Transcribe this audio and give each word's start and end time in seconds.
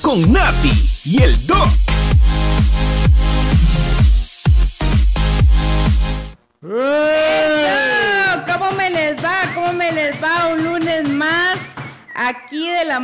Con 0.00 0.32
Nati 0.32 0.72
y 1.04 1.22
el 1.22 1.46
Doc. 1.46 1.87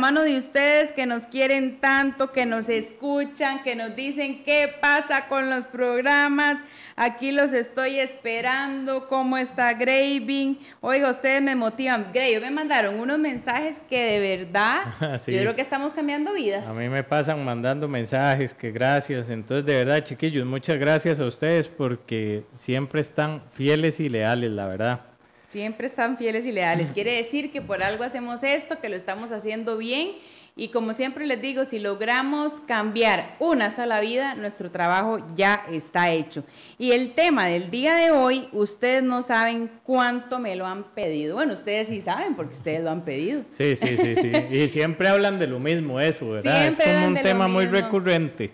Mano 0.05 0.21
de 0.21 0.37
ustedes 0.37 0.91
que 0.91 1.07
nos 1.07 1.25
quieren 1.25 1.79
tanto, 1.79 2.31
que 2.31 2.45
nos 2.45 2.69
escuchan, 2.69 3.63
que 3.63 3.75
nos 3.75 3.95
dicen 3.95 4.43
qué 4.43 4.71
pasa 4.79 5.27
con 5.27 5.49
los 5.49 5.65
programas. 5.65 6.63
Aquí 6.95 7.31
los 7.31 7.53
estoy 7.53 7.97
esperando, 7.97 9.07
cómo 9.07 9.35
está 9.35 9.73
Graving. 9.73 10.59
Oiga, 10.81 11.09
ustedes 11.09 11.41
me 11.41 11.55
motivan. 11.55 12.11
Graving, 12.13 12.39
me 12.39 12.51
mandaron 12.51 12.99
unos 12.99 13.17
mensajes 13.17 13.81
que 13.89 13.99
de 13.99 14.37
verdad, 14.37 14.83
yo 15.25 15.39
creo 15.39 15.55
que 15.55 15.63
estamos 15.63 15.91
cambiando 15.91 16.33
vidas. 16.33 16.67
A 16.67 16.73
mí 16.73 16.87
me 16.87 17.03
pasan 17.03 17.43
mandando 17.43 17.87
mensajes 17.87 18.53
que 18.53 18.69
gracias. 18.71 19.31
Entonces, 19.31 19.65
de 19.65 19.73
verdad, 19.73 20.03
chiquillos, 20.03 20.45
muchas 20.45 20.77
gracias 20.77 21.19
a 21.19 21.25
ustedes 21.25 21.67
porque 21.67 22.43
siempre 22.53 23.01
están 23.01 23.41
fieles 23.51 23.99
y 23.99 24.07
leales, 24.07 24.51
la 24.51 24.67
verdad. 24.67 25.14
Siempre 25.55 25.87
están 25.87 26.17
fieles 26.17 26.45
y 26.45 26.51
leales. 26.51 26.91
Quiere 26.91 27.13
decir 27.13 27.49
que 27.49 27.61
por 27.61 27.81
algo 27.81 28.03
hacemos 28.03 28.43
esto, 28.43 28.81
que 28.81 28.89
lo 28.89 28.97
estamos 28.97 29.31
haciendo 29.31 29.77
bien. 29.77 30.09
Y 30.57 30.67
como 30.67 30.93
siempre 30.93 31.25
les 31.25 31.41
digo, 31.41 31.63
si 31.63 31.79
logramos 31.79 32.59
cambiar 32.67 33.37
una 33.39 33.69
sola 33.69 34.01
vida, 34.01 34.35
nuestro 34.35 34.69
trabajo 34.69 35.25
ya 35.33 35.63
está 35.71 36.11
hecho. 36.11 36.43
Y 36.77 36.91
el 36.91 37.13
tema 37.13 37.45
del 37.45 37.71
día 37.71 37.95
de 37.95 38.11
hoy, 38.11 38.49
ustedes 38.51 39.01
no 39.01 39.21
saben 39.23 39.71
cuánto 39.83 40.39
me 40.39 40.57
lo 40.57 40.65
han 40.65 40.83
pedido. 40.93 41.35
Bueno, 41.35 41.53
ustedes 41.53 41.87
sí 41.87 42.01
saben 42.01 42.35
porque 42.35 42.55
ustedes 42.55 42.83
lo 42.83 42.89
han 42.89 43.05
pedido. 43.05 43.43
Sí, 43.57 43.77
sí, 43.77 43.95
sí, 43.95 44.15
sí. 44.17 44.31
Y 44.51 44.67
siempre 44.67 45.07
hablan 45.07 45.39
de 45.39 45.47
lo 45.47 45.61
mismo, 45.61 46.01
eso, 46.01 46.25
¿verdad? 46.31 46.67
es 46.67 46.77
como 46.77 47.07
un 47.07 47.15
tema 47.15 47.47
muy 47.47 47.67
recurrente. 47.67 48.51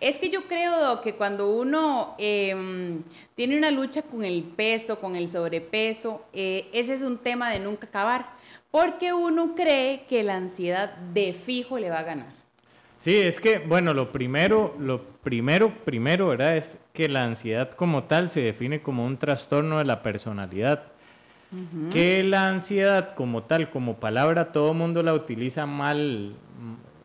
Es 0.00 0.18
que 0.18 0.30
yo 0.30 0.48
creo 0.48 1.02
que 1.02 1.14
cuando 1.14 1.50
uno 1.50 2.14
em, 2.18 3.02
tiene 3.34 3.58
una 3.58 3.70
lucha 3.70 4.02
con 4.02 4.24
el 4.24 4.42
peso, 4.42 4.98
con 4.98 5.14
el 5.14 5.28
sobrepeso, 5.28 6.24
eh, 6.32 6.68
ese 6.72 6.94
es 6.94 7.02
un 7.02 7.18
tema 7.18 7.50
de 7.50 7.60
nunca 7.60 7.86
acabar, 7.86 8.26
porque 8.70 9.12
uno 9.12 9.54
cree 9.54 10.06
que 10.08 10.22
la 10.22 10.36
ansiedad 10.36 10.96
de 10.96 11.34
fijo 11.34 11.78
le 11.78 11.90
va 11.90 11.98
a 11.98 12.04
ganar. 12.04 12.40
Sí, 12.96 13.16
es 13.16 13.40
que, 13.40 13.58
bueno, 13.58 13.94
lo 13.94 14.12
primero, 14.12 14.74
lo 14.78 15.02
primero, 15.02 15.74
primero, 15.84 16.28
¿verdad? 16.28 16.58
Es 16.58 16.78
que 16.92 17.08
la 17.08 17.24
ansiedad 17.24 17.70
como 17.70 18.04
tal 18.04 18.28
se 18.28 18.40
define 18.40 18.82
como 18.82 19.06
un 19.06 19.16
trastorno 19.16 19.78
de 19.78 19.84
la 19.84 20.02
personalidad. 20.02 20.84
Que 21.92 22.22
la 22.22 22.46
ansiedad 22.46 23.14
como 23.14 23.42
tal, 23.42 23.70
como 23.70 23.96
palabra, 23.96 24.52
todo 24.52 24.70
el 24.70 24.78
mundo 24.78 25.02
la 25.02 25.14
utiliza 25.14 25.66
mal, 25.66 26.36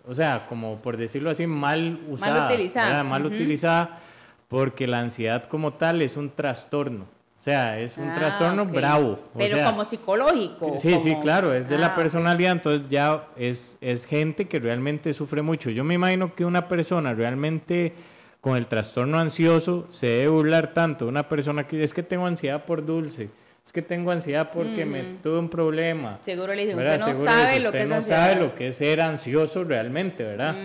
o 0.07 0.13
sea, 0.13 0.45
como 0.47 0.77
por 0.77 0.97
decirlo 0.97 1.29
así, 1.29 1.47
mal 1.47 1.99
usada. 2.09 2.45
Mal 2.45 2.53
utilizada. 2.53 3.03
Mal 3.03 3.25
utilizada, 3.25 3.99
porque 4.47 4.87
la 4.87 4.99
ansiedad 4.99 5.45
como 5.45 5.73
tal 5.73 6.01
es 6.01 6.17
un 6.17 6.29
trastorno. 6.29 7.05
O 7.39 7.43
sea, 7.45 7.79
es 7.79 7.97
un 7.97 8.09
ah, 8.09 8.15
trastorno 8.15 8.65
bravo. 8.65 9.19
Pero 9.37 9.63
como 9.63 9.85
psicológico. 9.85 10.77
Sí, 10.79 10.97
sí, 10.97 11.15
claro, 11.21 11.53
es 11.53 11.69
de 11.69 11.77
la 11.77 11.87
ah, 11.87 11.95
personalidad, 11.95 12.53
entonces 12.53 12.89
ya 12.89 13.27
es, 13.35 13.77
es 13.81 14.05
gente 14.05 14.47
que 14.47 14.57
realmente 14.57 15.13
sufre 15.13 15.43
mucho. 15.43 15.69
Yo 15.69 15.83
me 15.83 15.93
imagino 15.93 16.33
que 16.33 16.43
una 16.43 16.67
persona 16.67 17.13
realmente 17.13 17.93
con 18.41 18.55
el 18.55 18.65
trastorno 18.65 19.19
ansioso 19.19 19.87
se 19.91 20.07
debe 20.07 20.29
burlar 20.29 20.73
tanto. 20.73 21.07
Una 21.07 21.29
persona 21.29 21.67
que 21.67 21.83
es 21.83 21.93
que 21.93 22.01
tengo 22.01 22.25
ansiedad 22.25 22.65
por 22.65 22.83
dulce 22.83 23.29
es 23.65 23.73
que 23.73 23.81
tengo 23.81 24.11
ansiedad 24.11 24.51
porque 24.53 24.85
me 24.85 25.01
tuve 25.23 25.39
un 25.39 25.49
problema. 25.49 26.19
Seguro 26.21 26.53
le 26.53 26.65
dije, 26.67 26.75
usted 26.75 26.99
no 26.99 27.13
sabe 27.15 27.59
lo 27.59 27.71
que 27.71 27.81
es 27.81 27.89
no 27.89 28.01
sabe 28.03 28.35
lo 28.35 28.53
que 28.53 28.67
es 28.67 28.75
ser 28.75 29.01
ansioso 29.01 29.63
realmente, 29.63 30.23
¿verdad? 30.23 30.55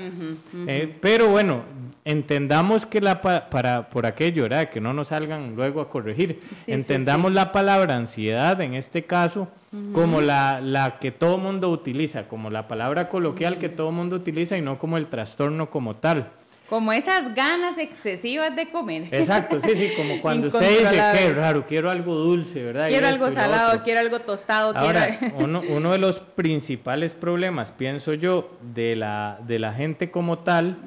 Eh, 0.67 0.94
pero 1.00 1.29
bueno, 1.29 1.64
entendamos 2.05 2.85
que 2.85 3.00
la 3.00 3.23
para 3.23 3.88
por 3.88 4.05
aquello, 4.05 4.43
¿verdad? 4.43 4.69
Que 4.69 4.82
no 4.82 4.93
nos 4.93 5.08
salgan 5.08 5.56
luego 5.56 5.81
a 5.81 5.88
corregir. 5.88 6.41
entendamos 6.67 7.32
la 7.32 7.52
palabra 7.52 7.97
ansiedad 7.97 8.61
en 8.61 8.75
este 8.75 9.05
caso 9.05 9.49
como 9.94 10.20
la, 10.20 10.61
la 10.61 10.99
que 10.99 11.11
todo 11.11 11.38
mundo 11.38 11.70
utiliza, 11.70 12.29
como 12.29 12.50
la 12.50 12.69
palabra 12.69 13.08
coloquial 13.08 13.56
que 13.56 13.70
todo 13.70 13.93
mundo 13.93 14.17
utiliza 14.17 14.58
y 14.58 14.61
no 14.61 14.79
como 14.79 14.99
el 14.99 15.06
trastorno 15.06 15.70
como 15.70 15.94
tal. 15.94 16.32
Como 16.70 16.93
esas 16.93 17.34
ganas 17.34 17.78
excesivas 17.78 18.55
de 18.55 18.70
comer. 18.70 19.08
Exacto, 19.11 19.61
sí, 19.61 19.75
sí, 19.75 19.90
como 19.96 20.20
cuando 20.22 20.46
usted 20.46 20.78
dice, 20.78 21.02
qué 21.19 21.34
raro, 21.34 21.67
quiero 21.67 21.90
algo 21.90 22.14
dulce, 22.14 22.62
¿verdad? 22.62 22.87
Quiero 22.87 23.08
algo 23.08 23.28
salado, 23.32 23.82
quiero 23.82 23.99
algo 23.99 24.20
tostado. 24.20 24.76
Ahora, 24.76 25.19
uno, 25.34 25.62
uno, 25.69 25.90
de 25.90 25.99
los 25.99 26.20
principales 26.20 27.12
problemas, 27.12 27.72
pienso 27.72 28.14
yo, 28.14 28.56
de 28.72 28.94
la, 28.94 29.40
de 29.49 29.58
la 29.58 29.72
gente 29.72 30.12
como 30.12 30.38
tal, 30.38 30.78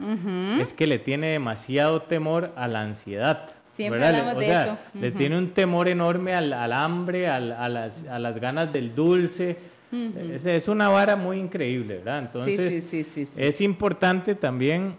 es 0.61 0.71
que 0.71 0.87
le 0.87 0.99
tiene 0.99 1.27
demasiado 1.27 2.03
temor 2.03 2.53
a 2.55 2.69
la 2.69 2.79
ansiedad. 2.79 3.49
Siempre 3.69 4.05
hablamos 4.05 4.37
de 4.37 4.53
eso. 4.53 4.77
Le 4.93 5.11
tiene 5.11 5.37
un 5.37 5.51
temor 5.51 5.89
enorme 5.89 6.33
al, 6.33 6.53
al 6.53 6.71
hambre, 6.71 7.27
al, 7.27 7.51
a, 7.51 7.67
las, 7.67 8.05
a 8.05 8.19
las 8.19 8.39
ganas 8.39 8.71
del 8.71 8.95
dulce. 8.95 9.57
es, 9.91 10.45
es, 10.45 10.69
una 10.69 10.87
vara 10.87 11.17
muy 11.17 11.39
increíble, 11.39 11.97
¿verdad? 11.97 12.19
Entonces, 12.19 12.85
sí, 12.85 13.03
sí, 13.03 13.25
sí, 13.25 13.33
es 13.35 13.59
importante 13.59 14.33
también 14.35 14.95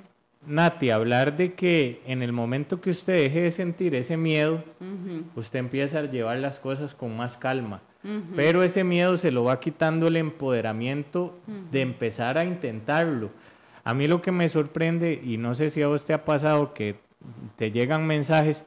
Nati, 0.47 0.91
hablar 0.91 1.37
de 1.37 1.55
que 1.55 2.03
en 2.07 2.23
el 2.23 2.33
momento 2.33 2.81
que 2.81 2.91
usted 2.91 3.15
deje 3.15 3.43
de 3.43 3.51
sentir 3.51 3.95
ese 3.95 4.17
miedo, 4.17 4.63
usted 5.35 5.59
empieza 5.59 6.01
a 6.01 6.03
llevar 6.03 6.39
las 6.39 6.59
cosas 6.59 6.95
con 6.95 7.17
más 7.17 7.37
calma. 7.37 7.83
Pero 8.37 8.63
ese 8.63 8.85
miedo 8.85 9.17
se 9.17 9.31
lo 9.31 9.45
va 9.45 9.61
quitando 9.61 10.09
el 10.09 10.17
empoderamiento 10.17 11.39
de 11.71 11.81
empezar 11.81 12.37
a 12.39 12.45
intentarlo. 12.45 13.31
A 13.83 13.95
mí 13.95 14.09
lo 14.09 14.23
que 14.23 14.33
me 14.33 14.49
sorprende, 14.49 15.21
y 15.23 15.37
no 15.37 15.55
sé 15.55 15.71
si 15.71 15.83
a 15.83 15.89
usted 15.89 16.15
ha 16.15 16.25
pasado, 16.25 16.73
que 16.75 16.97
te 17.57 17.71
llegan 17.71 18.07
mensajes 18.07 18.67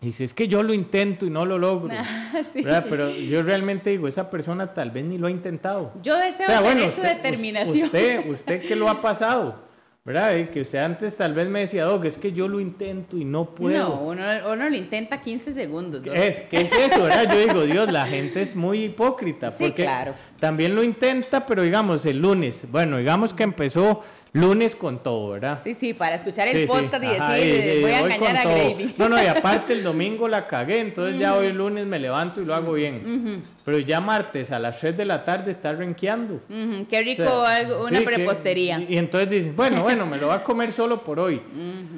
y 0.00 0.06
dice, 0.06 0.24
es 0.24 0.34
que 0.34 0.46
yo 0.46 0.62
lo 0.62 0.72
intento 0.72 1.26
y 1.26 1.30
no 1.30 1.44
lo 1.44 1.58
logro. 1.58 1.92
Pero 2.88 3.10
yo 3.10 3.42
realmente 3.42 3.90
digo, 3.90 4.06
esa 4.06 4.30
persona 4.30 4.72
tal 4.72 4.92
vez 4.92 5.04
ni 5.04 5.18
lo 5.18 5.26
ha 5.26 5.30
intentado. 5.30 5.92
Yo 6.02 6.16
deseo 6.16 6.46
tener 6.46 6.90
su 6.92 7.00
determinación. 7.00 7.86
Usted, 7.86 8.30
usted, 8.30 8.60
¿qué 8.62 8.76
lo 8.76 8.88
ha 8.88 9.00
pasado? 9.00 9.62
¿verdad? 10.08 10.36
Y 10.36 10.46
que 10.46 10.62
usted 10.62 10.78
antes 10.78 11.18
tal 11.18 11.34
vez 11.34 11.50
me 11.50 11.60
decía, 11.60 11.84
Doc, 11.84 12.06
es 12.06 12.16
que 12.16 12.32
yo 12.32 12.48
lo 12.48 12.60
intento 12.60 13.18
y 13.18 13.26
no 13.26 13.54
puedo. 13.54 13.76
No, 13.76 14.00
uno, 14.00 14.22
uno 14.50 14.70
lo 14.70 14.74
intenta 14.74 15.20
15 15.20 15.52
segundos. 15.52 16.00
Es, 16.14 16.44
¿qué 16.44 16.62
es 16.62 16.72
eso, 16.72 17.02
verdad? 17.02 17.30
Yo 17.30 17.38
digo, 17.38 17.62
Dios, 17.64 17.92
la 17.92 18.06
gente 18.06 18.40
es 18.40 18.56
muy 18.56 18.84
hipócrita. 18.84 19.50
Sí, 19.50 19.64
porque 19.64 19.82
claro. 19.82 20.14
También 20.40 20.74
lo 20.74 20.82
intenta, 20.82 21.44
pero 21.44 21.62
digamos, 21.62 22.06
el 22.06 22.20
lunes, 22.20 22.64
bueno, 22.72 22.96
digamos 22.96 23.34
que 23.34 23.42
empezó 23.42 24.02
lunes 24.32 24.76
con 24.76 25.02
todo, 25.02 25.30
¿verdad? 25.30 25.60
Sí, 25.62 25.74
sí, 25.74 25.94
para 25.94 26.16
escuchar 26.16 26.48
el 26.48 26.66
podcast 26.66 27.02
y 27.02 27.08
decir, 27.08 27.82
voy 27.82 27.90
a 27.90 28.00
engañar 28.00 28.36
a 28.36 28.42
Gravy. 28.44 28.94
No, 28.98 29.08
no, 29.08 29.22
y 29.22 29.26
aparte 29.26 29.72
el 29.72 29.82
domingo 29.82 30.28
la 30.28 30.46
cagué, 30.46 30.80
entonces 30.80 31.18
ya 31.18 31.34
hoy 31.34 31.52
lunes 31.52 31.86
me 31.86 31.98
levanto 31.98 32.40
y 32.40 32.44
lo 32.44 32.54
hago 32.54 32.72
bien. 32.72 33.42
Pero 33.64 33.78
ya 33.78 34.00
martes 34.00 34.50
a 34.52 34.58
las 34.58 34.78
3 34.80 34.96
de 34.96 35.04
la 35.04 35.24
tarde 35.24 35.50
está 35.50 35.72
renqueando. 35.72 36.40
Qué 36.90 37.02
rico, 37.02 37.42
algo, 37.42 37.84
una 37.84 38.00
prepostería. 38.00 38.80
y, 38.88 38.96
entonces 38.96 39.30
dicen, 39.30 39.56
bueno, 39.56 39.82
bueno, 39.82 40.06
me 40.06 40.18
lo 40.18 40.28
va 40.28 40.36
a 40.36 40.44
comer 40.44 40.72
solo 40.72 41.02
por 41.02 41.20
hoy. 41.20 41.42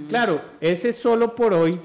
Claro, 0.08 0.40
ese 0.60 0.92
solo 0.92 1.34
por 1.34 1.54
hoy 1.54 1.78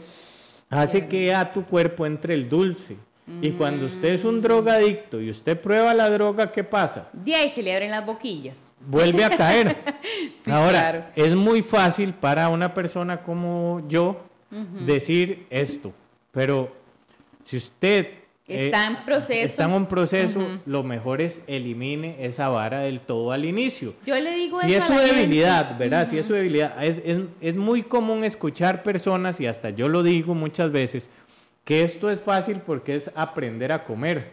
hace 0.70 1.08
que 1.08 1.34
a 1.34 1.52
tu 1.52 1.66
cuerpo 1.66 2.06
entre 2.06 2.34
el 2.34 2.50
dulce. 2.50 2.98
Y 3.42 3.52
cuando 3.52 3.88
usted 3.88 4.10
es 4.10 4.24
un 4.24 4.40
drogadicto 4.40 5.20
y 5.20 5.32
usted 5.32 5.60
prueba 5.60 5.96
la 5.96 6.10
droga, 6.12 6.52
¿qué 6.52 6.64
pasa? 6.64 7.10
De 7.12 7.36
ahí 7.36 7.50
se 7.50 7.64
le 7.64 7.74
abren 7.74 7.90
las 7.90 8.06
boquillas. 8.06 8.76
Vuelve 8.82 9.24
a 9.24 9.32
caer. 9.32 9.76
Ahora, 10.46 11.12
es 11.16 11.34
muy 11.34 11.64
fácil 11.64 12.14
para 12.14 12.50
una 12.50 12.74
persona 12.74 13.24
como 13.24 13.82
yo 13.88 14.22
decir 14.86 15.48
esto, 15.50 15.92
pero 16.32 16.72
si 17.44 17.58
usted 17.58 18.08
eh, 18.48 18.66
está 18.66 18.86
en 18.86 18.96
proceso, 18.98 19.46
está 19.46 19.64
en 19.66 19.72
un 19.72 19.86
proceso, 19.88 20.40
lo 20.66 20.84
mejor 20.84 21.22
es 21.22 21.42
elimine 21.48 22.18
esa 22.26 22.48
vara 22.48 22.82
del 22.82 23.00
todo 23.00 23.32
al 23.32 23.44
inicio. 23.44 23.96
Yo 24.06 24.18
le 24.20 24.36
digo 24.36 24.62
si 24.62 24.76
es 24.76 24.84
su 24.84 24.94
debilidad, 24.94 25.78
¿verdad? 25.78 26.08
Si 26.08 26.20
es 26.20 26.28
su 26.28 26.34
debilidad, 26.34 26.82
es, 26.84 27.02
es, 27.04 27.22
es 27.42 27.56
muy 27.56 27.84
común 27.84 28.24
escuchar 28.24 28.84
personas, 28.84 29.42
y 29.42 29.48
hasta 29.48 29.72
yo 29.72 29.90
lo 29.90 30.04
digo 30.04 30.36
muchas 30.36 30.72
veces, 30.72 31.10
que 31.66 31.84
esto 31.84 32.10
es 32.10 32.22
fácil 32.22 32.62
porque 32.66 32.96
es 32.96 33.12
aprender 33.16 33.74
a 33.74 33.84
comer, 33.84 34.32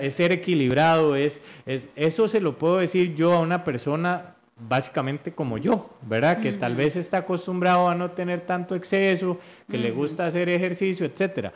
es 0.00 0.14
ser 0.14 0.32
equilibrado, 0.32 1.14
es, 1.14 1.42
es, 1.66 1.88
eso 1.94 2.26
se 2.26 2.40
lo 2.40 2.58
puedo 2.58 2.78
decir 2.78 3.14
yo 3.14 3.34
a 3.34 3.40
una 3.40 3.62
persona 3.62 4.34
básicamente 4.58 5.32
como 5.32 5.58
yo, 5.58 5.90
¿verdad? 6.02 6.40
Que 6.40 6.52
tal 6.52 6.74
vez 6.74 6.96
está 6.96 7.18
acostumbrado 7.18 7.88
a 7.88 7.94
no 7.94 8.10
tener 8.10 8.40
tanto 8.40 8.74
exceso, 8.74 9.38
que 9.70 9.76
le 9.76 9.90
gusta 9.90 10.26
hacer 10.26 10.48
ejercicio, 10.48 11.06
etcétera. 11.06 11.52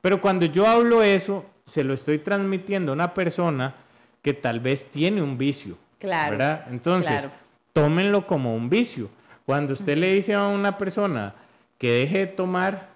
Pero 0.00 0.20
cuando 0.20 0.46
yo 0.46 0.66
hablo 0.66 1.02
eso, 1.02 1.44
se 1.66 1.84
lo 1.84 1.92
estoy 1.92 2.18
transmitiendo 2.18 2.92
a 2.92 2.94
una 2.94 3.12
persona 3.12 3.74
que 4.22 4.32
tal 4.32 4.60
vez 4.60 4.86
tiene 4.86 5.22
un 5.22 5.36
vicio, 5.36 5.76
claro, 5.98 6.32
¿verdad? 6.32 6.66
Entonces, 6.70 7.28
tómenlo 7.74 8.26
como 8.26 8.54
un 8.54 8.70
vicio. 8.70 9.10
Cuando 9.44 9.74
usted 9.74 9.98
le 9.98 10.14
dice 10.14 10.32
a 10.34 10.46
una 10.46 10.78
persona 10.78 11.34
que 11.78 11.92
deje 11.92 12.18
de 12.18 12.26
tomar, 12.26 12.89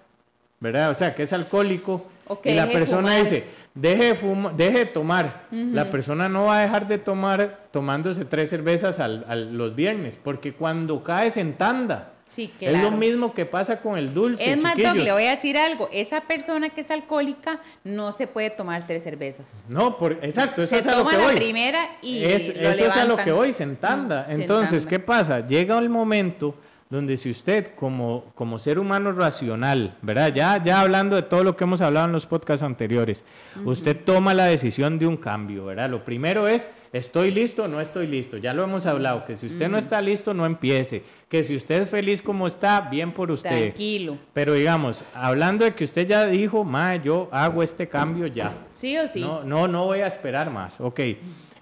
¿verdad? 0.65 0.89
O 0.89 0.95
sea, 0.95 1.13
que 1.13 1.23
es 1.23 1.33
alcohólico, 1.33 2.09
y 2.43 2.53
la 2.53 2.69
persona 2.69 3.17
dice, 3.17 3.43
deje 3.75 4.05
de, 4.05 4.15
fuma, 4.15 4.51
deje 4.55 4.79
de 4.79 4.85
tomar. 4.85 5.45
La 5.51 5.91
persona 5.91 6.27
no 6.27 6.45
va 6.45 6.57
a 6.57 6.61
dejar 6.61 6.87
de 6.87 6.97
tomar 6.97 7.67
tomándose 7.71 8.25
tres 8.25 8.49
cervezas 8.49 8.99
al, 8.99 9.55
los 9.55 9.75
viernes, 9.75 10.19
porque 10.21 10.53
cuando 10.53 11.03
caes 11.03 11.37
en 11.37 11.53
tanda, 11.53 12.11
Sí, 12.27 12.51
claro. 12.57 12.77
Es 12.77 12.81
lo 12.81 12.89
mismo 12.89 13.35
que 13.35 13.45
pasa 13.45 13.81
con 13.81 13.99
el 13.99 14.11
dulce. 14.11 14.51
Es 14.51 14.59
más, 14.59 14.75
le 14.75 15.11
voy 15.11 15.25
a 15.25 15.29
decir 15.29 15.59
algo. 15.59 15.87
Esa 15.93 16.21
persona 16.21 16.69
que 16.69 16.81
es 16.81 16.89
alcohólica 16.89 17.59
no 17.83 18.11
se 18.11 18.25
puede 18.25 18.49
tomar 18.49 18.87
tres 18.87 19.03
cervezas. 19.03 19.63
No, 19.69 19.95
por, 19.99 20.13
exacto, 20.23 20.63
eso 20.63 20.73
se 20.73 20.81
es 20.81 20.87
a 20.87 20.97
lo 20.97 21.07
que 21.07 21.17
la 21.17 21.23
voy. 21.23 21.35
primera 21.35 21.87
y 22.01 22.23
eso 22.23 22.51
es 22.51 22.97
a 22.97 23.05
lo 23.05 23.15
que 23.15 23.31
voy, 23.31 23.53
se 23.53 23.61
entanda. 23.61 24.25
Entonces, 24.27 24.87
¿qué 24.87 24.97
pasa? 24.97 25.45
Llega 25.45 25.77
el 25.77 25.89
momento 25.89 26.55
donde 26.89 27.17
si 27.17 27.31
usted 27.31 27.73
como, 27.75 28.25
como 28.35 28.59
ser 28.59 28.77
humano 28.77 29.11
racional, 29.11 29.97
¿verdad? 30.03 30.31
Ya, 30.33 30.63
ya 30.63 30.81
hablando 30.81 31.15
de 31.15 31.23
todo 31.23 31.43
lo 31.43 31.55
que 31.55 31.63
hemos 31.63 31.81
hablado 31.81 32.05
en 32.05 32.11
los 32.11 32.27
podcasts 32.27 32.61
anteriores, 32.61 33.25
usted 33.65 33.99
toma 34.05 34.35
la 34.35 34.45
decisión 34.45 34.99
de 34.99 35.07
un 35.07 35.17
cambio, 35.17 35.65
¿verdad? 35.65 35.89
Lo 35.89 36.05
primero 36.05 36.47
es, 36.47 36.67
estoy 36.93 37.31
listo 37.31 37.63
o 37.63 37.67
no 37.67 37.81
estoy 37.81 38.05
listo, 38.05 38.37
ya 38.37 38.53
lo 38.53 38.63
hemos 38.63 38.85
hablado, 38.85 39.25
que 39.25 39.35
si 39.35 39.47
usted 39.47 39.67
no 39.67 39.79
está 39.79 39.99
listo, 39.99 40.35
no 40.35 40.45
empiece, 40.45 41.03
que 41.27 41.43
si 41.43 41.55
usted 41.55 41.81
es 41.81 41.89
feliz 41.89 42.21
como 42.21 42.45
está, 42.45 42.81
bien 42.81 43.13
por 43.13 43.31
usted. 43.31 43.71
Tranquilo. 43.71 44.17
Pero 44.33 44.53
digamos, 44.53 45.03
hablando 45.15 45.65
de 45.65 45.73
que 45.73 45.85
usted 45.85 46.05
ya 46.05 46.27
dijo, 46.27 46.63
ma, 46.63 46.97
yo 46.97 47.29
hago 47.31 47.63
este 47.63 47.87
cambio 47.87 48.27
ya. 48.27 48.53
Sí 48.73 48.95
o 48.95 49.07
sí. 49.07 49.21
No, 49.21 49.43
no, 49.43 49.67
no 49.67 49.85
voy 49.85 50.01
a 50.01 50.07
esperar 50.07 50.51
más, 50.51 50.79
ok. 50.79 50.99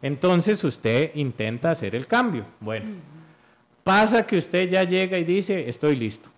Entonces 0.01 0.61
usted 0.65 1.11
intenta 1.15 1.71
hacer 1.71 1.95
el 1.95 2.07
cambio. 2.07 2.45
Bueno. 2.59 3.12
Pasa 3.83 4.25
que 4.25 4.37
usted 4.37 4.69
ya 4.69 4.83
llega 4.83 5.17
y 5.17 5.23
dice, 5.23 5.67
estoy 5.67 5.95
listo. 5.95 6.29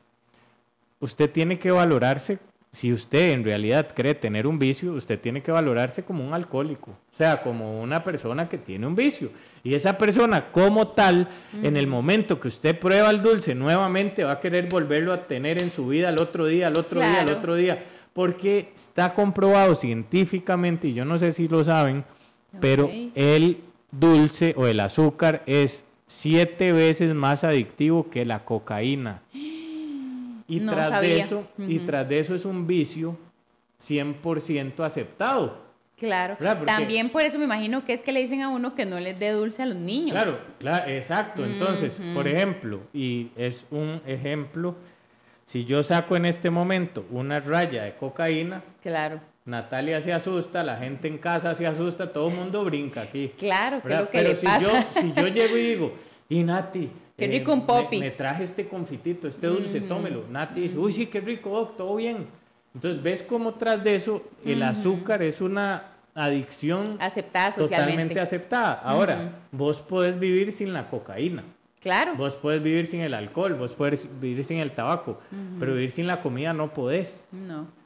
Usted 0.99 1.29
tiene 1.29 1.59
que 1.59 1.71
valorarse, 1.71 2.39
si 2.71 2.91
usted 2.91 3.31
en 3.31 3.45
realidad 3.45 3.87
cree 3.95 4.15
tener 4.15 4.45
un 4.45 4.59
vicio, 4.59 4.93
usted 4.93 5.17
tiene 5.19 5.41
que 5.41 5.51
valorarse 5.51 6.03
como 6.03 6.27
un 6.27 6.33
alcohólico, 6.33 6.91
o 6.91 7.15
sea, 7.15 7.41
como 7.41 7.81
una 7.81 8.03
persona 8.03 8.49
que 8.49 8.57
tiene 8.57 8.85
un 8.85 8.95
vicio. 8.95 9.29
Y 9.63 9.75
esa 9.75 9.97
persona 9.97 10.51
como 10.51 10.89
tal, 10.89 11.29
en 11.63 11.77
el 11.77 11.87
momento 11.87 12.37
que 12.37 12.49
usted 12.49 12.77
prueba 12.77 13.09
el 13.11 13.21
dulce, 13.21 13.55
nuevamente 13.55 14.25
va 14.25 14.33
a 14.33 14.39
querer 14.41 14.67
volverlo 14.67 15.13
a 15.13 15.25
tener 15.25 15.61
en 15.61 15.71
su 15.71 15.87
vida 15.87 16.09
al 16.09 16.19
otro 16.19 16.47
día, 16.47 16.67
al 16.67 16.77
otro 16.77 16.99
día, 16.99 17.21
al 17.21 17.29
otro 17.29 17.55
día, 17.55 17.85
porque 18.11 18.71
está 18.75 19.13
comprobado 19.13 19.75
científicamente, 19.75 20.89
y 20.89 20.93
yo 20.93 21.05
no 21.05 21.17
sé 21.17 21.31
si 21.31 21.47
lo 21.47 21.63
saben, 21.63 22.03
pero 22.59 22.89
el 23.15 23.61
dulce 23.91 24.53
o 24.57 24.67
el 24.67 24.81
azúcar 24.81 25.43
es 25.45 25.85
siete 26.05 26.71
veces 26.71 27.13
más 27.13 27.43
adictivo 27.43 28.09
que 28.09 28.25
la 28.25 28.43
cocaína. 28.45 29.21
Y, 30.47 30.59
tras, 30.59 31.01
de 31.01 31.19
eso, 31.21 31.47
y 31.57 31.79
tras 31.79 32.07
de 32.07 32.19
eso 32.19 32.35
es 32.35 32.45
un 32.45 32.67
vicio 32.67 33.17
100% 33.81 34.85
aceptado. 34.85 35.57
Claro, 35.97 36.37
también 36.63 37.09
por 37.09 37.23
eso 37.23 37.39
me 37.39 37.45
imagino 37.45 37.83
que 37.83 37.93
es 37.93 38.03
que 38.03 38.11
le 38.11 38.21
dicen 38.21 38.43
a 38.43 38.49
uno 38.49 38.75
que 38.75 38.85
no 38.85 38.99
les 38.99 39.17
dé 39.17 39.31
dulce 39.31 39.63
a 39.63 39.65
los 39.65 39.77
niños. 39.77 40.11
Claro, 40.11 40.39
claro, 40.59 40.91
exacto. 40.91 41.43
Entonces, 41.43 41.99
por 42.13 42.27
ejemplo, 42.27 42.81
y 42.93 43.31
es 43.35 43.65
un 43.71 44.03
ejemplo, 44.05 44.75
si 45.45 45.65
yo 45.65 45.81
saco 45.81 46.15
en 46.15 46.27
este 46.27 46.51
momento 46.51 47.07
una 47.09 47.39
raya 47.39 47.81
de 47.85 47.95
cocaína, 47.95 48.61
claro 48.83 49.19
Natalia 49.45 50.01
se 50.01 50.11
asusta, 50.11 50.63
la 50.63 50.77
gente 50.77 51.07
en 51.07 51.19
casa 51.19 51.53
se 51.53 51.67
asusta, 51.67 52.11
todo 52.11 52.29
el 52.29 52.35
mundo 52.35 52.65
brinca 52.65 53.03
aquí. 53.03 53.31
Claro, 53.37 53.79
que 53.81 53.95
lo 53.95 54.09
que 54.09 54.23
le 54.23 54.35
si 54.35 54.47
Yo, 54.59 54.71
si 54.89 55.13
yo 55.13 55.27
llego 55.27 55.55
y 55.55 55.61
digo, 55.61 55.93
y 56.27 56.43
Nati, 56.43 56.89
qué 57.17 57.27
rico 57.27 57.53
un 57.53 57.59
eh, 57.59 57.65
popi. 57.67 57.99
Me, 57.99 58.11
traje 58.11 58.43
este 58.43 58.67
confitito, 58.67 59.27
este 59.27 59.45
dulce, 59.45 59.81
tómelo. 59.81 60.25
Nati 60.27 60.61
dice, 60.61 60.79
uy, 60.79 60.91
sí, 60.91 61.05
qué 61.05 61.21
rico, 61.21 61.73
todo 61.77 61.95
bien. 61.97 62.25
Entonces, 62.73 63.01
¿ves 63.01 63.21
cómo 63.21 63.53
tras 63.53 63.83
de 63.83 63.95
eso 63.95 64.23
el 64.43 64.63
azúcar 64.63 65.21
es 65.21 65.39
una 65.41 65.91
adicción 66.15 66.97
aceptada 66.99 67.51
socialmente. 67.51 67.85
Totalmente 67.85 68.19
aceptada. 68.19 68.73
Ahora, 68.73 69.31
vos 69.51 69.79
podés 69.79 70.17
vivir 70.17 70.53
sin 70.53 70.73
la 70.73 70.87
cocaína. 70.87 71.43
Claro. 71.79 72.15
Vos 72.15 72.33
puedes 72.33 72.63
vivir 72.63 72.87
sin 72.87 73.01
el 73.01 73.13
alcohol, 73.13 73.53
vos 73.53 73.73
puedes 73.73 74.09
vivir 74.19 74.43
sin 74.43 74.57
el 74.57 74.71
tabaco, 74.71 75.19
pero 75.59 75.75
vivir 75.75 75.91
sin 75.91 76.07
la 76.07 76.23
comida 76.23 76.51
no 76.51 76.73
podés. 76.73 77.27
No 77.31 77.84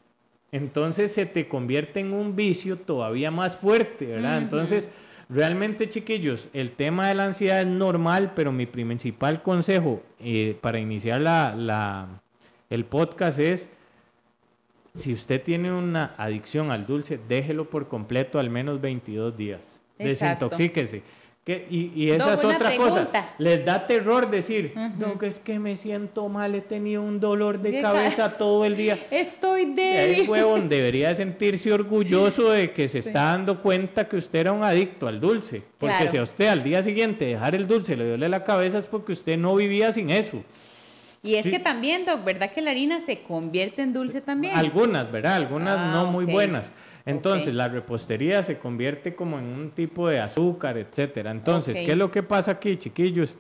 entonces 0.52 1.12
se 1.12 1.26
te 1.26 1.48
convierte 1.48 2.00
en 2.00 2.14
un 2.14 2.36
vicio 2.36 2.78
todavía 2.78 3.32
más 3.32 3.58
fuerte, 3.58 4.06
¿verdad? 4.06 4.40
Entonces, 4.40 4.90
realmente 5.30 5.90
chiquillos, 5.90 6.50
el 6.54 6.72
tema 6.72 7.08
de 7.08 7.16
la 7.16 7.24
ansiedad 7.24 7.62
es 7.62 7.68
normal, 7.68 8.34
pero 8.36 8.52
mi 8.52 8.66
principal 8.66 9.44
consejo 9.44 10.02
eh, 10.20 10.58
para 10.60 10.80
iniciar 10.80 11.22
la, 11.22 12.08
el 12.70 12.86
podcast 12.86 13.40
es, 13.40 13.70
si 14.96 15.14
usted 15.14 15.42
tiene 15.44 15.72
una 15.72 16.16
adicción 16.18 16.72
al 16.72 16.86
dulce, 16.88 17.20
déjelo 17.28 17.70
por 17.70 17.88
completo 17.88 18.40
al 18.40 18.50
menos 18.50 18.82
22 18.82 19.38
días. 19.38 19.82
Desintoxíquese 19.98 21.04
y, 21.70 22.10
esa 22.12 22.34
es 22.34 22.44
otra 22.44 22.76
cosa. 22.76 23.08
Les 23.38 23.66
da 23.66 23.88
terror 23.88 24.30
decir, 24.30 24.74
no, 24.98 25.18
que 25.18 25.28
es 25.28 25.40
que 25.40 25.60
me 25.60 25.78
siento 25.78 26.30
mal, 26.30 26.56
he 26.56 26.62
tenido 26.62 27.02
un 27.02 27.20
dolor 27.20 27.60
de, 27.60 27.82
cabeza 27.82 28.32
todo 28.38 28.66
el 28.66 28.76
día. 28.76 28.98
Estoy 29.12 29.66
débil. 29.66 30.22
El 30.22 30.30
huevón 30.30 30.70
debería 30.70 31.14
sentirse 31.16 31.72
orgulloso 31.72 32.52
de 32.52 32.72
que 32.72 32.88
se 32.88 33.00
está 33.00 33.26
dando 33.26 33.62
cuenta 33.62 34.08
que 34.08 34.18
usted 34.18 34.40
era 34.40 34.52
un 34.52 34.64
adicto 34.64 35.08
al 35.08 35.20
dulce. 35.20 35.64
Porque 35.78 36.08
si 36.08 36.18
a 36.18 36.24
usted 36.24 36.48
al 36.48 36.64
día 36.64 36.84
siguiente 36.84 37.26
dejar 37.26 37.56
el 37.56 37.68
dulce 37.68 37.96
le 37.96 38.08
duele 38.08 38.30
la 38.30 38.44
cabeza 38.44 38.78
es 38.78 38.86
porque 38.86 39.14
usted 39.14 39.38
no 39.38 39.56
vivía 39.56 39.92
sin 39.92 40.10
eso. 40.10 40.44
Y 41.22 41.36
es 41.36 41.48
que 41.50 41.60
también, 41.60 42.06
Doc, 42.06 42.24
¿verdad 42.24 42.50
que 42.50 42.62
la 42.62 42.72
harina 42.72 43.00
se 43.00 43.20
convierte 43.20 43.82
en 43.82 43.92
dulce 43.92 44.22
también? 44.22 44.56
Algunas, 44.56 45.12
¿verdad? 45.12 45.36
Algunas 45.36 45.78
no 45.92 46.02
ah, 46.02 46.06
muy 46.06 46.24
buenas. 46.24 46.72
Entonces, 47.10 47.54
la 47.54 47.68
repostería 47.68 48.44
se 48.44 48.58
convierte 48.58 49.16
como 49.16 49.40
en 49.40 49.46
un 49.46 49.72
tipo 49.72 50.08
de 50.08 50.20
azúcar, 50.20 50.78
etcétera. 50.78 51.32
Entonces, 51.32 51.78
¿qué 51.78 51.92
es 51.92 51.98
lo 51.98 52.12
que 52.12 52.24
pasa 52.24 52.52
aquí, 52.52 52.78
chiquillos? 52.78 53.36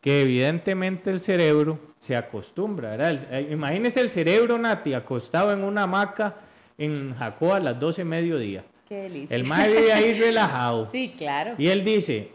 Que 0.00 0.22
evidentemente 0.22 1.10
el 1.10 1.20
cerebro 1.20 1.78
se 1.98 2.16
acostumbra, 2.16 2.90
¿verdad? 2.90 3.20
Eh, 3.30 3.48
imagínese 3.50 4.00
el 4.00 4.10
cerebro, 4.10 4.56
Nati, 4.56 4.94
acostado 4.94 5.52
en 5.52 5.62
una 5.62 5.82
hamaca 5.82 6.36
en 6.78 7.14
Jacoa 7.14 7.56
a 7.56 7.60
las 7.60 7.78
12 7.78 8.04
mediodía. 8.04 8.64
Qué 8.88 9.02
delicia. 9.02 9.36
El 9.36 9.44
madre 9.44 9.80
vive 9.80 9.92
ahí 9.92 10.14
relajado. 10.18 10.88
Sí, 10.90 11.14
claro. 11.16 11.54
Y 11.58 11.68
él 11.68 11.84
dice, 11.84 12.30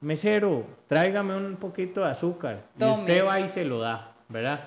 mesero, 0.00 0.66
tráigame 0.86 1.34
un 1.34 1.56
poquito 1.56 2.02
de 2.02 2.10
azúcar. 2.10 2.64
Y 2.78 2.84
usted 2.84 3.24
va 3.24 3.40
y 3.40 3.48
se 3.48 3.64
lo 3.64 3.78
da. 3.78 4.12
¿verdad? 4.28 4.60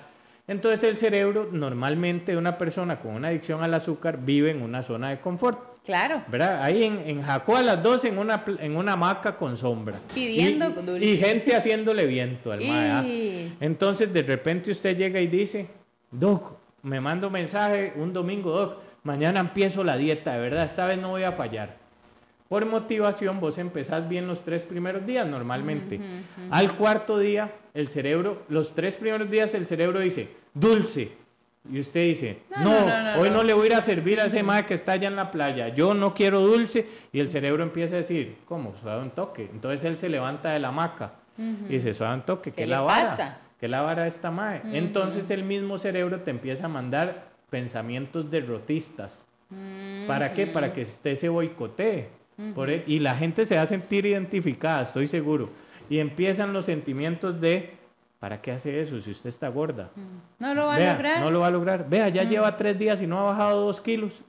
Entonces 0.50 0.82
el 0.82 0.98
cerebro 0.98 1.48
normalmente 1.52 2.32
de 2.32 2.38
una 2.38 2.58
persona 2.58 2.98
con 2.98 3.14
una 3.14 3.28
adicción 3.28 3.62
al 3.62 3.72
azúcar 3.72 4.18
vive 4.20 4.50
en 4.50 4.62
una 4.62 4.82
zona 4.82 5.10
de 5.10 5.20
confort. 5.20 5.78
Claro. 5.84 6.24
¿Verdad? 6.26 6.60
Ahí 6.64 6.82
en, 6.82 6.98
en 7.06 7.22
Jacó 7.22 7.56
a 7.56 7.62
las 7.62 7.80
dos 7.80 8.04
en 8.04 8.18
una, 8.18 8.42
en 8.58 8.76
una 8.76 8.94
hamaca 8.94 9.36
con 9.36 9.56
sombra. 9.56 10.00
Pidiendo 10.12 10.74
y, 10.98 11.04
y 11.04 11.16
gente 11.18 11.54
haciéndole 11.54 12.04
viento 12.04 12.50
al 12.50 12.58
¿ah? 12.68 13.04
Entonces 13.60 14.12
de 14.12 14.22
repente 14.22 14.72
usted 14.72 14.96
llega 14.96 15.20
y 15.20 15.28
dice, 15.28 15.68
Doc, 16.10 16.58
me 16.82 17.00
mando 17.00 17.30
mensaje 17.30 17.92
un 17.94 18.12
domingo, 18.12 18.50
Doc, 18.50 18.78
mañana 19.04 19.38
empiezo 19.38 19.84
la 19.84 19.96
dieta, 19.96 20.32
de 20.32 20.40
verdad, 20.40 20.64
esta 20.64 20.84
vez 20.84 20.98
no 20.98 21.10
voy 21.10 21.22
a 21.22 21.30
fallar. 21.30 21.76
Por 22.50 22.66
motivación, 22.66 23.38
vos 23.38 23.58
empezás 23.58 24.08
bien 24.08 24.26
los 24.26 24.42
tres 24.42 24.64
primeros 24.64 25.06
días 25.06 25.24
normalmente. 25.24 26.00
Al 26.50 26.76
cuarto 26.76 27.16
día, 27.16 27.54
el 27.74 27.88
cerebro, 27.90 28.42
los 28.48 28.74
tres 28.74 28.96
primeros 28.96 29.30
días, 29.30 29.54
el 29.54 29.68
cerebro 29.68 30.00
dice, 30.00 30.30
dulce. 30.52 31.12
Y 31.70 31.78
usted 31.78 32.06
dice, 32.06 32.40
no, 32.58 32.74
hoy 33.20 33.30
no, 33.30 33.44
le 33.44 33.52
voy 33.52 33.62
a 33.62 33.66
ir 33.66 33.74
a 33.74 33.82
servir 33.82 34.20
a 34.20 34.24
ese 34.24 34.42
madre 34.42 34.66
que 34.66 34.74
está 34.74 34.92
allá 34.92 35.06
en 35.06 35.14
la 35.14 35.30
playa. 35.30 35.68
Yo 35.68 35.94
no 35.94 36.12
quiero 36.12 36.40
dulce. 36.40 36.88
Y 37.12 37.20
el 37.20 37.30
cerebro 37.30 37.62
empieza 37.62 37.94
a 37.94 37.98
decir, 37.98 38.38
¿cómo? 38.46 38.74
Suave 38.74 39.00
un 39.00 39.10
toque. 39.10 39.48
Entonces 39.52 39.84
él 39.84 39.96
se 39.96 40.08
levanta 40.08 40.50
de 40.50 40.58
la 40.58 40.70
hamaca 40.70 41.12
y 41.38 41.74
dice, 41.74 41.94
suave 41.94 42.14
un 42.14 42.22
toque. 42.22 42.50
¿Qué, 42.50 42.66
la 42.66 42.80
vara? 42.80 43.42
¿Qué 43.60 43.68
la 43.68 43.82
vara 43.82 44.08
esta 44.08 44.32
madre? 44.32 44.62
Entonces 44.76 45.30
el 45.30 45.44
mismo 45.44 45.78
cerebro 45.78 46.22
te 46.22 46.32
empieza 46.32 46.64
a 46.64 46.68
mandar 46.68 47.28
pensamientos 47.48 48.28
derrotistas. 48.28 49.28
¿Para 50.08 50.32
qué? 50.32 50.48
Para 50.48 50.72
que 50.72 50.82
usted 50.82 51.14
se 51.14 51.28
boicotee. 51.28 52.18
E, 52.68 52.84
y 52.86 52.98
la 52.98 53.16
gente 53.16 53.44
se 53.44 53.56
va 53.56 53.62
a 53.62 53.66
sentir 53.66 54.06
identificada, 54.06 54.82
estoy 54.82 55.06
seguro. 55.06 55.50
Y 55.88 55.98
empiezan 55.98 56.52
los 56.52 56.66
sentimientos 56.66 57.40
de, 57.40 57.74
¿para 58.18 58.40
qué 58.40 58.52
hace 58.52 58.80
eso 58.80 59.00
si 59.00 59.10
usted 59.10 59.28
está 59.28 59.48
gorda? 59.48 59.90
No 60.38 60.54
lo 60.54 60.66
va 60.66 60.76
a 60.76 60.92
lograr. 60.92 61.20
No 61.20 61.30
lo 61.30 61.40
va 61.40 61.48
a 61.48 61.50
lograr. 61.50 61.88
Vea, 61.88 62.08
ya 62.08 62.22
lleva 62.22 62.56
tres 62.56 62.78
días 62.78 63.02
y 63.02 63.06
no 63.06 63.18
ha 63.18 63.22
bajado 63.24 63.66
dos 63.66 63.80
kilos. 63.80 64.22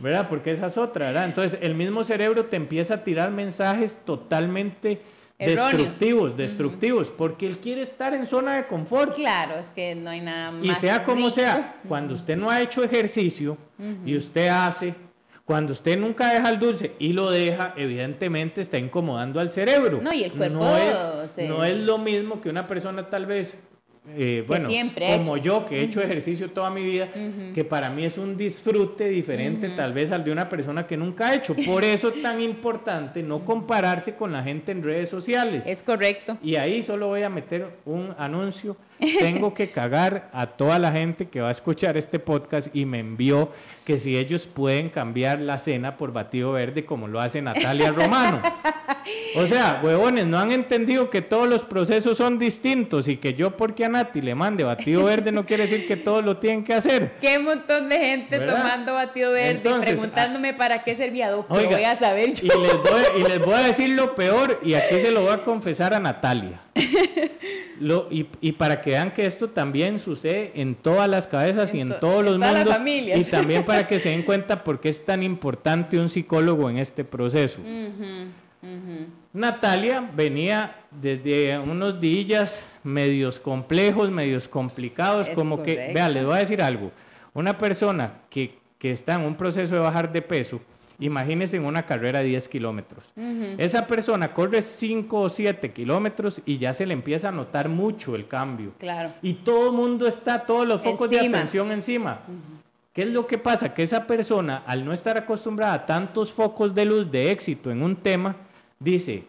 ¿Verdad? 0.00 0.28
Porque 0.28 0.52
esa 0.52 0.66
es 0.66 0.78
otra, 0.78 1.06
¿verdad? 1.06 1.24
Entonces 1.24 1.58
el 1.60 1.74
mismo 1.74 2.04
cerebro 2.04 2.46
te 2.46 2.56
empieza 2.56 2.94
a 2.94 3.04
tirar 3.04 3.30
mensajes 3.30 4.00
totalmente 4.04 5.02
destructivos, 5.38 6.36
destructivos, 6.36 7.10
porque 7.10 7.46
él 7.46 7.58
quiere 7.58 7.82
estar 7.82 8.14
en 8.14 8.26
zona 8.26 8.56
de 8.56 8.66
confort. 8.66 9.14
Claro, 9.14 9.54
es 9.54 9.70
que 9.70 9.94
no 9.94 10.10
hay 10.10 10.20
nada 10.20 10.52
más. 10.52 10.64
Y 10.64 10.74
sea 10.74 11.04
como 11.04 11.30
sea, 11.30 11.80
cuando 11.88 12.14
usted 12.14 12.36
no 12.36 12.50
ha 12.50 12.60
hecho 12.60 12.84
ejercicio 12.84 13.56
y 14.04 14.16
usted 14.16 14.48
hace 14.48 14.94
cuando 15.44 15.72
usted 15.72 15.98
nunca 15.98 16.32
deja 16.32 16.48
el 16.50 16.58
dulce 16.58 16.92
y 16.98 17.12
lo 17.12 17.30
deja, 17.30 17.74
evidentemente 17.76 18.60
está 18.60 18.78
incomodando 18.78 19.40
al 19.40 19.50
cerebro. 19.50 20.00
No, 20.00 20.12
y 20.12 20.24
el 20.24 20.32
cuerpo 20.32 20.60
no 20.60 20.76
es, 20.76 21.38
no 21.48 21.64
es 21.64 21.76
lo 21.78 21.98
mismo 21.98 22.40
que 22.40 22.48
una 22.48 22.66
persona 22.66 23.08
tal 23.08 23.26
vez 23.26 23.58
eh, 24.16 24.42
bueno, 24.48 24.68
como 25.16 25.36
yo 25.36 25.64
que 25.64 25.76
he 25.76 25.84
hecho 25.84 26.00
ejercicio 26.00 26.50
toda 26.50 26.70
mi 26.70 26.82
vida, 26.82 27.08
que 27.54 27.64
para 27.64 27.88
mí 27.88 28.04
es 28.04 28.18
un 28.18 28.36
disfrute 28.36 29.08
diferente 29.08 29.68
tal 29.76 29.92
vez 29.92 30.10
al 30.10 30.24
de 30.24 30.32
una 30.32 30.48
persona 30.48 30.88
que 30.88 30.96
nunca 30.96 31.28
ha 31.28 31.34
hecho. 31.34 31.54
Por 31.64 31.84
eso 31.84 32.08
es 32.08 32.20
tan 32.20 32.40
importante 32.40 33.22
no 33.22 33.44
compararse 33.44 34.16
con 34.16 34.32
la 34.32 34.42
gente 34.42 34.72
en 34.72 34.82
redes 34.82 35.08
sociales. 35.08 35.66
Es 35.66 35.84
correcto. 35.84 36.36
Y 36.42 36.56
ahí 36.56 36.82
solo 36.82 37.08
voy 37.08 37.22
a 37.22 37.28
meter 37.28 37.76
un 37.84 38.12
anuncio 38.18 38.76
tengo 39.18 39.54
que 39.54 39.70
cagar 39.70 40.30
a 40.32 40.46
toda 40.46 40.78
la 40.78 40.92
gente 40.92 41.28
que 41.28 41.40
va 41.40 41.48
a 41.48 41.52
escuchar 41.52 41.96
este 41.96 42.18
podcast 42.18 42.74
y 42.74 42.84
me 42.86 43.00
envió 43.00 43.50
que 43.86 43.98
si 43.98 44.16
ellos 44.16 44.46
pueden 44.46 44.90
cambiar 44.90 45.40
la 45.40 45.58
cena 45.58 45.96
por 45.96 46.12
batido 46.12 46.52
verde 46.52 46.84
como 46.84 47.08
lo 47.08 47.20
hace 47.20 47.42
Natalia 47.42 47.92
Romano. 47.92 48.42
O 49.36 49.46
sea, 49.46 49.80
huevones, 49.82 50.26
no 50.26 50.38
han 50.38 50.52
entendido 50.52 51.10
que 51.10 51.22
todos 51.22 51.48
los 51.48 51.62
procesos 51.62 52.18
son 52.18 52.38
distintos 52.38 53.08
y 53.08 53.16
que 53.16 53.34
yo 53.34 53.56
porque 53.56 53.84
a 53.84 53.88
Nati 53.88 54.20
le 54.20 54.34
mande 54.34 54.62
batido 54.62 55.04
verde 55.04 55.32
no 55.32 55.46
quiere 55.46 55.64
decir 55.64 55.86
que 55.86 55.96
todos 55.96 56.24
lo 56.24 56.36
tienen 56.36 56.64
que 56.64 56.74
hacer. 56.74 57.14
Qué 57.20 57.38
montón 57.38 57.88
de 57.88 57.98
gente 57.98 58.38
tomando 58.38 58.94
batido 58.94 59.32
verde 59.32 59.62
y 59.64 59.80
preguntándome 59.80 60.50
ah, 60.50 60.56
para 60.56 60.84
qué 60.84 60.94
servía, 60.94 61.30
doctor, 61.30 61.66
voy 61.66 61.84
a 61.84 61.96
saber 61.96 62.32
yo. 62.34 62.46
Y 62.46 62.62
les, 62.62 62.76
voy, 62.76 63.02
y 63.16 63.28
les 63.28 63.38
voy 63.40 63.54
a 63.54 63.60
decir 63.60 63.90
lo 63.90 64.14
peor 64.14 64.60
y 64.62 64.74
aquí 64.74 64.98
se 65.00 65.10
lo 65.10 65.22
voy 65.22 65.32
a 65.32 65.42
confesar 65.42 65.94
a 65.94 66.00
Natalia. 66.00 66.60
Lo, 67.80 68.06
y, 68.10 68.28
y, 68.40 68.52
para 68.52 68.78
que 68.78 68.91
vean 68.92 69.12
que 69.12 69.24
esto 69.24 69.48
también 69.48 69.98
sucede 69.98 70.52
en 70.54 70.74
todas 70.74 71.08
las 71.08 71.26
cabezas 71.26 71.72
y 71.72 71.80
en 71.80 71.98
todos 71.98 72.22
los 72.22 72.38
mundos. 72.38 72.78
Y 72.86 73.24
también 73.24 73.64
para 73.64 73.86
que 73.86 73.98
se 73.98 74.10
den 74.10 74.22
cuenta 74.30 74.62
por 74.62 74.80
qué 74.80 74.90
es 74.90 75.04
tan 75.04 75.22
importante 75.22 75.98
un 75.98 76.10
psicólogo 76.10 76.68
en 76.68 76.76
este 76.76 77.02
proceso. 77.02 77.60
Natalia 79.32 80.10
venía 80.14 80.76
desde 80.90 81.58
unos 81.58 82.00
días 82.00 82.66
medios 82.84 83.40
complejos, 83.40 84.10
medios 84.10 84.46
complicados, 84.46 85.30
como 85.30 85.62
que, 85.62 85.92
vea, 85.94 86.10
les 86.10 86.24
voy 86.24 86.34
a 86.34 86.40
decir 86.40 86.60
algo. 86.60 86.92
Una 87.32 87.56
persona 87.56 88.12
que, 88.28 88.58
que 88.78 88.90
está 88.90 89.14
en 89.14 89.22
un 89.22 89.36
proceso 89.36 89.74
de 89.74 89.80
bajar 89.80 90.12
de 90.12 90.20
peso, 90.20 90.60
Imagínense 91.02 91.56
en 91.56 91.64
una 91.64 91.84
carrera 91.84 92.20
de 92.20 92.26
10 92.26 92.48
kilómetros. 92.48 93.04
Esa 93.58 93.86
persona 93.88 94.32
corre 94.32 94.62
5 94.62 95.20
o 95.20 95.28
7 95.28 95.72
kilómetros 95.72 96.40
y 96.46 96.58
ya 96.58 96.72
se 96.74 96.86
le 96.86 96.94
empieza 96.94 97.28
a 97.28 97.32
notar 97.32 97.68
mucho 97.68 98.14
el 98.14 98.28
cambio. 98.28 98.72
Claro. 98.78 99.12
Y 99.20 99.34
todo 99.34 99.70
el 99.70 99.72
mundo 99.72 100.06
está, 100.06 100.46
todos 100.46 100.66
los 100.66 100.80
focos 100.80 101.10
de 101.10 101.18
atención 101.18 101.72
encima. 101.72 102.20
¿Qué 102.92 103.02
es 103.02 103.08
lo 103.08 103.26
que 103.26 103.36
pasa? 103.36 103.74
Que 103.74 103.82
esa 103.82 104.06
persona, 104.06 104.62
al 104.64 104.84
no 104.84 104.92
estar 104.92 105.16
acostumbrada 105.16 105.72
a 105.72 105.86
tantos 105.86 106.32
focos 106.32 106.72
de 106.74 106.84
luz 106.84 107.10
de 107.10 107.32
éxito 107.32 107.72
en 107.72 107.82
un 107.82 107.96
tema, 107.96 108.36
dice, 108.78 109.24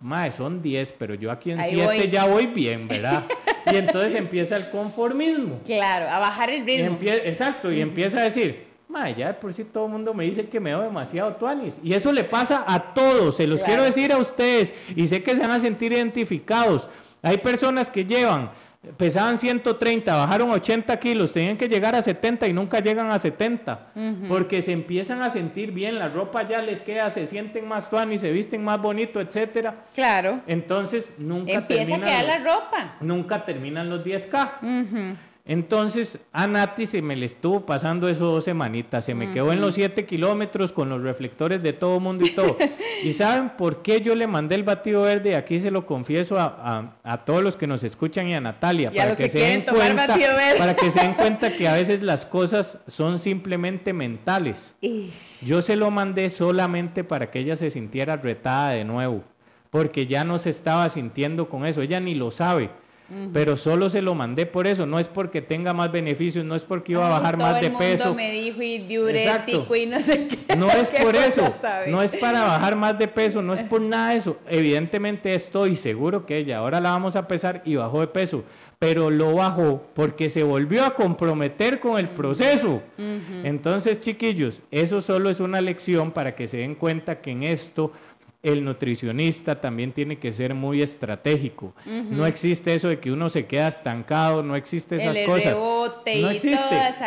Mae, 0.00 0.30
son 0.30 0.62
10, 0.62 0.92
pero 0.92 1.14
yo 1.14 1.30
aquí 1.30 1.50
en 1.50 1.60
7 1.60 2.08
ya 2.08 2.24
voy 2.24 2.46
bien, 2.46 2.88
¿verdad? 2.88 3.24
y 3.72 3.76
entonces 3.76 4.14
empieza 4.14 4.56
el 4.56 4.70
conformismo. 4.70 5.60
Claro, 5.64 6.08
a 6.08 6.18
bajar 6.18 6.50
el 6.50 6.64
ritmo. 6.64 6.96
exacto, 7.02 7.70
y 7.72 7.80
empieza 7.80 8.20
a 8.20 8.22
decir, 8.22 8.73
ya 9.16 9.38
por 9.38 9.52
si 9.52 9.64
todo 9.64 9.86
el 9.86 9.92
mundo 9.92 10.14
me 10.14 10.24
dice 10.24 10.48
que 10.48 10.60
me 10.60 10.70
veo 10.70 10.82
demasiado 10.82 11.34
tuanis. 11.34 11.80
Y 11.82 11.94
eso 11.94 12.12
le 12.12 12.24
pasa 12.24 12.64
a 12.66 12.94
todos, 12.94 13.36
se 13.36 13.46
los 13.46 13.62
quiero 13.62 13.82
decir 13.82 14.12
a 14.12 14.18
ustedes. 14.18 14.74
Y 14.94 15.06
sé 15.06 15.22
que 15.22 15.34
se 15.34 15.40
van 15.40 15.50
a 15.50 15.60
sentir 15.60 15.92
identificados. 15.92 16.88
Hay 17.22 17.38
personas 17.38 17.90
que 17.90 18.04
llevan, 18.04 18.50
pesaban 18.96 19.38
130, 19.38 20.14
bajaron 20.14 20.50
80 20.50 20.98
kilos, 21.00 21.32
tenían 21.32 21.56
que 21.56 21.68
llegar 21.68 21.94
a 21.94 22.02
70 22.02 22.46
y 22.46 22.52
nunca 22.52 22.80
llegan 22.80 23.10
a 23.10 23.18
70. 23.18 23.92
Porque 24.28 24.62
se 24.62 24.72
empiezan 24.72 25.22
a 25.22 25.30
sentir 25.30 25.72
bien, 25.72 25.98
la 25.98 26.08
ropa 26.08 26.46
ya 26.46 26.60
les 26.60 26.82
queda, 26.82 27.10
se 27.10 27.26
sienten 27.26 27.66
más 27.66 27.90
tuanis, 27.90 28.20
se 28.20 28.30
visten 28.30 28.62
más 28.62 28.80
bonito, 28.80 29.20
etcétera. 29.20 29.84
Claro. 29.94 30.40
Entonces 30.46 31.14
nunca 31.18 31.52
Empieza 31.52 31.96
a 31.96 31.98
quedar 31.98 32.24
la 32.24 32.38
ropa. 32.38 32.96
Nunca 33.00 33.44
terminan 33.44 33.88
los 33.90 34.04
10K. 34.04 35.16
Entonces 35.46 36.20
a 36.32 36.46
Nati 36.46 36.86
se 36.86 37.02
me 37.02 37.14
le 37.16 37.26
estuvo 37.26 37.66
pasando 37.66 38.08
eso 38.08 38.24
dos 38.24 38.44
semanitas, 38.44 39.04
se 39.04 39.14
me 39.14 39.30
quedó 39.30 39.52
en 39.52 39.60
los 39.60 39.74
siete 39.74 40.06
kilómetros 40.06 40.72
con 40.72 40.88
los 40.88 41.02
reflectores 41.02 41.62
de 41.62 41.74
todo 41.74 42.00
mundo 42.00 42.24
y 42.24 42.30
todo. 42.30 42.56
¿Y 43.04 43.12
saben 43.12 43.50
por 43.58 43.82
qué 43.82 44.00
yo 44.00 44.14
le 44.14 44.26
mandé 44.26 44.54
el 44.54 44.62
batido 44.62 45.02
verde? 45.02 45.36
Aquí 45.36 45.60
se 45.60 45.70
lo 45.70 45.84
confieso 45.84 46.38
a, 46.38 47.22
todos 47.26 47.42
los 47.42 47.58
que 47.58 47.66
nos 47.66 47.84
escuchan 47.84 48.26
y 48.26 48.34
a 48.34 48.40
Natalia, 48.40 48.90
para 48.90 49.14
que, 49.14 49.28
se 49.28 49.38
den 49.38 49.64
cuenta, 49.64 50.16
para 50.56 50.74
que 50.74 50.90
se 50.90 51.00
den 51.00 51.12
cuenta 51.12 51.54
que 51.54 51.68
a 51.68 51.74
veces 51.74 52.02
las 52.02 52.24
cosas 52.24 52.78
son 52.86 53.18
simplemente 53.18 53.92
mentales. 53.92 54.78
Yo 55.42 55.60
se 55.60 55.76
lo 55.76 55.90
mandé 55.90 56.30
solamente 56.30 57.04
para 57.04 57.30
que 57.30 57.40
ella 57.40 57.56
se 57.56 57.68
sintiera 57.68 58.16
retada 58.16 58.70
de 58.70 58.84
nuevo, 58.84 59.22
porque 59.68 60.06
ya 60.06 60.24
no 60.24 60.38
se 60.38 60.48
estaba 60.48 60.88
sintiendo 60.88 61.50
con 61.50 61.66
eso, 61.66 61.82
ella 61.82 62.00
ni 62.00 62.14
lo 62.14 62.30
sabe 62.30 62.70
pero 63.32 63.56
solo 63.56 63.90
se 63.90 64.00
lo 64.00 64.14
mandé 64.14 64.46
por 64.46 64.66
eso, 64.66 64.86
no 64.86 64.98
es 64.98 65.08
porque 65.08 65.42
tenga 65.42 65.74
más 65.74 65.92
beneficios, 65.92 66.44
no 66.44 66.54
es 66.54 66.64
porque 66.64 66.92
iba 66.92 67.06
a 67.06 67.10
bajar 67.10 67.36
más 67.36 67.60
de 67.60 67.70
peso. 67.70 68.14
me 68.14 68.32
dijo 68.32 68.62
y 68.62 68.78
diurético 68.78 69.76
y 69.76 69.86
no 69.86 70.00
sé 70.00 70.28
qué. 70.28 70.34
No 70.56 70.70
es 70.70 70.88
por 71.02 71.16
eso, 71.16 71.54
no 71.88 72.00
es 72.00 72.14
para 72.16 72.44
bajar 72.44 72.76
más 72.76 72.98
de 72.98 73.08
peso, 73.08 73.42
no 73.42 73.54
es 73.54 73.62
por 73.62 73.80
nada 73.80 74.10
de 74.10 74.18
eso. 74.18 74.38
Evidentemente 74.48 75.34
estoy 75.34 75.76
seguro 75.76 76.24
que 76.26 76.38
ella 76.38 76.58
ahora 76.58 76.80
la 76.80 76.90
vamos 76.90 77.16
a 77.16 77.26
pesar 77.28 77.62
y 77.64 77.74
bajó 77.76 78.00
de 78.00 78.06
peso, 78.06 78.44
pero 78.78 79.10
lo 79.10 79.34
bajó 79.34 79.84
porque 79.94 80.30
se 80.30 80.42
volvió 80.42 80.84
a 80.84 80.94
comprometer 80.94 81.80
con 81.80 81.98
el 81.98 82.08
proceso. 82.08 82.82
Entonces, 83.42 84.00
chiquillos, 84.00 84.62
eso 84.70 85.00
solo 85.00 85.30
es 85.30 85.40
una 85.40 85.60
lección 85.60 86.12
para 86.12 86.34
que 86.34 86.46
se 86.46 86.58
den 86.58 86.74
cuenta 86.74 87.20
que 87.20 87.30
en 87.30 87.42
esto 87.42 87.92
el 88.44 88.62
nutricionista 88.62 89.58
también 89.58 89.92
tiene 89.92 90.18
que 90.18 90.30
ser 90.30 90.54
muy 90.54 90.82
estratégico. 90.82 91.74
No 91.86 92.26
existe 92.26 92.74
eso 92.74 92.88
de 92.88 93.00
que 93.00 93.10
uno 93.10 93.30
se 93.30 93.46
queda 93.46 93.68
estancado, 93.68 94.42
no 94.42 94.54
existe 94.54 94.96
esas 94.96 95.18
cosas. 95.20 95.58
no 95.58 96.30
existe. 96.30 96.60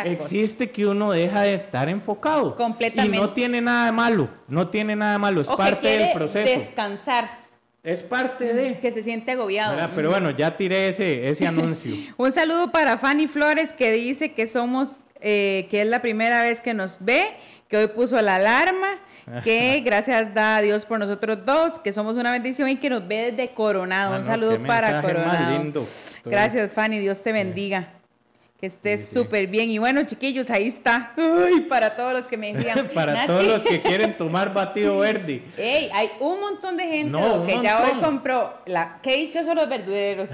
existe 0.04 0.70
que 0.70 0.84
uno 0.84 1.12
deja 1.12 1.42
de 1.42 1.54
estar 1.54 1.88
enfocado. 1.88 2.56
Completamente. 2.56 3.16
Y 3.16 3.20
no 3.20 3.32
tiene 3.32 3.60
nada 3.60 3.86
de 3.86 3.92
malo, 3.92 4.28
no 4.48 4.68
tiene 4.68 4.96
nada 4.96 5.12
de 5.12 5.18
malo, 5.18 5.40
es 5.40 5.48
parte 5.48 5.86
del 5.86 6.12
proceso. 6.12 6.58
Descansar. 6.58 7.46
Es 7.84 8.02
parte 8.02 8.52
de. 8.52 8.74
Que 8.74 8.90
se 8.90 9.04
siente 9.04 9.30
agobiado. 9.30 9.76
Pero 9.94 10.10
bueno, 10.10 10.32
ya 10.32 10.56
tiré 10.56 10.88
ese, 10.88 11.28
ese 11.28 11.46
anuncio. 11.46 11.94
Un 12.16 12.32
saludo 12.32 12.72
para 12.72 12.98
Fanny 12.98 13.28
Flores 13.28 13.72
que 13.72 13.92
dice 13.92 14.32
que 14.32 14.48
somos, 14.48 14.96
eh, 15.20 15.68
que 15.70 15.82
es 15.82 15.88
la 15.88 16.02
primera 16.02 16.42
vez 16.42 16.60
que 16.60 16.74
nos 16.74 16.96
ve, 16.98 17.24
que 17.68 17.76
hoy 17.76 17.86
puso 17.86 18.20
la 18.20 18.36
alarma 18.36 18.88
que 19.44 19.80
gracias 19.84 20.34
da 20.34 20.56
a 20.56 20.62
Dios 20.62 20.84
por 20.84 20.98
nosotros 20.98 21.38
dos, 21.44 21.78
que 21.78 21.92
somos 21.92 22.16
una 22.16 22.32
bendición 22.32 22.68
y 22.68 22.76
que 22.76 22.90
nos 22.90 23.06
ve 23.06 23.32
desde 23.32 23.52
Coronado. 23.52 24.16
Un 24.16 24.24
saludo 24.24 24.62
para 24.64 25.02
Coronado. 25.02 25.84
Gracias, 26.24 26.70
Fanny, 26.72 26.98
Dios 26.98 27.22
te 27.22 27.32
bendiga. 27.32 27.88
Que 28.60 28.66
estés 28.66 29.10
súper 29.10 29.46
bien. 29.46 29.70
Y 29.70 29.78
bueno, 29.78 30.02
chiquillos, 30.02 30.50
ahí 30.50 30.66
está. 30.66 31.12
Uy, 31.16 31.60
para 31.60 31.94
todos 31.94 32.12
los 32.12 32.26
que 32.26 32.36
me 32.36 32.48
envían. 32.48 32.88
para 32.94 33.24
todos 33.24 33.46
los 33.46 33.62
que 33.62 33.80
quieren 33.82 34.16
tomar 34.16 34.52
batido 34.52 34.98
verde. 34.98 35.44
Ey, 35.56 35.88
hay 35.94 36.10
un 36.18 36.40
montón 36.40 36.76
de 36.76 36.88
gente 36.88 37.16
que 37.46 37.62
ya 37.62 37.84
hoy 37.84 38.00
compró. 38.00 38.52
La, 38.66 38.98
¿Qué 39.00 39.14
he 39.14 39.16
dicho 39.18 39.44
son 39.44 39.54
los 39.58 39.68
verdureros? 39.68 40.30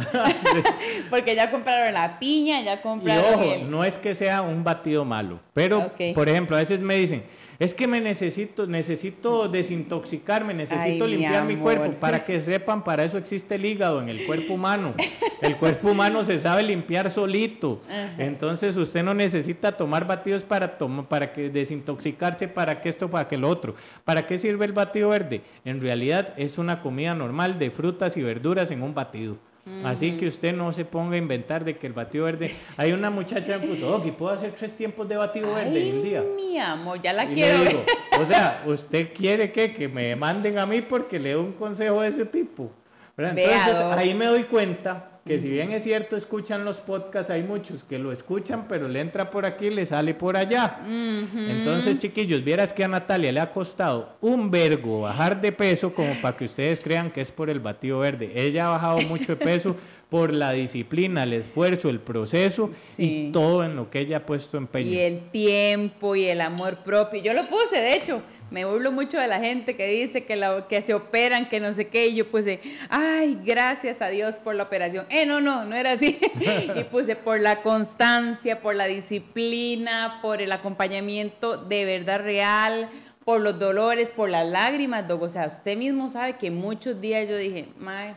Porque 1.10 1.34
ya 1.34 1.50
compraron 1.50 1.92
la 1.92 2.18
piña, 2.18 2.62
ya 2.62 2.80
compraron. 2.80 3.24
Y 3.24 3.34
ojo, 3.34 3.64
no 3.68 3.84
es 3.84 3.98
que 3.98 4.14
sea 4.14 4.40
un 4.40 4.64
batido 4.64 5.04
malo. 5.04 5.38
Pero, 5.52 5.92
por 6.14 6.26
ejemplo, 6.26 6.56
a 6.56 6.60
veces 6.60 6.80
me 6.80 6.94
dicen 6.94 7.24
es 7.58 7.75
que 7.75 7.87
me 7.87 8.00
necesito, 8.00 8.66
necesito 8.66 9.49
desintoxicarme, 9.49 10.54
necesito 10.54 11.06
limpiar 11.06 11.44
mi, 11.44 11.56
cuerpo. 11.56 11.90
Para 12.00 12.25
que 12.25 12.40
sepan, 12.40 12.82
para 12.82 13.04
eso 13.04 13.18
existe 13.18 13.54
el 13.54 13.64
hígado 13.64 14.02
en 14.02 14.08
el 14.08 14.25
cuerpo 14.26 14.54
humano. 14.54 14.94
El 15.40 15.56
cuerpo 15.56 15.90
humano 15.90 16.25
se 16.25 16.38
sabe 16.38 16.62
limpiar 16.62 17.11
solito. 17.11 17.80
Entonces 18.18 18.76
usted 18.76 19.02
no 19.02 19.14
necesita 19.14 19.76
tomar 19.76 20.06
batidos 20.06 20.42
para, 20.42 20.78
para 21.08 21.32
que 21.32 21.50
desintoxicarse, 21.50 22.49
para 22.49 22.80
que 22.80 22.88
esto, 22.88 23.11
para 23.11 23.28
que 23.28 23.37
lo 23.37 23.49
otro. 23.49 23.75
¿Para 24.04 24.26
qué 24.26 24.38
sirve 24.38 24.64
el 24.64 24.73
batido 24.73 25.11
verde? 25.11 25.42
En 25.64 25.80
realidad 25.80 26.34
es 26.37 26.59
una 26.59 26.81
comida 26.81 27.14
normal 27.14 27.59
de 27.59 27.70
frutas 27.70 28.16
y 28.16 28.22
verduras 28.22 28.70
en 28.70 28.83
un 28.83 28.94
batido. 28.94 29.37
Así 29.83 30.18
que 30.18 30.27
usted 30.27 30.55
no 30.55 30.72
se 30.72 30.85
ponga 30.85 31.14
a 31.14 31.18
inventar 31.18 31.64
de 31.64 31.79
que 31.79 31.87
el 31.87 31.94
batido 31.94 32.27
verde. 32.27 32.55
Hay 32.77 32.92
una 32.92 33.11
muchacha 33.11 33.59
que 33.61 33.66
puso, 33.66 33.96
oh, 33.96 34.03
puedo 34.16 34.33
hacer 34.33 34.53
tres 34.53 34.77
tiempos 34.77 35.09
de 35.09 35.16
batido 35.16 35.55
verde 35.55 35.88
en 35.88 35.96
un 35.96 36.03
día. 36.03 36.22
Mi 36.37 36.59
amor, 36.59 37.00
ya 37.00 37.12
la 37.12 37.27
quiero. 37.27 37.61
o 38.20 38.27
sea, 38.27 38.62
¿usted 38.66 39.12
quiere 39.14 39.53
que, 39.53 39.72
que 39.72 39.88
me 39.88 40.14
manden 40.16 40.59
a 40.59 40.66
mí 40.66 40.83
porque 40.83 41.18
le 41.18 41.33
doy 41.33 41.44
un 41.44 41.53
consejo 41.53 42.03
de 42.03 42.09
ese 42.09 42.27
tipo? 42.27 42.70
Entonces 43.16 43.77
ahí 43.96 44.12
me 44.12 44.27
doy 44.27 44.44
cuenta 44.44 45.13
que 45.24 45.40
si 45.40 45.48
bien 45.48 45.72
es 45.72 45.82
cierto 45.82 46.16
escuchan 46.16 46.66
los 46.66 46.78
podcasts, 46.78 47.30
hay 47.30 47.42
muchos 47.42 47.82
que 47.82 47.98
lo 47.98 48.12
escuchan, 48.12 48.66
pero 48.68 48.88
le 48.88 49.00
entra 49.00 49.30
por 49.30 49.46
aquí 49.46 49.66
y 49.66 49.70
le 49.70 49.87
sale 49.87 50.12
por 50.12 50.37
allá. 50.37 50.80
Entonces, 50.87 51.96
chiquillos, 51.96 52.44
vieras 52.44 52.74
que 52.74 52.84
a 52.84 52.88
Natalia 52.88 53.32
le 53.32 53.40
ha 53.40 53.50
costado 53.50 54.16
un 54.20 54.50
vergo 54.50 55.00
bajar 55.02 55.40
de 55.40 55.50
peso 55.50 55.94
como 55.94 56.12
para 56.20 56.37
que 56.37 56.44
ustedes 56.44 56.80
crean 56.80 57.10
que 57.10 57.22
es 57.22 57.32
por 57.32 57.48
el 57.48 57.60
batido 57.60 58.00
verde. 58.00 58.32
Ella 58.34 58.66
ha 58.66 58.70
bajado 58.70 59.00
mucho 59.02 59.34
de 59.34 59.44
peso 59.44 59.76
por 60.10 60.32
la 60.32 60.52
disciplina, 60.52 61.22
el 61.22 61.32
esfuerzo, 61.32 61.88
el 61.88 62.00
proceso 62.00 62.70
y 62.98 63.32
todo 63.32 63.64
en 63.64 63.76
lo 63.76 63.88
que 63.88 64.00
ella 64.00 64.18
ha 64.18 64.26
puesto 64.26 64.58
empeño. 64.58 64.90
Y 64.90 64.98
el 64.98 65.20
tiempo 65.30 66.16
y 66.16 66.26
el 66.26 66.42
amor 66.42 66.76
propio. 66.84 67.22
Yo 67.22 67.32
lo 67.32 67.42
puse, 67.46 67.80
de 67.80 67.96
hecho, 67.96 68.22
me 68.50 68.64
burlo 68.64 68.92
mucho 68.92 69.18
de 69.18 69.26
la 69.26 69.40
gente 69.40 69.76
que 69.76 69.87
dice 69.87 70.24
que, 70.24 70.83
se 70.83 70.94
operan, 70.94 71.48
que 71.48 71.61
no 71.61 71.72
sé 71.72 71.88
qué, 71.88 72.07
y 72.07 72.14
yo 72.14 72.30
puse, 72.30 72.61
ay, 72.88 73.38
gracias 73.44 74.00
a 74.02 74.09
Dios 74.09 74.37
por 74.37 74.54
la 74.54 74.64
operación. 74.64 75.07
Eh, 75.11 75.26
no, 75.26 75.40
no, 75.40 75.64
no 75.64 75.74
era 75.74 75.92
así. 75.92 76.18
y 76.76 76.85
puse 76.85 77.16
por 77.16 77.40
la 77.40 77.62
constancia, 77.62 78.61
por 78.61 78.76
la 78.76 78.87
disciplina, 78.87 80.20
por 80.22 80.40
el 80.40 80.52
acompañamiento 80.52 81.57
de 81.57 81.85
verdad 81.85 82.20
real, 82.20 82.90
por 83.24 83.40
los 83.40 83.59
dolores, 83.59 84.11
por 84.11 84.28
las 84.28 84.46
lágrimas, 84.46 85.04
O 85.11 85.28
sea, 85.28 85.46
usted 85.46 85.76
mismo 85.76 86.11
sabe 86.11 86.37
que 86.37 86.50
muchos 86.50 87.00
días 87.00 87.28
yo 87.28 87.37
dije, 87.37 87.68
mae, 87.78 88.16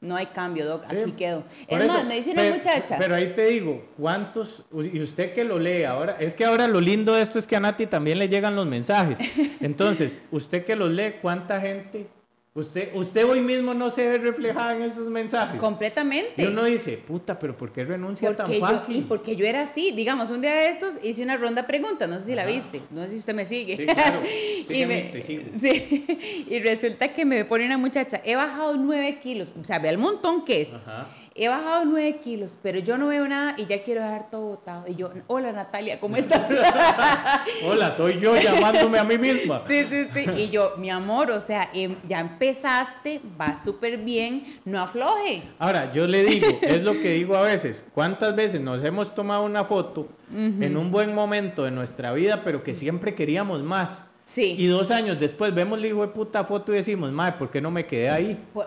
no 0.00 0.14
hay 0.14 0.26
cambio, 0.26 0.64
Doc, 0.64 0.84
aquí 0.84 1.12
quedo. 1.12 1.44
Es 1.66 1.86
más, 1.86 2.04
me 2.04 2.16
dice 2.16 2.30
una 2.30 2.44
muchacha. 2.44 2.96
Pero 2.98 3.16
ahí 3.16 3.34
te 3.34 3.46
digo, 3.46 3.84
¿cuántos? 3.96 4.64
Y 4.72 5.00
usted 5.00 5.34
que 5.34 5.42
lo 5.42 5.58
lee 5.58 5.82
ahora, 5.82 6.16
es 6.20 6.34
que 6.34 6.44
ahora 6.44 6.68
lo 6.68 6.80
lindo 6.80 7.14
de 7.14 7.22
esto 7.22 7.38
es 7.38 7.46
que 7.48 7.56
a 7.56 7.60
Nati 7.60 7.86
también 7.86 8.18
le 8.18 8.28
llegan 8.28 8.54
los 8.54 8.66
mensajes. 8.66 9.18
Entonces, 9.60 10.20
usted 10.30 10.64
que 10.64 10.76
los 10.76 10.90
lee, 10.90 11.16
¿cuánta 11.20 11.60
gente 11.60 12.06
Usted, 12.54 12.94
usted 12.94 13.24
hoy 13.24 13.40
mismo 13.40 13.72
no 13.72 13.88
se 13.88 14.08
ve 14.08 14.18
reflejada 14.18 14.74
en 14.74 14.82
esos 14.82 15.08
mensajes. 15.08 15.60
Completamente. 15.60 16.42
Y 16.42 16.46
uno 16.46 16.64
dice, 16.64 16.96
puta, 16.96 17.38
pero 17.38 17.56
¿por 17.56 17.72
qué 17.72 17.84
renuncia 17.84 18.34
tan 18.34 18.52
fácil? 18.54 18.96
y 18.96 19.00
porque 19.02 19.36
yo 19.36 19.46
era 19.46 19.62
así. 19.62 19.92
Digamos, 19.92 20.30
un 20.30 20.40
día 20.40 20.52
de 20.52 20.70
estos 20.70 20.98
hice 21.04 21.22
una 21.22 21.36
ronda 21.36 21.62
de 21.62 21.68
preguntas, 21.68 22.08
no 22.08 22.18
sé 22.18 22.26
si 22.26 22.34
la 22.34 22.46
viste, 22.46 22.80
no 22.90 23.02
sé 23.02 23.10
si 23.10 23.16
usted 23.18 23.34
me 23.34 23.44
sigue. 23.44 23.76
Sí, 23.76 23.86
claro. 23.86 24.22
y, 24.68 24.86
me, 24.86 25.22
sí. 25.22 26.46
y 26.48 26.58
resulta 26.60 27.12
que 27.12 27.24
me 27.24 27.44
pone 27.44 27.66
una 27.66 27.78
muchacha, 27.78 28.20
he 28.24 28.34
bajado 28.34 28.76
nueve 28.76 29.20
kilos, 29.20 29.52
o 29.60 29.62
sea, 29.62 29.78
ve 29.78 29.90
el 29.90 29.98
montón 29.98 30.44
que 30.44 30.62
es. 30.62 30.86
Ajá 30.86 31.08
he 31.38 31.48
bajado 31.48 31.84
nueve 31.84 32.18
kilos, 32.18 32.58
pero 32.62 32.80
yo 32.80 32.98
no 32.98 33.06
veo 33.06 33.28
nada 33.28 33.54
y 33.56 33.66
ya 33.66 33.82
quiero 33.82 34.02
dejar 34.02 34.28
todo 34.28 34.42
botado. 34.42 34.84
Y 34.88 34.96
yo, 34.96 35.10
hola 35.28 35.52
Natalia, 35.52 36.00
¿cómo 36.00 36.16
estás? 36.18 36.50
hola, 37.64 37.92
soy 37.92 38.18
yo 38.18 38.36
llamándome 38.36 38.98
a 38.98 39.04
mí 39.04 39.18
misma. 39.18 39.62
Sí, 39.66 39.84
sí, 39.84 40.06
sí. 40.12 40.26
Y 40.36 40.50
yo, 40.50 40.74
mi 40.78 40.90
amor, 40.90 41.30
o 41.30 41.40
sea, 41.40 41.70
em, 41.72 41.94
ya 42.08 42.20
empezaste, 42.20 43.20
va 43.40 43.54
súper 43.54 43.98
bien, 43.98 44.44
no 44.64 44.80
afloje. 44.80 45.42
Ahora, 45.58 45.92
yo 45.92 46.06
le 46.06 46.24
digo, 46.24 46.46
es 46.62 46.82
lo 46.82 46.92
que 46.92 47.12
digo 47.12 47.36
a 47.36 47.42
veces, 47.42 47.84
¿cuántas 47.94 48.34
veces 48.34 48.60
nos 48.60 48.84
hemos 48.84 49.14
tomado 49.14 49.44
una 49.44 49.64
foto 49.64 50.08
en 50.32 50.76
un 50.76 50.90
buen 50.90 51.14
momento 51.14 51.64
de 51.64 51.70
nuestra 51.70 52.12
vida, 52.12 52.42
pero 52.44 52.62
que 52.62 52.74
siempre 52.74 53.14
queríamos 53.14 53.62
más? 53.62 54.04
Sí. 54.26 54.56
Y 54.58 54.66
dos 54.66 54.90
años 54.90 55.18
después 55.18 55.54
vemos 55.54 55.80
la 55.80 55.86
hijo 55.86 56.02
de 56.02 56.08
puta 56.08 56.44
foto 56.44 56.72
y 56.72 56.76
decimos, 56.76 57.10
madre, 57.12 57.36
¿por 57.38 57.50
qué 57.50 57.62
no 57.62 57.70
me 57.70 57.86
quedé 57.86 58.10
ahí? 58.10 58.38
Pues, 58.52 58.66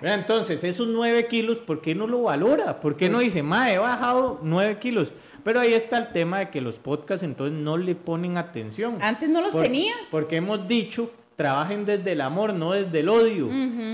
entonces, 0.00 0.64
esos 0.64 0.88
9 0.88 1.26
kilos, 1.26 1.58
¿por 1.58 1.80
qué 1.80 1.94
no 1.94 2.06
lo 2.06 2.22
valora? 2.22 2.80
¿Por 2.80 2.96
qué 2.96 3.08
no 3.08 3.20
dice, 3.20 3.42
ma, 3.42 3.72
he 3.72 3.78
bajado 3.78 4.40
9 4.42 4.78
kilos? 4.78 5.12
Pero 5.44 5.60
ahí 5.60 5.74
está 5.74 5.98
el 5.98 6.12
tema 6.12 6.40
de 6.40 6.50
que 6.50 6.60
los 6.60 6.76
podcasts 6.76 7.22
entonces 7.22 7.56
no 7.58 7.76
le 7.76 7.94
ponen 7.94 8.36
atención. 8.36 8.98
Antes 9.00 9.28
no 9.28 9.40
los 9.40 9.52
tenía. 9.52 9.94
Porque 10.10 10.36
hemos 10.36 10.66
dicho, 10.66 11.12
trabajen 11.36 11.84
desde 11.84 12.12
el 12.12 12.20
amor, 12.20 12.54
no 12.54 12.72
desde 12.72 13.00
el 13.00 13.08
odio. 13.08 13.48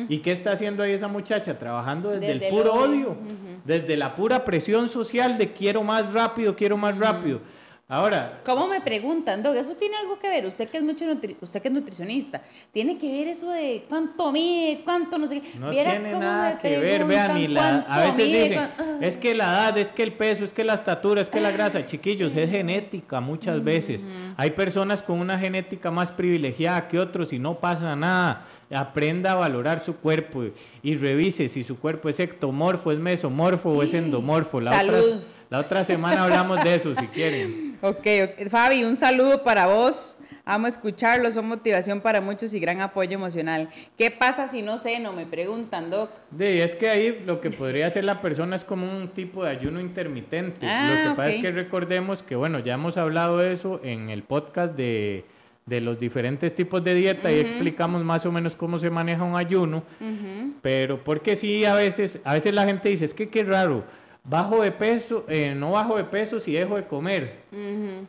¿Y 0.09 0.19
qué 0.19 0.33
está 0.33 0.53
haciendo 0.53 0.83
ahí 0.83 0.93
esa 0.93 1.09
muchacha? 1.09 1.59
Trabajando 1.59 2.11
desde, 2.11 2.33
el 2.33 2.41
puro 2.49 2.73
odio, 2.73 3.17
desde 3.65 3.97
la 3.97 4.15
pura 4.15 4.45
presión 4.45 4.89
social 4.89 5.37
de 5.37 5.53
quiero 5.53 5.83
más 5.83 6.13
rápido, 6.13 6.57
quiero 6.57 6.77
más 6.77 6.97
rápido. 6.97 7.41
Ahora. 7.89 8.41
¿Cómo 8.45 8.69
me 8.69 8.81
preguntan, 8.81 9.43
Doug? 9.43 9.55
¿Eso 9.55 9.75
tiene 9.75 9.97
algo 9.97 10.19
que 10.19 10.27
ver? 10.29 10.47
Usted 10.47 10.71
que 10.71 10.79
es 10.79 10.83
mucho 10.83 11.05
usted 11.43 11.61
que 11.61 11.69
es 11.69 11.75
nutricionista, 11.75 12.41
¿tiene 12.73 12.97
que 12.97 13.11
ver 13.11 13.29
eso 13.29 13.51
de 13.51 13.85
cuánto 13.87 14.33
mide, 14.33 14.81
cuánto 14.83 15.19
no 15.19 15.29
sé 15.29 15.43
qué? 15.43 15.59
No 15.59 15.71
tiene 15.71 15.99
nada 16.13 16.59
que 16.59 16.79
ver, 16.79 17.05
vean, 17.05 17.37
y 17.37 17.49
la, 17.49 17.81
a 17.81 18.07
veces 18.07 18.27
dicen, 18.27 18.59
ah. 18.61 18.99
es 19.01 19.19
que 19.19 19.35
la 19.35 19.45
edad, 19.45 19.79
es 19.79 19.93
que 19.93 20.03
el 20.03 20.15
peso, 20.15 20.45
es 20.45 20.55
que 20.55 20.65
la 20.65 20.75
estatura, 20.75 21.21
es 21.21 21.29
que 21.29 21.41
la 21.41 21.51
grasa, 21.51 21.85
chiquillos, 21.85 22.35
es 22.35 22.51
genética 22.51 23.21
muchas 23.21 23.63
veces. 23.63 24.07
Hay 24.39 24.53
personas 24.53 25.03
con 25.03 25.19
una 25.19 25.39
genética 25.39 25.91
más 25.91 26.11
privilegiada 26.13 26.89
que 26.89 26.99
otros 26.99 27.33
y 27.33 27.39
no 27.39 27.57
pasa 27.57 27.95
nada. 27.95 28.47
Aprenda 28.75 29.33
a 29.33 29.35
valorar 29.35 29.81
su 29.81 29.97
cuerpo 29.97 30.45
y 30.83 30.97
revise 30.97 31.47
si 31.49 31.63
su 31.63 31.79
cuerpo 31.79 32.09
es 32.09 32.19
ectomorfo, 32.21 32.91
es 32.91 32.99
mesomorfo 32.99 33.71
o 33.71 33.83
es 33.83 33.93
endomorfo. 33.93 34.63
La 34.63 34.73
Salud. 34.73 35.21
la 35.51 35.61
otra 35.61 35.85
semana 35.85 36.25
hablamos 36.25 36.65
de 36.65 36.75
eso 36.75 36.95
si 36.95 37.07
quieren. 37.09 37.72
Ok, 37.85 38.07
Fabi, 38.49 38.85
un 38.85 38.95
saludo 38.95 39.43
para 39.43 39.67
vos. 39.67 40.17
Amo 40.45 40.69
escucharlo, 40.69 41.33
son 41.33 41.49
motivación 41.49 42.01
para 42.01 42.21
muchos 42.21 42.55
y 42.55 42.61
gran 42.61 42.81
apoyo 42.81 43.15
emocional. 43.15 43.71
¿Qué 43.99 44.13
pasa 44.13 44.49
si 44.49 44.63
no 44.63 44.79
sé? 44.79 45.01
No 45.01 45.13
me 45.13 45.27
preguntan, 45.27 45.91
Doc. 45.91 46.11
De, 46.31 46.63
es 46.63 46.77
que 46.77 46.89
ahí 46.89 47.23
lo 47.27 47.41
que 47.41 47.51
podría 47.51 47.89
hacer 47.89 48.05
la 48.05 48.21
persona 48.21 48.55
es 48.55 48.65
como 48.65 48.89
un 48.89 49.09
tipo 49.09 49.43
de 49.43 49.51
ayuno 49.51 49.81
intermitente. 49.81 50.61
lo 50.61 50.67
que 50.67 51.09
ah, 51.09 51.15
pasa 51.17 51.31
es 51.31 51.39
que 51.39 51.51
recordemos 51.51 52.23
que, 52.23 52.37
bueno, 52.37 52.61
ya 52.61 52.75
hemos 52.75 52.97
hablado 52.97 53.39
de 53.39 53.53
eso 53.53 53.81
en 53.83 54.11
el 54.11 54.23
podcast 54.23 54.77
de, 54.77 55.25
los 55.67 55.99
diferentes 55.99 56.55
tipos 56.55 56.85
de 56.85 56.95
dieta 56.95 57.33
y 57.33 57.41
explicamos 57.41 58.05
más 58.05 58.25
o 58.27 58.31
menos 58.31 58.55
cómo 58.55 58.79
se 58.79 58.91
maneja 58.91 59.25
un 59.25 59.37
ayuno. 59.37 59.83
Pero 60.61 61.03
porque 61.03 61.35
sí, 61.35 61.65
a 61.65 61.75
veces, 61.75 62.21
a 62.23 62.35
veces 62.35 62.55
la 62.55 62.65
gente 62.65 62.91
dice, 62.91 63.07
es 63.07 63.15
que 63.15 63.29
qué 63.29 63.43
raro 63.43 63.85
bajo 64.25 64.63
de 64.63 64.71
peso, 64.71 65.25
eh, 65.29 65.55
no 65.55 65.73
bajo 65.73 65.97
de 65.97 66.05
peso 66.05 66.39
si 66.39 66.53
dejo 66.53 66.77
de 66.77 66.87
comer. 66.87 67.43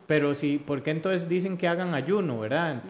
Pero 0.06 0.34
sí, 0.34 0.58
¿por 0.58 0.82
qué 0.82 0.90
entonces 0.90 1.28
dicen 1.28 1.56
que 1.56 1.68
hagan 1.68 1.94
ayuno, 1.94 2.38
verdad? 2.40 2.82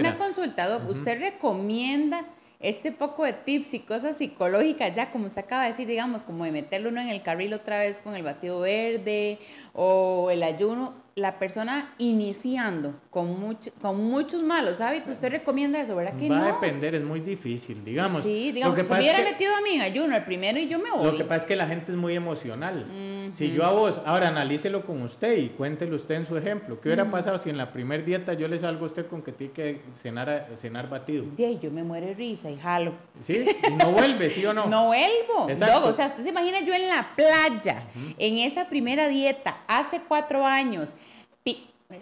Una 0.00 0.16
consulta, 0.16 0.80
¿usted 0.88 1.18
recomienda 1.20 2.24
este 2.58 2.92
poco 2.92 3.24
de 3.24 3.32
tips 3.32 3.74
y 3.74 3.80
cosas 3.80 4.18
psicológicas, 4.18 4.94
ya 4.94 5.10
como 5.10 5.26
usted 5.26 5.42
acaba 5.42 5.62
de 5.62 5.68
decir, 5.68 5.86
digamos, 5.88 6.22
como 6.22 6.44
de 6.44 6.52
meterlo 6.52 6.90
uno 6.90 7.00
en 7.00 7.08
el 7.08 7.22
carril 7.22 7.52
otra 7.54 7.80
vez 7.80 7.98
con 7.98 8.14
el 8.14 8.22
batido 8.22 8.60
verde 8.60 9.38
o 9.72 10.30
el 10.30 10.42
ayuno? 10.42 10.94
La 11.14 11.38
persona 11.38 11.94
iniciando 11.98 12.94
con, 13.10 13.38
mucho, 13.38 13.70
con 13.80 14.02
muchos 14.02 14.42
malos 14.42 14.80
hábitos, 14.80 15.12
usted 15.12 15.30
recomienda 15.30 15.80
eso, 15.80 15.94
¿verdad 15.94 16.16
que 16.16 16.28
Va 16.28 16.38
no? 16.38 16.44
a 16.44 16.46
depender, 16.46 16.94
es 16.94 17.02
muy 17.02 17.20
difícil, 17.20 17.84
digamos. 17.84 18.22
Sí, 18.22 18.52
digamos, 18.52 18.78
si 18.78 18.92
hubiera 18.92 19.22
metido 19.22 19.54
a 19.54 19.60
mí 19.60 19.70
en 19.74 19.82
ayuno 19.82 20.16
el 20.16 20.24
primero 20.24 20.58
y 20.58 20.68
yo 20.68 20.78
me 20.78 20.90
voy. 20.90 21.04
Lo 21.04 21.16
que 21.16 21.24
pasa 21.24 21.42
es 21.42 21.44
que 21.44 21.56
la 21.56 21.66
gente 21.66 21.92
es 21.92 21.98
muy 21.98 22.16
emocional. 22.16 22.86
Si 23.34 23.50
yo 23.52 23.64
a 23.64 23.72
vos, 23.72 24.00
ahora 24.04 24.28
analícelo 24.28 24.84
con 24.84 25.02
usted 25.02 25.36
y 25.38 25.48
cuéntelo 25.50 25.96
usted 25.96 26.16
en 26.16 26.26
su 26.26 26.36
ejemplo. 26.36 26.80
¿Qué 26.80 26.88
hubiera 26.88 27.10
pasado 27.10 27.38
si 27.38 27.50
en 27.50 27.56
la 27.56 27.72
primer 27.72 28.04
dieta 28.04 28.34
yo 28.34 28.48
le 28.48 28.58
salgo 28.58 28.84
a 28.84 28.86
usted 28.86 29.06
con 29.06 29.22
que 29.22 29.32
tiene 29.32 29.52
que 29.52 29.80
cenar, 30.00 30.48
cenar 30.56 30.88
batido? 30.88 31.24
De 31.36 31.58
yo 31.58 31.70
me 31.70 31.82
muero 31.82 32.06
de 32.06 32.14
risa 32.14 32.50
y 32.50 32.58
jalo. 32.58 32.92
¿Sí? 33.20 33.46
Y 33.68 33.74
no 33.74 33.92
vuelve, 33.92 34.30
¿sí 34.30 34.44
o 34.46 34.54
no? 34.54 34.66
No 34.72 34.86
vuelvo. 34.86 35.48
Exacto. 35.48 35.88
o 35.88 35.92
sea, 35.92 36.06
usted 36.06 36.22
se 36.22 36.30
imagina 36.30 36.60
yo 36.60 36.72
en 36.72 36.88
la 36.88 37.10
playa, 37.14 37.84
en 38.18 38.38
esa 38.38 38.68
primera 38.68 39.08
dieta, 39.08 39.58
hace 39.66 40.00
cuatro 40.06 40.46
años, 40.46 40.94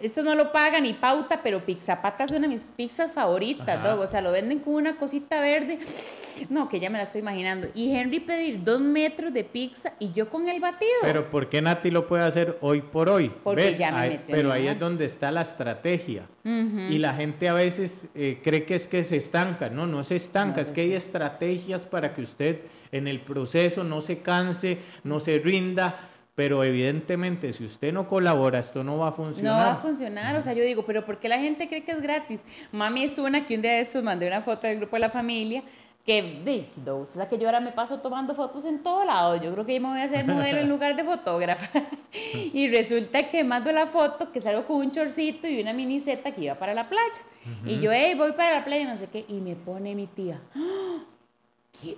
esto 0.01 0.23
no 0.23 0.35
lo 0.35 0.51
paga 0.51 0.79
ni 0.79 0.93
pauta, 0.93 1.41
pero 1.43 1.65
Pizapata 1.65 2.23
es 2.23 2.31
una 2.31 2.41
de 2.41 2.47
mis 2.47 2.65
pizzas 2.65 3.11
favoritas, 3.11 3.79
O 3.97 4.07
sea, 4.07 4.21
lo 4.21 4.31
venden 4.31 4.59
con 4.59 4.75
una 4.75 4.95
cosita 4.97 5.41
verde. 5.41 5.79
No, 6.49 6.69
que 6.69 6.79
ya 6.79 6.89
me 6.89 6.97
la 6.97 7.03
estoy 7.03 7.21
imaginando. 7.21 7.67
Y 7.75 7.95
Henry 7.95 8.19
pedir 8.19 8.63
dos 8.63 8.81
metros 8.81 9.33
de 9.33 9.43
pizza 9.43 9.93
y 9.99 10.11
yo 10.13 10.29
con 10.29 10.47
el 10.47 10.59
batido. 10.59 10.91
Pero 11.01 11.29
¿por 11.29 11.49
qué 11.49 11.61
Nati 11.61 11.91
lo 11.91 12.07
puede 12.07 12.23
hacer 12.23 12.57
hoy 12.61 12.81
por 12.81 13.09
hoy? 13.09 13.31
Porque 13.43 13.73
ya 13.73 13.91
me 13.91 14.19
Pero 14.27 14.51
ahí 14.51 14.67
es 14.67 14.79
donde 14.79 15.05
está 15.05 15.31
la 15.31 15.41
estrategia. 15.41 16.25
Y 16.43 16.97
la 16.97 17.13
gente 17.13 17.49
a 17.49 17.53
veces 17.53 18.07
eh, 18.15 18.39
cree 18.43 18.65
que 18.65 18.75
es 18.75 18.87
que 18.87 19.03
se 19.03 19.17
estanca. 19.17 19.69
No, 19.69 19.85
no 19.85 20.03
se 20.03 20.15
estanca. 20.15 20.61
es 20.61 20.71
que 20.71 20.81
hay 20.81 20.93
estrategias 20.93 21.85
para 21.85 22.13
que 22.13 22.21
usted 22.21 22.61
en 22.91 23.07
el 23.07 23.21
proceso 23.21 23.83
no 23.83 24.01
se 24.01 24.19
canse, 24.19 24.79
no 25.03 25.19
se 25.19 25.39
rinda 25.39 26.10
pero 26.35 26.63
evidentemente 26.63 27.51
si 27.53 27.65
usted 27.65 27.91
no 27.93 28.07
colabora, 28.07 28.59
esto 28.59 28.83
no 28.83 28.97
va 28.97 29.09
a 29.09 29.11
funcionar. 29.11 29.53
No 29.53 29.59
va 29.59 29.71
a 29.73 29.75
funcionar, 29.75 30.35
o 30.35 30.41
sea, 30.41 30.53
yo 30.53 30.63
digo, 30.63 30.83
pero 30.85 31.05
¿por 31.05 31.19
qué 31.19 31.29
la 31.29 31.39
gente 31.39 31.67
cree 31.67 31.83
que 31.83 31.91
es 31.91 32.01
gratis? 32.01 32.43
Mami 32.71 33.03
es 33.03 33.17
una 33.17 33.45
que 33.45 33.55
un 33.55 33.61
día 33.61 33.73
de 33.73 33.81
estos 33.81 34.03
mandé 34.03 34.27
una 34.27 34.41
foto 34.41 34.67
del 34.67 34.77
grupo 34.77 34.95
de 34.95 35.01
la 35.01 35.09
familia 35.09 35.63
que, 36.05 36.41
de, 36.43 36.91
usted 36.91 37.15
sabe 37.15 37.29
que 37.29 37.37
yo 37.37 37.47
ahora 37.47 37.59
me 37.59 37.71
paso 37.71 37.99
tomando 37.99 38.33
fotos 38.33 38.65
en 38.65 38.81
todo 38.81 39.05
lado, 39.05 39.35
yo 39.41 39.51
creo 39.51 39.65
que 39.65 39.75
yo 39.75 39.81
me 39.81 39.89
voy 39.89 39.99
a 39.99 40.05
hacer 40.05 40.25
modelo 40.25 40.59
en 40.59 40.69
lugar 40.69 40.95
de 40.95 41.03
fotógrafa. 41.03 41.69
y 42.53 42.67
resulta 42.69 43.27
que 43.27 43.43
mando 43.43 43.71
la 43.71 43.85
foto 43.85 44.31
que 44.31 44.41
salgo 44.41 44.65
con 44.65 44.77
un 44.77 44.91
chorcito 44.91 45.47
y 45.47 45.61
una 45.61 45.73
miniseta 45.73 46.31
que 46.31 46.45
iba 46.45 46.55
para 46.55 46.73
la 46.73 46.89
playa. 46.89 47.21
Y 47.65 47.79
yo, 47.79 47.91
hey, 47.91 48.13
voy 48.15 48.33
para 48.33 48.59
la 48.59 48.65
playa, 48.65 48.89
no 48.89 48.97
sé 48.97 49.07
qué, 49.07 49.25
y 49.27 49.41
me 49.41 49.55
pone 49.55 49.95
mi 49.95 50.07
tía, 50.07 50.39
¡Ah! 50.55 51.03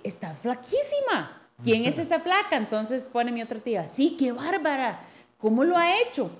estás 0.02 0.40
flaquísima. 0.40 1.43
¿Quién 1.62 1.84
es 1.84 1.98
esta 1.98 2.20
flaca? 2.20 2.56
Entonces 2.56 3.08
pone 3.12 3.32
mi 3.32 3.42
otra 3.42 3.60
tía, 3.60 3.86
sí, 3.86 4.16
qué 4.18 4.32
bárbara, 4.32 5.00
¿cómo 5.38 5.64
lo 5.64 5.76
ha 5.76 6.00
hecho? 6.00 6.30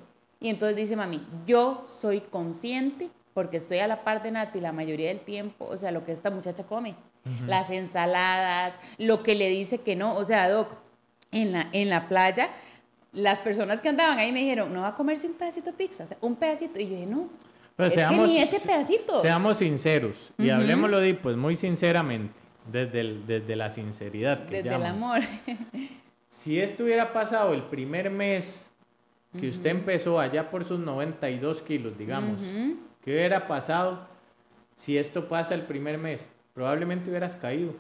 Y 0.41 0.49
entonces 0.49 0.77
dice 0.77 0.97
mami, 0.97 1.27
yo 1.47 1.85
soy 1.87 2.21
consciente 2.21 3.11
porque 3.35 3.57
estoy 3.57 3.79
a 3.79 3.87
la 3.87 4.05
par 4.05 4.23
de 4.23 4.31
Nati 4.31 4.61
la 4.61 4.73
mayoría 4.73 5.09
del 5.09 5.21
tiempo, 5.21 5.67
o 5.67 5.77
sea, 5.77 5.91
lo 5.91 6.05
que 6.05 6.13
esta 6.13 6.31
muchacha 6.31 6.65
come, 6.65 6.95
las 7.47 7.71
ensaladas, 7.71 8.75
lo 8.99 9.23
que 9.23 9.35
le 9.35 9.49
dice 9.49 9.79
que 9.79 9.97
no, 9.97 10.15
o 10.15 10.25
sea, 10.25 10.49
Doc, 10.49 10.69
en 11.33 11.53
la, 11.53 11.69
en 11.73 11.91
la 11.91 12.09
playa, 12.09 12.51
las 13.13 13.41
personas 13.41 13.81
que 13.81 13.89
andaban 13.89 14.19
ahí 14.19 14.31
me 14.31 14.41
dijeron, 14.41 14.73
no 14.73 14.83
va 14.83 14.89
a 14.89 14.95
comerse 14.95 15.27
un 15.27 15.35
pedacito 15.35 15.73
de 15.73 15.73
pizza, 15.73 16.05
o 16.05 16.07
sea, 16.07 16.17
un 16.21 16.37
pedacito, 16.37 16.79
y 16.79 16.85
yo 16.85 16.91
dije, 16.91 17.07
no, 17.07 17.29
es 17.79 17.95
que 17.95 18.17
ni 18.19 18.39
ese 18.39 18.61
pedacito. 18.61 19.21
Seamos 19.21 19.57
sinceros, 19.57 20.33
y 20.39 20.51
hablemoslo 20.51 21.01
de, 21.01 21.15
pues 21.15 21.37
muy 21.37 21.57
sinceramente, 21.57 22.35
desde, 22.71 23.19
desde 23.27 23.57
la 23.57 23.71
sinceridad. 23.71 24.39
desde 24.39 24.75
el 24.75 24.87
amor. 24.87 25.21
si 26.29 26.61
esto 26.61 26.85
hubiera 26.85 27.13
pasado 27.13 27.55
el 27.55 27.63
primer 27.63 28.11
mes 28.11 28.71
que 29.39 29.49
usted 29.49 29.71
empezó 29.71 30.21
allá 30.21 30.49
por 30.49 30.65
sus 30.65 30.79
92 30.79 31.61
kilos, 31.63 31.99
digamos, 31.99 32.41
¿qué 33.03 33.13
hubiera 33.13 33.49
pasado 33.49 34.07
si 34.77 34.97
esto 34.97 35.29
pasa 35.29 35.55
el 35.55 35.63
primer 35.63 35.99
mes? 35.99 36.31
Probablemente 36.55 37.11
hubieras 37.11 37.35
caído. 37.35 37.75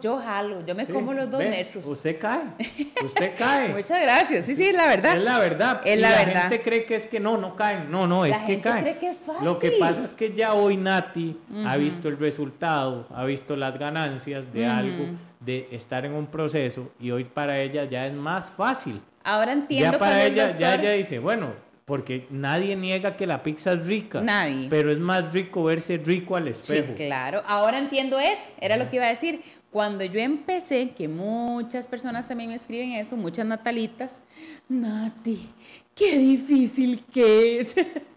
yo 0.00 0.18
jalo, 0.18 0.64
yo 0.64 0.74
me 0.76 0.86
como 0.86 1.12
los 1.12 1.28
dos 1.28 1.40
metros. 1.40 1.84
Usted 1.84 2.16
cae, 2.18 2.44
usted 3.04 3.34
cae. 3.36 3.70
Muchas 3.70 4.00
gracias, 4.00 4.46
sí, 4.46 4.54
sí, 4.54 4.68
es 4.68 4.72
la 4.74 4.86
verdad. 4.86 5.16
Es 5.16 5.22
la 5.24 5.38
verdad. 5.40 5.80
Es 5.84 6.00
la, 6.00 6.10
la 6.10 6.40
gente 6.42 6.62
cree 6.62 6.84
que 6.84 6.94
es 6.94 7.06
que 7.06 7.18
no, 7.18 7.36
no 7.36 7.56
caen. 7.56 7.90
No, 7.90 8.06
no, 8.06 8.24
es 8.24 8.38
que 8.42 8.60
caen. 8.60 8.84
Cree 8.84 8.98
que 8.98 9.10
es 9.10 9.18
fácil. 9.18 9.44
Lo 9.44 9.58
que 9.58 9.72
pasa 9.72 10.04
es 10.04 10.14
que 10.14 10.32
ya 10.32 10.54
hoy 10.54 10.76
Nati 10.76 11.36
ha 11.66 11.76
visto 11.76 12.08
el 12.08 12.18
resultado, 12.18 13.08
ha 13.12 13.24
visto 13.24 13.56
las 13.56 13.76
ganancias 13.76 14.52
de 14.52 14.64
algo, 14.64 15.06
de 15.40 15.66
estar 15.72 16.06
en 16.06 16.12
un 16.12 16.28
proceso 16.28 16.92
y 17.00 17.10
hoy 17.10 17.24
para 17.24 17.58
ella 17.58 17.84
ya 17.84 18.06
es 18.06 18.14
más 18.14 18.48
fácil. 18.48 19.02
Ahora 19.24 19.52
entiendo. 19.52 19.92
Ya 19.92 19.98
para 19.98 20.24
ella, 20.24 20.56
ya 20.56 20.74
ella 20.76 20.92
dice, 20.92 21.18
bueno, 21.18 21.48
porque 21.90 22.28
nadie 22.30 22.76
niega 22.76 23.16
que 23.16 23.26
la 23.26 23.42
pizza 23.42 23.72
es 23.72 23.84
rica. 23.84 24.20
Nadie. 24.20 24.68
Pero 24.70 24.92
es 24.92 25.00
más 25.00 25.32
rico 25.32 25.64
verse 25.64 25.96
rico 25.96 26.36
al 26.36 26.46
espejo. 26.46 26.94
Sí, 26.96 27.04
claro. 27.06 27.42
Ahora 27.48 27.80
entiendo 27.80 28.20
eso. 28.20 28.48
Era 28.60 28.76
lo 28.76 28.88
que 28.88 28.94
iba 28.94 29.06
a 29.06 29.08
decir. 29.08 29.42
Cuando 29.72 30.04
yo 30.04 30.20
empecé, 30.20 30.90
que 30.90 31.08
muchas 31.08 31.88
personas 31.88 32.28
también 32.28 32.50
me 32.50 32.54
escriben 32.54 32.92
eso, 32.92 33.16
muchas 33.16 33.44
natalitas, 33.44 34.20
Nati, 34.68 35.50
qué 35.96 36.16
difícil 36.16 37.02
que 37.12 37.58
es. 37.58 37.74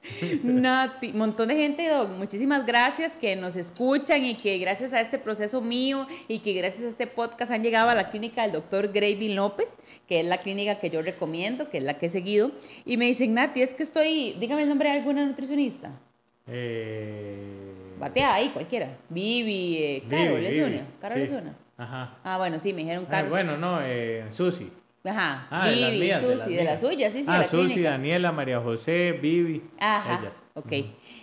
Nati, 0.44 1.14
montón 1.14 1.48
de 1.48 1.56
gente, 1.56 1.90
muchísimas 2.18 2.66
gracias 2.66 3.16
que 3.16 3.36
nos 3.36 3.56
escuchan 3.56 4.26
y 4.26 4.36
que 4.36 4.58
gracias 4.58 4.94
a 4.94 5.00
este 5.00 5.18
proceso 5.18 5.62
mío 5.62 6.08
y 6.28 6.40
que 6.40 6.54
gracias 6.54 6.84
a 6.84 6.88
este 6.90 7.08
podcast 7.08 7.52
han 7.52 7.64
llegado 7.64 7.90
a 7.90 7.96
la 7.96 8.10
clínica 8.10 8.42
del 8.44 8.52
doctor 8.52 8.92
Gravy 8.92 9.34
López, 9.34 9.76
que 10.08 10.20
es 10.20 10.26
la 10.26 10.38
clínica 10.38 10.80
que 10.80 10.90
yo 10.90 11.02
recomiendo, 11.02 11.70
que 11.70 11.78
es 11.78 11.84
la 11.84 11.96
que 11.96 12.08
he 12.08 12.10
seguido. 12.10 12.52
Y 12.86 12.98
me 12.98 13.06
dicen, 13.06 13.34
Nati, 13.34 13.62
es 13.62 13.74
que 13.74 13.84
estoy, 13.84 14.36
dígame 14.40 14.64
el 14.64 14.70
nombre 14.70 14.90
de 14.90 14.98
alguna 14.98 15.26
nutricionista. 15.26 15.92
Eh 16.48 17.64
Batea 18.04 18.34
ahí, 18.34 18.50
cualquiera. 18.50 18.98
Vivi, 19.08 19.78
eh, 19.78 20.04
Carol, 20.10 20.44
es 20.44 20.58
una. 20.58 20.88
Carol 21.00 21.22
es 21.22 21.32
una. 21.32 21.56
Ajá. 21.78 22.18
Ah, 22.24 22.38
bueno, 22.38 22.60
sí, 22.60 22.74
me 22.74 22.82
dijeron 22.82 23.06
ah, 23.08 23.10
Carol. 23.10 23.30
bueno, 23.30 23.58
no, 23.58 23.80
eh, 23.82 24.26
Susi. 24.30 24.70
Ajá. 25.06 25.48
Ah, 25.50 25.68
Vivi, 25.68 26.12
Susi, 26.14 26.56
de, 26.56 26.64
la 26.64 26.78
suya, 26.78 27.12
sí, 27.12 27.24
sí. 27.24 27.30
Ah, 27.30 27.44
Susi, 27.44 27.82
Daniela, 27.82 28.32
María 28.32 28.60
José, 28.62 29.12
Vivi. 29.12 29.62
Ajá. 29.78 30.20
Ellas. 30.22 30.34
Ok. 30.54 30.72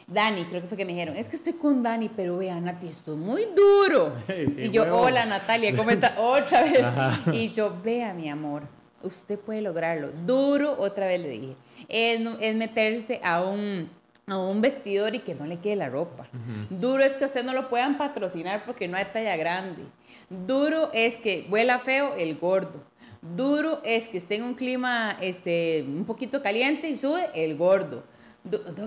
Dani, 0.07 0.45
creo 0.45 0.61
que 0.61 0.66
fue 0.66 0.77
que 0.77 0.85
me 0.85 0.93
dijeron, 0.93 1.16
es 1.16 1.29
que 1.29 1.37
estoy 1.37 1.53
con 1.53 1.83
Dani, 1.83 2.11
pero 2.14 2.38
vea, 2.38 2.61
Nati, 2.61 2.88
esto 2.88 3.12
es 3.12 3.19
muy 3.19 3.47
duro. 3.55 4.12
y 4.59 4.71
yo, 4.71 4.85
hola 4.95 5.25
Natalia, 5.25 5.75
¿cómo 5.77 5.90
está? 5.90 6.14
otra 6.19 6.62
vez. 6.62 6.87
Y 7.33 7.53
yo, 7.53 7.75
vea, 7.83 8.12
mi 8.12 8.29
amor, 8.29 8.64
usted 9.03 9.38
puede 9.38 9.62
lograrlo. 9.62 10.11
Duro, 10.27 10.77
otra 10.79 11.07
vez 11.07 11.21
le 11.21 11.29
dije. 11.29 11.55
Es, 11.88 12.21
es 12.40 12.57
meterse 12.57 13.21
a 13.23 13.40
un 13.43 13.88
a 14.37 14.38
un 14.38 14.61
vestidor 14.61 15.14
y 15.14 15.21
que 15.21 15.35
no 15.35 15.47
le 15.47 15.59
quede 15.59 15.77
la 15.77 15.88
ropa. 15.88 16.29
Duro 16.71 17.03
es 17.03 17.16
que 17.16 17.25
usted 17.25 17.45
no 17.45 17.53
lo 17.53 17.69
puedan 17.69 17.99
patrocinar 17.99 18.64
porque 18.64 18.88
no 18.88 18.97
hay 18.97 19.07
talla 19.12 19.37
grande. 19.37 19.83
Duro 20.29 20.90
es 20.93 21.16
que 21.16 21.47
huela 21.51 21.79
feo 21.79 22.14
el 22.16 22.37
gordo. 22.37 22.85
Duro 23.23 23.81
es 23.85 24.09
que 24.09 24.19
esté 24.19 24.37
en 24.37 24.45
un 24.45 24.55
clima 24.55 25.16
este, 25.21 25.85
un 25.87 26.05
poquito 26.05 26.43
caliente 26.43 26.88
y 26.88 26.97
sube 26.97 27.29
el 27.35 27.57
gordo. 27.57 28.05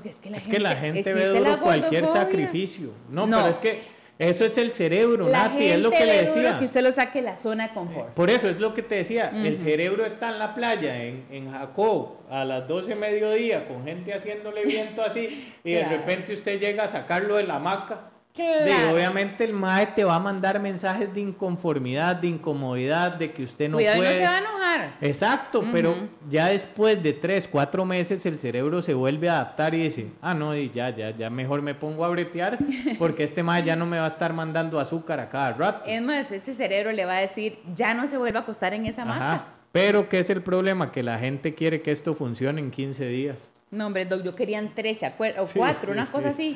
es 0.04 0.20
que 0.20 0.30
la 0.30 0.40
gente, 0.40 0.58
que 0.58 0.60
la 0.60 0.76
gente 0.76 1.14
ve 1.14 1.28
duro 1.28 1.60
cualquier 1.60 2.08
sacrificio. 2.08 2.92
No, 3.10 3.28
no, 3.28 3.38
pero 3.38 3.52
es 3.52 3.60
que 3.60 3.93
eso 4.20 4.46
es 4.46 4.58
el 4.58 4.72
cerebro, 4.72 5.28
Nati, 5.28 5.66
es 5.66 5.80
lo 5.80 5.90
que 5.90 6.06
le 6.06 6.22
decía. 6.22 6.60
que 6.60 6.66
usted 6.66 6.82
lo 6.82 6.92
saque 6.92 7.20
de 7.20 7.26
la 7.26 7.36
zona 7.36 7.68
de 7.68 7.74
confort. 7.74 8.10
Por 8.10 8.30
eso 8.30 8.48
es 8.50 8.60
lo 8.60 8.74
que 8.74 8.84
te 8.84 8.96
decía, 8.96 9.32
el 9.34 9.58
cerebro 9.58 10.06
está 10.06 10.30
en 10.30 10.40
la 10.40 10.54
playa, 10.54 11.04
en, 11.04 11.26
en 11.32 11.52
Jacob, 11.52 12.18
a 12.30 12.46
las 12.46 12.68
12 12.68 12.96
mediodía, 12.96 13.68
con 13.68 13.84
gente 13.84 14.14
haciéndole 14.14 14.64
viento 14.64 15.04
así, 15.04 15.54
y 15.64 15.74
de 15.74 15.86
repente 15.86 16.34
usted 16.34 16.60
llega 16.60 16.84
a 16.84 16.88
sacarlo 16.88 17.38
de 17.38 17.44
la 17.44 17.56
hamaca 17.56 18.13
obviamente 18.36 19.44
el 19.44 19.54
MAE 19.54 19.88
te 19.88 20.04
va 20.04 20.16
a 20.16 20.20
mandar 20.20 20.60
mensajes 20.60 21.14
de 21.14 21.22
inconformidad, 21.22 22.16
de 22.16 22.28
incomodidad, 22.28 23.12
de 23.14 23.32
que 23.32 23.44
usted 23.44 23.70
no 23.70 23.78
Cuidado 23.78 23.98
puede. 23.98 24.10
no 24.10 24.16
se 24.18 24.24
va 24.24 24.36
a 24.36 24.40
enojar. 24.40 24.94
Exacto, 25.02 25.64
pero 25.72 25.96
ya 26.30 26.48
después 26.48 27.02
de 27.04 27.14
tres, 27.14 27.48
cuatro 27.48 27.86
meses 27.86 28.26
el 28.26 28.40
cerebro 28.40 28.82
se 28.82 28.94
vuelve 28.94 29.30
a 29.30 29.34
adaptar 29.36 29.76
y 29.76 29.84
dice, 29.84 30.08
ah, 30.22 30.34
no, 30.34 30.56
y 30.56 30.72
ya, 30.72 30.90
ya, 30.90 31.12
ya 31.12 31.30
mejor 31.30 31.62
me 31.62 31.76
pongo 31.76 32.06
a 32.06 32.10
bretear 32.10 32.58
porque 32.98 33.24
este 33.24 33.44
MAE 33.44 33.64
ya 33.64 33.76
no 33.76 33.86
me 33.86 34.00
va 34.00 34.06
a 34.06 34.10
estar 34.10 34.34
mandando 34.34 34.80
azúcar 34.80 35.20
a 35.20 35.30
cada 35.30 35.54
rato. 35.54 35.84
Es 35.86 36.02
más, 36.02 36.32
ese 36.32 36.54
cerebro 36.54 36.92
le 36.92 37.06
va 37.06 37.18
a 37.18 37.22
decir, 37.22 37.60
ya 37.76 37.94
no 37.94 38.08
se 38.08 38.18
vuelve 38.18 38.40
a 38.40 38.42
acostar 38.42 38.74
en 38.74 38.86
esa 38.88 39.06
maca. 39.06 39.46
Pero, 39.72 40.08
¿qué 40.08 40.20
es 40.20 40.30
el 40.30 40.44
problema? 40.44 40.92
Que 40.92 41.02
la 41.02 41.18
gente 41.18 41.56
quiere 41.56 41.82
que 41.82 41.90
esto 41.90 42.14
funcione 42.14 42.62
en 42.62 42.70
15 42.70 43.08
días. 43.08 43.52
No, 43.74 43.88
hombre, 43.88 44.06
Doc, 44.06 44.22
yo 44.22 44.34
querían 44.36 44.76
13 44.76 45.14
o 45.40 45.48
4, 45.52 45.92
una 45.92 46.06
cosa 46.06 46.30
así. 46.30 46.56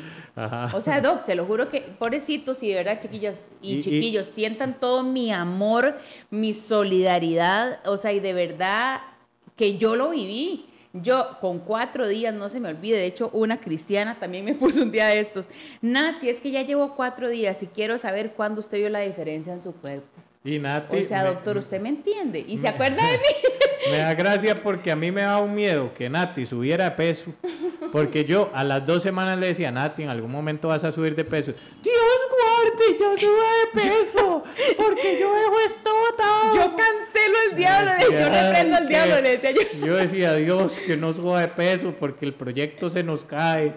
O 0.74 0.82
sea, 0.82 1.02
Doc, 1.02 1.24
se 1.24 1.34
lo 1.34 1.46
juro 1.46 1.68
que, 1.68 1.82
pobrecitos 1.82 2.62
y 2.62 2.70
de 2.70 2.76
verdad, 2.76 3.00
chiquillas 3.02 3.42
y, 3.60 3.82
chiquillos, 3.82 4.28
sientan 4.28 4.80
todo 4.80 5.02
mi 5.02 5.32
amor, 5.32 5.98
mi 6.30 6.54
solidaridad, 6.54 7.80
o 7.88 7.98
sea, 7.98 8.14
y 8.14 8.20
de 8.20 8.34
verdad 8.34 9.02
que 9.56 9.78
yo 9.78 9.96
lo 9.96 10.12
viví. 10.12 10.66
Yo 10.94 11.38
con 11.42 11.60
cuatro 11.60 12.08
días, 12.08 12.34
no 12.34 12.50
se 12.50 12.60
me 12.60 12.70
olvide, 12.70 12.98
de 12.98 13.06
hecho 13.06 13.30
una 13.34 13.60
cristiana 13.60 14.18
también 14.20 14.46
me 14.46 14.54
puso 14.56 14.84
un 14.84 14.92
día 14.92 15.08
de 15.08 15.20
estos. 15.20 15.50
Nati, 15.82 16.30
es 16.30 16.40
que 16.40 16.52
ya 16.52 16.62
llevo 16.62 16.96
cuatro 16.96 17.30
días 17.30 17.62
y 17.64 17.68
quiero 17.68 17.98
saber 17.98 18.34
cuándo 18.34 18.62
usted 18.62 18.78
vio 18.78 18.90
la 18.90 19.00
diferencia 19.00 19.54
en 19.54 19.60
su 19.60 19.74
cuerpo. 19.74 20.08
Y 20.48 20.60
Nati... 20.60 21.00
O 21.00 21.04
sea, 21.04 21.26
doctor, 21.26 21.58
usted 21.58 21.82
me 21.82 21.90
entiende 21.90 22.40
y 22.40 22.58
se 22.58 22.70
acuerda 22.70 23.06
de 23.06 23.18
mí. 23.18 23.92
Me 23.92 23.98
da 23.98 24.14
gracia 24.14 24.56
porque 24.56 24.92
a 24.92 24.96
mí 24.96 25.12
me 25.12 25.22
da 25.22 25.40
un 25.40 25.54
miedo 25.54 25.94
que 25.94 26.10
Nati 26.10 26.46
subiera 26.46 26.86
de 26.86 26.92
peso. 26.92 27.34
Porque 27.92 28.24
yo 28.24 28.50
a 28.54 28.64
las 28.64 28.86
dos 28.86 29.04
semanas 29.04 29.38
le 29.38 29.48
decía, 29.48 29.72
Nati, 29.72 30.04
en 30.04 30.10
algún 30.10 30.32
momento 30.32 30.70
vas 30.70 30.86
a 30.86 30.92
subir 30.94 31.16
de 31.16 31.26
peso. 31.26 31.52
Dios 31.84 32.17
guarde, 32.76 32.98
yo 33.00 33.18
subo 33.18 33.32
de 33.32 33.82
peso. 33.82 34.44
Porque 34.78 35.20
yo 35.20 35.34
dejo 35.34 35.60
esto 35.66 35.90
Yo 36.56 36.76
cancelo 36.76 37.36
el 37.52 37.58
diablo. 37.58 37.92
yo 38.12 38.30
reprendo 38.30 38.78
al 38.78 38.88
diablo, 38.88 39.22
le 39.22 39.30
decía 39.32 39.52
yo. 39.52 39.62
Yo 39.86 39.96
decía, 39.96 40.34
Dios, 40.36 40.80
que 40.86 40.98
no 40.98 41.14
suba 41.14 41.42
de 41.42 41.48
peso 41.50 41.94
porque 41.98 42.26
el 42.26 42.34
proyecto 42.34 42.90
se 42.90 43.04
nos 43.04 43.24
cae. 43.24 43.74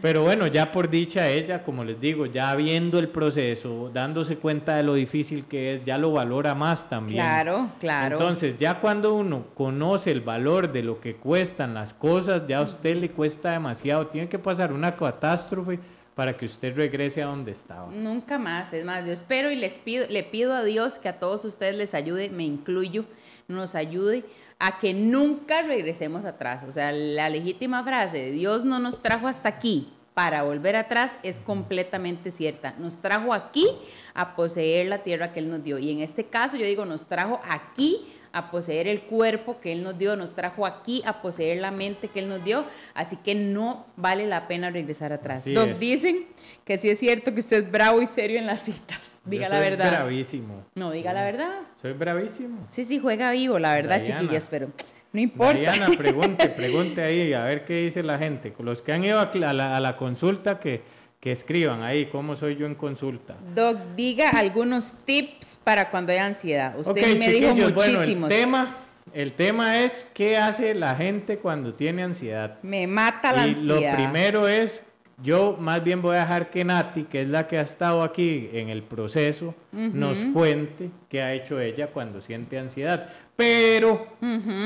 Pero 0.00 0.22
bueno, 0.22 0.46
ya 0.46 0.72
por 0.72 0.88
dicha 0.88 1.28
ella, 1.28 1.62
como 1.62 1.84
les 1.84 2.00
digo, 2.00 2.26
ya 2.26 2.54
viendo 2.56 2.98
el 2.98 3.08
proceso, 3.08 3.90
dándose 3.92 4.36
cuenta 4.36 4.76
de 4.76 4.82
lo 4.82 4.94
difícil 4.94 5.44
que 5.44 5.74
es, 5.74 5.84
ya 5.84 5.98
lo 5.98 6.12
valora 6.12 6.54
más 6.54 6.88
también. 6.88 7.22
Claro, 7.22 7.68
claro. 7.78 8.16
Entonces, 8.16 8.56
ya 8.56 8.80
cuando 8.80 9.14
uno 9.14 9.46
conoce 9.54 10.10
el 10.10 10.20
valor 10.20 10.72
de 10.72 10.82
lo 10.82 11.00
que 11.00 11.16
cuestan 11.16 11.74
las 11.74 11.92
cosas, 11.94 12.46
ya 12.46 12.58
a 12.58 12.62
usted 12.62 12.96
le 12.96 13.10
cuesta 13.10 13.52
demasiado. 13.52 14.06
Tiene 14.06 14.28
que 14.28 14.38
pasar 14.38 14.72
una 14.72 14.96
catástrofe 14.96 15.78
para 16.14 16.36
que 16.36 16.46
usted 16.46 16.76
regrese 16.76 17.22
a 17.22 17.26
donde 17.26 17.52
estaba. 17.52 17.90
Nunca 17.90 18.38
más, 18.38 18.72
es 18.72 18.84
más, 18.84 19.04
yo 19.04 19.12
espero 19.12 19.50
y 19.50 19.56
les 19.56 19.78
pido, 19.78 20.06
le 20.08 20.22
pido 20.22 20.54
a 20.54 20.62
Dios 20.62 20.98
que 20.98 21.08
a 21.08 21.18
todos 21.18 21.44
ustedes 21.44 21.74
les 21.74 21.94
ayude, 21.94 22.30
me 22.30 22.44
incluyo, 22.44 23.04
nos 23.48 23.74
ayude 23.74 24.24
a 24.58 24.78
que 24.78 24.94
nunca 24.94 25.62
regresemos 25.62 26.24
atrás. 26.24 26.64
O 26.68 26.72
sea, 26.72 26.92
la 26.92 27.28
legítima 27.28 27.82
frase 27.82 28.30
Dios 28.30 28.64
no 28.64 28.78
nos 28.78 29.02
trajo 29.02 29.26
hasta 29.26 29.48
aquí 29.48 29.92
para 30.14 30.44
volver 30.44 30.76
atrás 30.76 31.18
es 31.24 31.40
completamente 31.40 32.30
cierta. 32.30 32.74
Nos 32.78 33.00
trajo 33.00 33.34
aquí 33.34 33.66
a 34.14 34.36
poseer 34.36 34.86
la 34.86 35.02
tierra 35.02 35.32
que 35.32 35.40
Él 35.40 35.50
nos 35.50 35.64
dio. 35.64 35.78
Y 35.78 35.90
en 35.90 36.00
este 36.00 36.26
caso 36.26 36.56
yo 36.56 36.64
digo, 36.64 36.84
nos 36.84 37.06
trajo 37.06 37.40
aquí 37.48 38.06
a 38.34 38.50
poseer 38.50 38.86
el 38.88 39.00
cuerpo 39.02 39.58
que 39.60 39.72
Él 39.72 39.82
nos 39.82 39.96
dio, 39.96 40.16
nos 40.16 40.34
trajo 40.34 40.66
aquí 40.66 41.02
a 41.06 41.22
poseer 41.22 41.60
la 41.60 41.70
mente 41.70 42.08
que 42.08 42.20
Él 42.20 42.28
nos 42.28 42.44
dio, 42.44 42.64
así 42.94 43.16
que 43.16 43.34
no 43.34 43.86
vale 43.96 44.26
la 44.26 44.48
pena 44.48 44.70
regresar 44.70 45.12
atrás. 45.12 45.44
Doc, 45.46 45.70
dicen 45.78 46.26
que 46.64 46.76
sí 46.76 46.90
es 46.90 46.98
cierto 46.98 47.32
que 47.32 47.40
usted 47.40 47.64
es 47.64 47.70
bravo 47.70 48.02
y 48.02 48.06
serio 48.06 48.38
en 48.38 48.46
las 48.46 48.60
citas, 48.60 49.20
diga 49.24 49.48
la 49.48 49.60
verdad. 49.60 49.88
Soy 49.88 49.96
bravísimo. 49.96 50.64
No, 50.74 50.90
diga 50.90 51.12
la 51.12 51.22
verdad. 51.22 51.60
Soy 51.80 51.92
bravísimo. 51.92 52.66
Sí, 52.68 52.84
sí, 52.84 52.98
juega 52.98 53.30
vivo, 53.32 53.58
la 53.58 53.74
verdad, 53.74 54.02
chiquillas, 54.02 54.48
pero... 54.50 54.68
No 55.12 55.20
importa. 55.20 55.60
Diana, 55.60 55.90
pregunte, 55.96 56.48
pregunte 56.48 57.00
ahí 57.00 57.32
a 57.34 57.44
ver 57.44 57.64
qué 57.64 57.74
dice 57.74 58.02
la 58.02 58.18
gente. 58.18 58.52
Los 58.58 58.82
que 58.82 58.92
han 58.92 59.04
ido 59.04 59.20
a 59.20 59.30
la, 59.32 59.76
a 59.76 59.80
la 59.80 59.96
consulta 59.96 60.58
que 60.58 60.82
que 61.24 61.32
escriban 61.32 61.82
ahí 61.82 62.04
cómo 62.10 62.36
soy 62.36 62.54
yo 62.54 62.66
en 62.66 62.74
consulta. 62.74 63.34
Doc, 63.54 63.78
diga 63.96 64.28
algunos 64.28 64.92
tips 65.06 65.58
para 65.64 65.88
cuando 65.88 66.12
hay 66.12 66.18
ansiedad. 66.18 66.78
Usted 66.78 67.18
me 67.18 67.28
dijo 67.30 67.56
muchísimos. 67.56 68.30
el 68.30 68.36
tema, 68.36 68.76
el 69.10 69.32
tema 69.32 69.78
es 69.82 70.06
qué 70.12 70.36
hace 70.36 70.74
la 70.74 70.94
gente 70.94 71.38
cuando 71.38 71.72
tiene 71.72 72.02
ansiedad. 72.02 72.58
Me 72.60 72.86
mata 72.86 73.32
la 73.32 73.46
y 73.46 73.54
Lo 73.54 73.80
primero 73.96 74.48
es, 74.48 74.82
yo 75.22 75.56
más 75.58 75.82
bien 75.82 76.02
voy 76.02 76.16
a 76.16 76.20
dejar 76.20 76.50
que 76.50 76.62
Nati, 76.62 77.04
que 77.04 77.22
es 77.22 77.28
la 77.28 77.48
que 77.48 77.56
ha 77.56 77.62
estado 77.62 78.02
aquí 78.02 78.50
en 78.52 78.68
el 78.68 78.82
proceso, 78.82 79.54
nos 79.72 80.18
cuente 80.26 80.90
qué 81.08 81.22
ha 81.22 81.32
hecho 81.32 81.58
ella 81.58 81.86
cuando 81.86 82.20
siente 82.20 82.58
ansiedad. 82.58 83.08
Pero 83.34 84.04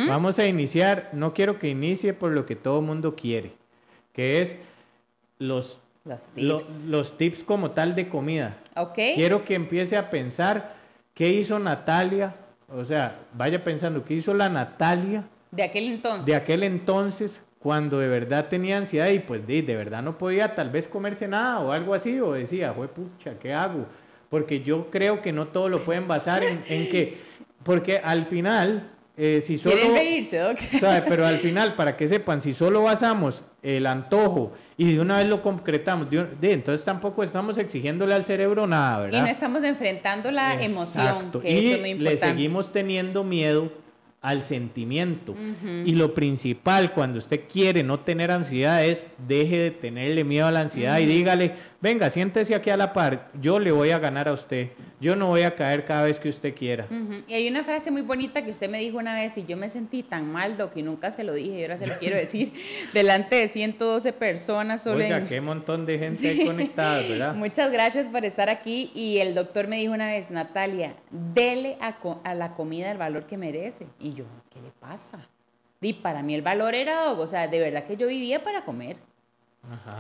vamos 0.09 0.41
a 0.41 0.47
iniciar, 0.49 1.11
no 1.13 1.33
quiero 1.35 1.61
que 1.61 1.69
inicie 1.69 2.15
por 2.15 2.33
lo 2.33 2.47
que 2.47 2.57
todo 2.57 2.83
mundo 2.83 3.15
quiere, 3.15 3.53
que 4.13 4.41
es 4.41 4.59
los 5.39 5.79
Los 6.05 6.29
tips. 6.29 6.85
los 6.87 7.17
tips 7.17 7.45
como 7.45 7.73
tal 7.73 7.95
de 7.95 8.09
comida. 8.09 8.59
Ok. 8.77 8.99
Quiero 9.15 9.45
que 9.45 9.55
empiece 9.55 9.97
a 9.97 10.09
pensar 10.11 10.75
qué 11.15 11.29
hizo 11.29 11.59
Natalia. 11.59 12.35
O 12.69 12.85
sea, 12.85 13.19
vaya 13.35 13.63
pensando 13.63 14.05
qué 14.05 14.15
hizo 14.15 14.33
la 14.35 14.49
Natalia. 14.49 15.25
De 15.51 15.63
aquel 15.63 15.93
entonces. 15.93 16.27
De 16.27 16.35
aquel 16.35 16.63
entonces, 16.63 17.43
cuando 17.59 17.99
de 17.99 18.09
verdad 18.09 18.49
tenía 18.49 18.79
ansiedad 18.79 19.09
y 19.09 19.19
pues 19.19 19.47
de, 19.47 19.63
de 19.63 19.77
verdad 19.77 20.03
no 20.03 20.17
podía 20.19 20.55
tal 20.55 20.71
vez 20.71 20.87
comerse 20.87 21.27
nada 21.29 21.61
o 21.61 21.73
algo 21.73 21.95
así. 21.95 22.21
O 22.21 22.33
decía, 22.33 22.73
fue 22.73 22.89
pucha, 22.89 23.39
¿qué 23.39 23.53
hago? 23.53 23.87
Porque 24.31 24.61
yo 24.63 24.91
creo 24.91 25.23
que 25.23 25.33
no 25.33 25.49
todo 25.49 25.69
lo 25.69 25.81
pueden 25.81 26.07
basar 26.07 26.43
en, 26.43 26.63
en 26.69 26.89
que. 26.91 27.19
Porque 27.65 27.99
al 27.99 28.23
final 28.23 28.91
eh, 29.21 29.41
si 29.41 29.59
solo, 29.59 29.75
Quieren 29.75 29.95
reírse, 29.95 30.39
Doc. 30.39 30.59
Pero 31.09 31.27
al 31.27 31.39
final, 31.39 31.75
para 31.75 31.97
que 31.97 32.07
sepan, 32.07 32.41
si 32.41 32.53
solo 32.53 32.85
basamos 32.85 33.43
el 33.63 33.87
antojo 33.87 34.53
y 34.77 34.95
de 34.95 35.01
una 35.01 35.17
vez 35.17 35.27
lo 35.27 35.43
concretamos, 35.43 36.09
de, 36.09 36.53
entonces 36.53 36.85
tampoco 36.85 37.25
estamos 37.25 37.59
exigiéndole 37.59 38.15
al 38.15 38.25
cerebro 38.25 38.69
nada, 38.69 39.01
¿verdad? 39.01 39.19
Y 39.19 39.21
no 39.23 39.27
estamos 39.27 39.65
enfrentando 39.65 40.31
la 40.31 40.63
emoción, 40.63 41.33
que 41.33 41.51
y 41.51 41.67
eso 41.67 41.75
es 41.75 41.81
muy 41.81 41.89
importante. 41.91 42.11
le 42.11 42.17
seguimos 42.17 42.71
teniendo 42.71 43.25
miedo 43.25 43.73
al 44.21 44.43
sentimiento. 44.45 45.35
Y 45.85 45.95
lo 45.95 46.15
principal 46.15 46.93
cuando 46.93 47.19
usted 47.19 47.43
quiere 47.51 47.83
no 47.83 48.01
tener 48.01 48.31
ansiedad 48.31 48.85
es 48.85 49.09
deje 49.27 49.57
de 49.59 49.71
tenerle 49.71 50.25
miedo 50.25 50.47
a 50.47 50.53
la 50.53 50.61
ansiedad 50.61 50.99
y 50.99 51.07
dígale, 51.07 51.55
venga, 51.81 52.11
siéntese 52.11 52.55
aquí 52.55 52.71
a 52.71 52.77
la 52.77 52.93
par, 52.93 53.31
yo 53.41 53.59
le 53.59 53.71
voy 53.71 53.91
a 53.91 53.99
ganar 53.99 54.29
a 54.29 54.33
usted, 54.33 54.71
yo 55.01 55.15
no 55.17 55.27
voy 55.29 55.43
a 55.43 55.55
caer 55.55 55.85
cada 55.85 56.05
vez 56.05 56.19
que 56.19 56.29
usted 56.29 56.55
quiera. 56.55 56.87
Y 57.27 57.35
hay 57.35 57.49
una 57.49 57.65
frase 57.65 57.91
muy 57.91 58.03
bonita 58.03 58.45
que 58.45 58.51
usted 58.51 58.69
me 58.69 58.79
dijo 58.81 58.99
una 58.99 59.15
vez 59.15 59.39
y 59.39 59.45
yo 59.47 59.57
me 59.57 59.69
sentí 59.69 60.03
tan 60.03 60.31
mal, 60.33 60.57
que 60.73 60.83
nunca 60.83 61.11
se 61.11 61.25
lo 61.25 61.35
dije 61.35 61.59
y 61.59 61.63
ahora 61.63 61.79
se 61.79 61.87
lo 61.87 61.95
quiero 61.99 62.17
decir, 62.17 62.53
delante 62.93 63.37
de 63.37 63.49
112 63.49 64.13
personas. 64.13 64.83
Solo 64.83 65.05
Oiga, 65.05 65.25
qué 65.27 65.41
montón 65.41 65.87
de 65.87 65.99
gente 65.99 66.35
sí. 66.35 66.45
conectada, 66.45 67.01
¿verdad? 67.01 67.35
Muchas 67.37 67.71
gracias 67.71 68.09
por 68.09 68.25
estar 68.25 68.49
aquí 68.51 68.91
y 68.95 69.19
el 69.19 69.35
doctor 69.35 69.69
me 69.69 69.77
dijo 69.77 69.93
una 69.93 70.07
vez, 70.07 70.31
Natalia, 70.31 70.95
dele 71.11 71.77
a, 71.81 71.97
a 72.25 72.35
la 72.35 72.55
comida 72.55 72.91
el 72.91 72.99
valor 72.99 73.27
que 73.27 73.37
merece. 73.37 73.87
Y 74.01 74.15
yo, 74.15 74.25
¿qué 74.51 74.61
le 74.61 74.71
pasa? 74.71 75.29
Y 75.81 75.93
para 75.95 76.23
mí 76.23 76.35
el 76.35 76.43
valor 76.43 76.75
era, 76.75 77.13
o 77.13 77.27
sea, 77.27 77.47
de 77.47 77.61
verdad 77.61 77.85
que 77.85 77.97
yo 77.97 78.09
vivía 78.09 78.43
para 78.43 78.65
comer. 78.65 78.97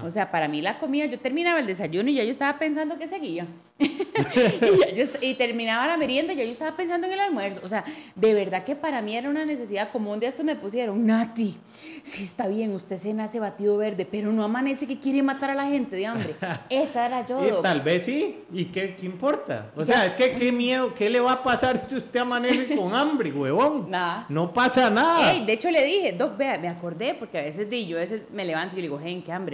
O 0.03 0.11
sea, 0.11 0.31
para 0.31 0.49
mí 0.49 0.63
la 0.63 0.79
comida, 0.79 1.05
yo 1.07 1.19
terminaba 1.19 1.61
el 1.61 1.67
desayuno 1.67 2.09
y 2.09 2.15
ya 2.15 2.25
yo 2.25 2.31
estaba 2.31 2.59
pensando 2.59 2.99
que 2.99 3.07
seguía. 3.07 3.47
y, 5.23 5.35
terminaba 5.35 5.87
la 5.87 5.97
merienda 5.97 6.33
y 6.33 6.37
ya 6.37 6.45
yo 6.45 6.51
estaba 6.51 6.77
pensando 6.77 7.07
en 7.07 7.13
el 7.13 7.21
almuerzo. 7.21 7.61
O 7.63 7.69
sea, 7.69 7.85
de 8.15 8.35
verdad 8.35 8.65
que 8.65 8.75
para 8.75 9.03
mí 9.03 9.17
era 9.17 9.29
una 9.29 9.45
necesidad 9.45 9.91
común. 9.91 10.19
De 10.21 10.27
esto 10.27 10.43
me 10.43 10.57
pusieron, 10.57 11.07
Nati, 11.07 11.57
sí 12.03 12.23
está 12.23 12.49
bien, 12.49 12.73
usted 12.73 12.97
se 12.97 13.15
nace 13.15 13.39
batido 13.39 13.77
verde, 13.77 14.07
pero 14.11 14.33
no 14.33 14.43
amanece 14.43 14.87
que 14.87 14.99
quiere 14.99 15.23
matar 15.23 15.51
a 15.51 15.55
la 15.55 15.67
gente 15.67 15.97
de 15.97 16.07
hambre. 16.07 16.35
Esa 16.71 17.07
era 17.07 17.25
yo. 17.25 17.47
Y 17.47 17.63
tal 17.63 17.83
vez 17.83 18.05
sí, 18.05 18.39
¿y 18.53 18.67
qué, 18.67 18.97
qué 18.97 19.07
importa? 19.07 19.71
O 19.77 19.85
sea, 19.85 20.07
es 20.07 20.15
que 20.15 20.31
qué 20.33 20.51
miedo, 20.51 20.93
¿qué 20.95 21.09
le 21.09 21.21
va 21.21 21.33
a 21.33 21.43
pasar 21.43 21.89
si 21.89 21.97
usted 21.97 22.21
amanece 22.21 22.75
con 22.75 22.95
hambre, 22.95 23.33
huevón? 23.33 23.87
Nada. 23.91 24.27
No 24.29 24.53
pasa 24.53 24.91
nada. 24.91 25.33
de 25.33 25.53
hecho 25.53 25.71
le 25.71 25.85
dije, 25.85 26.13
Doc, 26.13 26.37
vea, 26.37 26.59
me 26.59 26.69
acordé, 26.69 27.15
porque 27.15 27.39
a 27.39 27.43
veces 27.43 27.69
di, 27.69 27.87
yo 27.87 27.97
a 27.97 28.01
veces 28.01 28.23
me 28.33 28.45
levanto 28.45 28.77
y 28.77 28.81
le 28.81 28.89
digo, 28.89 29.01
hey, 29.03 29.23
qué 29.25 29.33
hambre, 29.33 29.48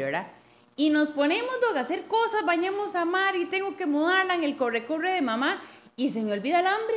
Y 0.76 0.90
nos 0.90 1.10
ponemos 1.10 1.54
a 1.74 1.80
hacer 1.80 2.04
cosas, 2.04 2.44
bañamos 2.44 2.94
a 2.96 3.04
Mar 3.04 3.36
y 3.36 3.46
tengo 3.46 3.76
que 3.76 3.86
mudarla 3.86 4.34
en 4.34 4.42
el 4.42 4.56
corre-corre 4.56 5.12
de 5.12 5.22
mamá 5.22 5.62
y 5.96 6.10
se 6.10 6.22
me 6.22 6.32
olvida 6.32 6.60
el 6.60 6.66
hambre. 6.66 6.96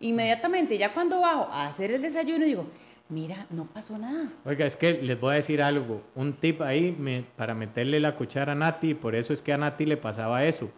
Inmediatamente, 0.00 0.76
ya 0.78 0.92
cuando 0.92 1.20
bajo 1.20 1.48
a 1.50 1.66
hacer 1.66 1.90
el 1.90 2.02
desayuno, 2.02 2.44
digo, 2.44 2.66
mira, 3.08 3.46
no 3.50 3.64
pasó 3.64 3.98
nada. 3.98 4.28
Oiga, 4.44 4.66
es 4.66 4.76
que 4.76 4.92
les 4.92 5.18
voy 5.18 5.32
a 5.32 5.36
decir 5.36 5.62
algo, 5.62 6.02
un 6.14 6.34
tip 6.34 6.60
ahí 6.60 6.94
me, 6.98 7.24
para 7.36 7.54
meterle 7.54 7.98
la 7.98 8.14
cuchara 8.14 8.52
a 8.52 8.54
Nati, 8.54 8.94
por 8.94 9.14
eso 9.14 9.32
es 9.32 9.42
que 9.42 9.52
a 9.52 9.58
Nati 9.58 9.86
le 9.86 9.96
pasaba 9.96 10.44
eso. 10.44 10.70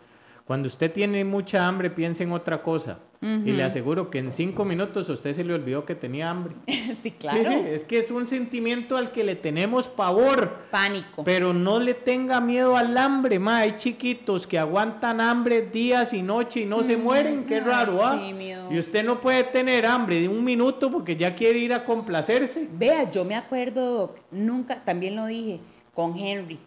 Cuando 0.44 0.66
usted 0.66 0.92
tiene 0.92 1.24
mucha 1.24 1.66
hambre, 1.66 1.90
piense 1.90 2.24
en 2.24 2.32
otra 2.32 2.62
cosa. 2.62 2.98
Y 3.22 3.52
le 3.52 3.62
aseguro 3.62 4.08
que 4.08 4.18
en 4.18 4.32
cinco 4.32 4.64
minutos 4.64 5.10
a 5.10 5.12
usted 5.12 5.34
se 5.34 5.44
le 5.44 5.52
olvidó 5.52 5.84
que 5.84 5.94
tenía 5.94 6.30
hambre. 6.30 6.54
sí, 7.02 7.10
claro. 7.10 7.44
Sí, 7.44 7.54
es 7.66 7.84
que 7.84 7.98
es 7.98 8.10
un 8.10 8.26
sentimiento 8.26 8.96
al 8.96 9.12
que 9.12 9.24
le 9.24 9.36
tenemos 9.36 9.88
pavor. 9.88 10.60
Pánico. 10.70 11.22
Pero 11.22 11.52
no 11.52 11.80
le 11.80 11.92
tenga 11.92 12.40
miedo 12.40 12.78
al 12.78 12.96
hambre, 12.96 13.38
ma. 13.38 13.58
Hay 13.58 13.74
chiquitos 13.76 14.46
que 14.46 14.58
aguantan 14.58 15.20
hambre 15.20 15.60
días 15.60 16.14
y 16.14 16.22
noche 16.22 16.60
y 16.60 16.66
no 16.66 16.82
se 16.82 16.96
mueren. 16.96 17.44
Qué 17.44 17.60
raro, 17.60 18.02
¿ah? 18.02 18.18
Sí, 18.18 18.32
miedo. 18.32 18.72
Y 18.72 18.78
usted 18.78 19.04
no 19.04 19.20
puede 19.20 19.44
tener 19.44 19.84
hambre 19.84 20.22
de 20.22 20.28
un 20.28 20.42
minuto 20.42 20.90
porque 20.90 21.14
ya 21.14 21.34
quiere 21.34 21.58
ir 21.58 21.74
a 21.74 21.84
complacerse. 21.84 22.68
Vea, 22.72 23.10
yo 23.10 23.26
me 23.26 23.34
acuerdo, 23.34 24.14
nunca, 24.30 24.82
también 24.82 25.14
lo 25.14 25.26
dije, 25.26 25.60
con 25.92 26.16
Henry 26.16 26.58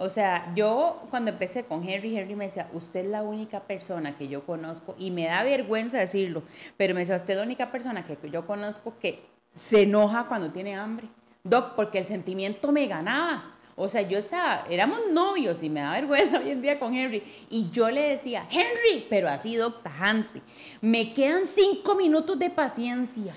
o 0.00 0.08
sea, 0.08 0.50
yo 0.56 1.02
cuando 1.10 1.30
empecé 1.30 1.64
con 1.64 1.86
Henry, 1.86 2.16
Henry 2.16 2.34
me 2.34 2.46
decía, 2.46 2.70
usted 2.72 3.00
es 3.00 3.10
la 3.10 3.22
única 3.22 3.60
persona 3.60 4.16
que 4.16 4.28
yo 4.28 4.46
conozco, 4.46 4.94
y 4.98 5.10
me 5.10 5.26
da 5.26 5.42
vergüenza 5.42 5.98
decirlo, 5.98 6.42
pero 6.78 6.94
me 6.94 7.00
decía, 7.00 7.16
usted 7.16 7.34
es 7.34 7.36
la 7.36 7.44
única 7.44 7.70
persona 7.70 8.02
que 8.02 8.16
yo 8.30 8.46
conozco 8.46 8.94
que 8.98 9.22
se 9.54 9.82
enoja 9.82 10.26
cuando 10.26 10.50
tiene 10.50 10.74
hambre. 10.74 11.06
Doc, 11.44 11.74
porque 11.76 11.98
el 11.98 12.06
sentimiento 12.06 12.72
me 12.72 12.86
ganaba. 12.86 13.56
O 13.76 13.88
sea, 13.88 14.00
yo 14.00 14.16
estaba, 14.16 14.64
éramos 14.70 15.00
novios 15.12 15.62
y 15.62 15.68
me 15.68 15.80
da 15.80 15.92
vergüenza 15.92 16.38
hoy 16.42 16.48
en 16.48 16.62
día 16.62 16.78
con 16.78 16.94
Henry. 16.94 17.22
Y 17.50 17.68
yo 17.70 17.90
le 17.90 18.00
decía, 18.08 18.46
Henry, 18.50 19.06
pero 19.10 19.28
así, 19.28 19.54
Doc, 19.56 19.82
tajante, 19.82 20.40
me 20.80 21.12
quedan 21.12 21.44
cinco 21.44 21.94
minutos 21.94 22.38
de 22.38 22.48
paciencia. 22.48 23.34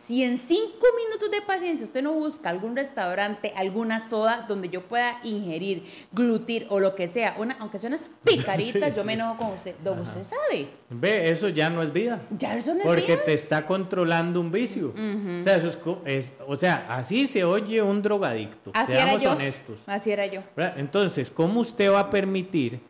Si 0.00 0.22
en 0.22 0.38
cinco 0.38 0.86
minutos 0.96 1.28
de 1.28 1.42
paciencia 1.42 1.84
usted 1.84 2.02
no 2.02 2.12
busca 2.12 2.50
algún 2.50 2.76
restaurante, 2.76 3.52
alguna 3.56 3.98
soda 3.98 4.46
donde 4.48 4.68
yo 4.68 4.84
pueda 4.84 5.18
ingerir, 5.24 5.82
glutir 6.12 6.68
o 6.70 6.78
lo 6.78 6.94
que 6.94 7.08
sea, 7.08 7.34
una, 7.36 7.56
aunque 7.58 7.80
sea 7.80 7.88
unas 7.88 8.08
picaritas, 8.24 8.94
yo 8.94 9.02
me 9.02 9.14
enojo 9.14 9.36
con 9.36 9.52
usted. 9.54 9.74
usted 10.00 10.22
sabe. 10.22 10.68
Ve, 10.88 11.28
eso 11.28 11.48
ya 11.48 11.68
no 11.68 11.82
es 11.82 11.92
vida. 11.92 12.22
Ya 12.30 12.56
eso 12.56 12.74
no 12.74 12.80
es 12.80 12.86
Porque 12.86 13.14
vida. 13.14 13.24
te 13.24 13.32
está 13.32 13.66
controlando 13.66 14.40
un 14.40 14.52
vicio. 14.52 14.94
O 14.94 15.42
sea, 15.42 15.56
eso 15.56 16.00
es, 16.04 16.32
o 16.46 16.54
sea, 16.54 16.86
así 16.88 17.26
se 17.26 17.42
oye 17.42 17.82
un 17.82 18.00
drogadicto. 18.00 18.70
Así 18.74 18.92
era 18.92 19.16
yo. 19.16 19.32
honestos. 19.32 19.80
Así 19.84 20.12
era 20.12 20.26
yo. 20.26 20.42
Entonces, 20.76 21.28
¿cómo 21.28 21.58
usted 21.58 21.90
va 21.90 21.98
a 21.98 22.10
permitir 22.10 22.80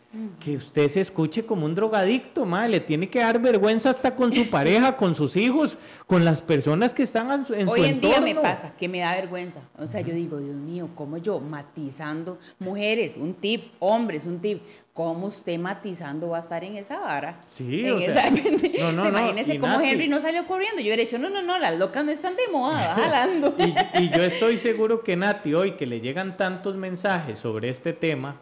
que 0.40 0.56
usted 0.56 0.88
se 0.88 1.00
escuche 1.00 1.44
como 1.44 1.66
un 1.66 1.74
drogadicto, 1.74 2.46
madre. 2.46 2.70
Le 2.70 2.80
tiene 2.80 3.10
que 3.10 3.18
dar 3.18 3.38
vergüenza 3.40 3.90
hasta 3.90 4.14
con 4.14 4.32
su 4.32 4.46
pareja, 4.50 4.96
con 4.96 5.14
sus 5.14 5.36
hijos, 5.36 5.76
con 6.06 6.24
las 6.24 6.40
personas 6.40 6.94
que 6.94 7.02
están 7.02 7.30
en 7.30 7.46
su, 7.46 7.54
en 7.54 7.68
Hoy 7.68 7.84
en 7.84 8.00
día 8.00 8.20
me 8.20 8.34
pasa 8.34 8.74
que 8.76 8.88
me 8.88 9.00
da 9.00 9.12
vergüenza. 9.14 9.60
O 9.76 9.86
sea, 9.86 10.00
yo 10.00 10.14
digo, 10.14 10.38
Dios 10.38 10.56
mío, 10.56 10.88
¿cómo 10.94 11.18
yo 11.18 11.40
matizando 11.40 12.38
mujeres, 12.58 13.18
un 13.18 13.34
tip, 13.34 13.72
hombres, 13.80 14.24
un 14.24 14.40
tip? 14.40 14.62
¿Cómo 14.94 15.28
usted 15.28 15.58
matizando 15.60 16.30
va 16.30 16.38
a 16.38 16.40
estar 16.40 16.64
en 16.64 16.76
esa 16.76 16.98
vara? 16.98 17.38
Sí, 17.48 17.86
en 17.86 17.96
o 17.96 18.00
sea, 18.00 18.30
no, 18.80 18.92
no, 18.92 19.08
Imagínese 19.08 19.58
cómo 19.58 19.78
Henry 19.80 20.08
no 20.08 20.20
salió 20.20 20.46
corriendo. 20.46 20.78
Yo 20.78 20.86
hubiera 20.86 21.02
dicho, 21.02 21.18
no, 21.18 21.28
no, 21.28 21.42
no, 21.42 21.58
las 21.58 21.78
locas 21.78 22.04
no 22.04 22.10
están 22.10 22.34
de 22.34 22.48
moda, 22.50 22.94
jalando. 22.96 23.54
y, 23.58 24.02
y, 24.02 24.08
yo 24.08 24.24
estoy 24.24 24.56
seguro 24.56 25.04
que 25.04 25.16
Nati, 25.16 25.54
hoy 25.54 25.72
que 25.72 25.86
le 25.86 26.00
llegan 26.00 26.36
tantos 26.36 26.76
mensajes 26.76 27.38
sobre 27.38 27.68
este 27.68 27.92
tema, 27.92 28.40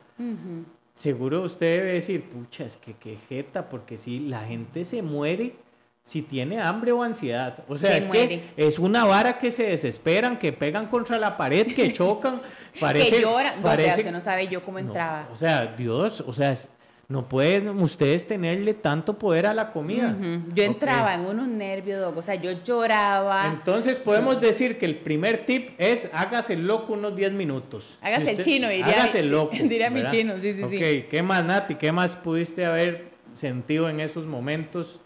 seguro 0.97 1.43
usted 1.43 1.79
debe 1.79 1.93
decir, 1.93 2.23
pucha, 2.23 2.65
es 2.65 2.77
que 2.77 2.95
qué 2.95 3.17
jeta, 3.29 3.69
porque 3.69 3.99
si 3.99 4.19
la 4.19 4.45
gente 4.45 4.85
se 4.85 5.03
muere 5.03 5.55
si 6.03 6.23
tiene 6.23 6.61
hambre 6.61 6.93
o 6.93 7.03
ansiedad. 7.03 7.59
O 7.69 7.77
sea, 7.77 7.97
es 7.97 8.07
que 8.07 8.41
es 8.57 8.79
una 8.79 9.05
vara 9.05 9.39
que 9.39 9.51
se 9.51 9.65
desesperan, 9.65 10.39
que 10.39 10.53
pegan 10.53 10.87
contra 10.87 11.19
la 11.19 11.37
pared, 11.37 11.67
que 11.67 11.93
chocan, 11.93 12.41
parece... 12.79 13.17
que 13.17 13.23
lloran, 13.23 13.61
parece, 13.61 14.11
no, 14.13 14.21
sabe 14.21 14.47
yo 14.47 14.65
cómo 14.65 14.79
entraba. 14.79 15.29
o 15.33 15.37
sea, 15.37 15.67
Dios, 15.77 16.23
o 16.25 16.33
sea, 16.33 16.57
no 17.09 17.29
pueden 17.29 17.69
ustedes 17.81 18.27
tenerle 18.27 18.75
tanto 18.75 19.17
poder 19.17 19.47
a 19.47 19.55
la 19.55 19.73
comida. 19.73 20.17
Yo 20.53 20.65
entraba 20.65 21.15
en 21.15 21.21
unos 21.21 21.47
nervios, 21.47 22.13
o 22.17 22.23
sea, 22.23 22.35
yo 22.35 22.51
lloraba. 22.65 23.47
Entonces 23.47 23.99
podemos 23.99 24.41
decir 24.41 24.77
que 24.77 24.87
el 24.87 24.97
primer 24.97 25.47
tip 25.47 25.71
es 25.79 26.11
hágase 26.13 26.57
loco 26.57 26.95
unos 26.95 27.15
10 27.15 27.33
minutos. 27.33 27.97
Hágase 28.01 28.33
el 28.33 28.43
chino, 28.43 28.69
diría. 28.69 28.87
Hágase 28.87 29.23
loco. 29.23 29.55
diría 29.63 29.89
mi 29.89 30.05
chino, 30.07 30.35
sí, 30.41 30.53
sí, 30.53 30.65
sí. 30.69 30.77
Ok, 30.77 31.09
¿qué 31.09 31.23
más, 31.23 31.45
Nati? 31.45 31.77
¿Qué 31.77 31.93
más 31.93 32.17
pudiste 32.17 32.67
haber 32.67 33.11
sentido 33.33 33.89
en 33.89 34.01
esos 34.01 34.27
momentos 34.27 35.01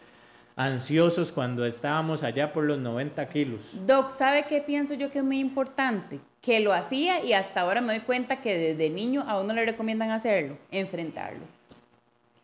ansiosos 0.56 1.32
cuando 1.32 1.66
estábamos 1.66 2.22
allá 2.22 2.50
por 2.54 2.64
los 2.64 2.78
90 2.78 3.26
kilos? 3.26 3.60
Doc, 3.86 4.08
¿sabe 4.08 4.46
qué 4.48 4.62
pienso 4.62 4.94
yo 4.94 5.10
que 5.10 5.18
es 5.18 5.24
muy 5.24 5.38
importante? 5.38 6.18
Que 6.40 6.60
lo 6.60 6.72
hacía 6.72 7.22
y 7.22 7.34
hasta 7.34 7.60
ahora 7.60 7.82
me 7.82 7.92
doy 7.92 8.00
cuenta 8.00 8.40
que 8.40 8.56
desde 8.56 8.88
niño 8.88 9.22
a 9.28 9.38
uno 9.38 9.52
le 9.52 9.66
recomiendan 9.66 10.10
hacerlo, 10.10 10.56
enfrentarlo. 10.70 11.59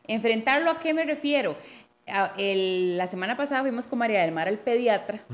Enfrentarlo 0.08 0.70
a 0.70 0.78
qué 0.78 0.94
me 0.94 1.04
refiero. 1.04 1.56
la 2.06 3.06
semana 3.06 3.36
pasada 3.36 3.62
fuimos 3.62 3.86
con 3.86 3.98
María 3.98 4.20
del 4.20 4.32
Mar 4.32 4.46
al 4.48 4.58
pediatra 4.58 5.24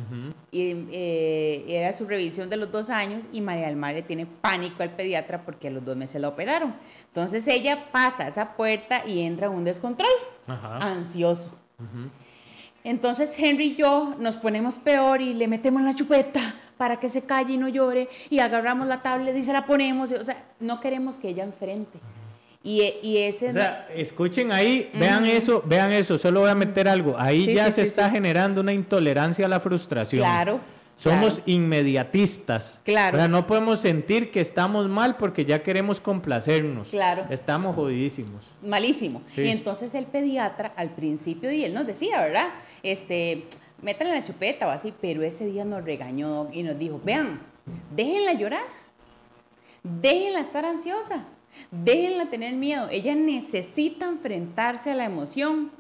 y 0.51 0.87
eh, 0.91 1.65
era 1.69 1.93
su 1.93 2.07
revisión 2.07 2.49
de 2.49 2.57
los 2.57 2.73
dos 2.73 2.89
años 2.89 3.25
y 3.33 3.41
María 3.41 3.67
del 3.67 3.77
Mar 3.77 3.95
le 3.95 4.03
tiene 4.03 4.27
pánico 4.27 4.83
al 4.83 4.91
pediatra 4.91 5.45
porque 5.45 5.69
a 5.69 5.71
los 5.71 5.85
dos 5.85 5.97
meses 5.97 6.21
la 6.21 6.29
operaron. 6.29 6.75
Entonces 7.09 7.47
ella 7.47 7.91
pasa 7.93 8.29
esa 8.29 8.57
puerta 8.57 9.03
y 9.07 9.21
entra 9.21 9.49
en 9.49 9.53
un 9.53 9.65
descontrol, 9.65 10.09
ansioso. 10.47 11.59
Entonces 12.85 13.39
Henry 13.39 13.73
y 13.73 13.77
yo 13.77 14.17
nos 14.19 14.37
ponemos 14.37 14.79
peor 14.79 15.21
y 15.21 15.35
le 15.35 15.47
metemos 15.47 15.83
la 15.83 15.95
chupeta 15.95 16.41
para 16.77 16.99
que 16.99 17.09
se 17.09 17.25
calle 17.25 17.53
y 17.55 17.59
no 17.59 17.69
llore 17.69 18.09
y 18.29 18.41
agarramos 18.41 18.89
la 18.89 19.03
tablet 19.03 19.37
y 19.37 19.43
se 19.43 19.53
la 19.53 19.67
ponemos. 19.67 20.11
O 20.13 20.25
sea, 20.25 20.45
no 20.59 20.81
queremos 20.81 21.17
que 21.17 21.29
ella 21.29 21.45
enfrente. 21.45 22.01
Y, 22.65 22.83
y 23.03 23.19
ese... 23.19 23.49
O 23.49 23.53
sea, 23.53 23.89
escuchen 23.95 24.53
ahí, 24.53 24.91
vean 24.95 25.27
eso, 25.27 25.63
vean 25.67 25.93
eso, 25.93 26.19
solo 26.19 26.41
voy 26.41 26.51
a 26.51 26.55
meter 26.55 26.89
algo. 26.89 27.17
Ahí 27.19 27.55
ya 27.55 27.71
se 27.73 27.83
está 27.83 28.11
generando 28.11 28.61
una 28.61 28.73
intolerancia 28.73 29.47
a 29.47 29.49
la 29.49 29.61
frustración. 29.61 30.23
Claro. 30.23 30.61
Somos 30.97 31.43
inmediatistas. 31.47 32.81
Claro. 32.85 33.27
no 33.27 33.47
podemos 33.47 33.81
sentir 33.81 34.31
que 34.31 34.41
estamos 34.41 34.89
mal 34.89 35.17
porque 35.17 35.45
ya 35.45 35.63
queremos 35.63 36.01
complacernos. 36.01 36.91
Claro. 36.91 37.25
Estamos 37.29 37.75
jodidísimos. 37.75 38.49
Malísimo. 38.63 39.23
Y 39.37 39.49
entonces 39.49 39.95
el 39.95 40.07
pediatra 40.07 40.73
al 40.77 40.91
principio, 40.91 41.51
y 41.51 41.65
él 41.65 41.75
nos 41.75 41.87
decía, 41.89 42.21
¿verdad? 42.21 42.49
Este, 42.85 43.47
métanle 43.81 44.15
la 44.15 44.23
chupeta 44.23 44.69
o 44.69 44.71
así, 44.71 44.95
pero 45.01 45.23
ese 45.23 45.47
día 45.47 45.65
nos 45.65 45.85
regañó 45.85 46.49
y 46.53 46.63
nos 46.63 46.79
dijo, 46.79 47.01
vean, 47.05 47.41
déjenla 47.95 48.35
llorar, 48.35 48.63
déjenla 49.83 50.41
estar 50.41 50.65
ansiosa, 50.65 51.27
déjenla 51.71 52.31
tener 52.31 52.55
miedo. 52.55 52.89
Ella 52.91 53.15
necesita 53.15 54.07
enfrentarse 54.07 54.91
a 54.91 54.95
la 54.95 55.05
emoción. 55.05 55.71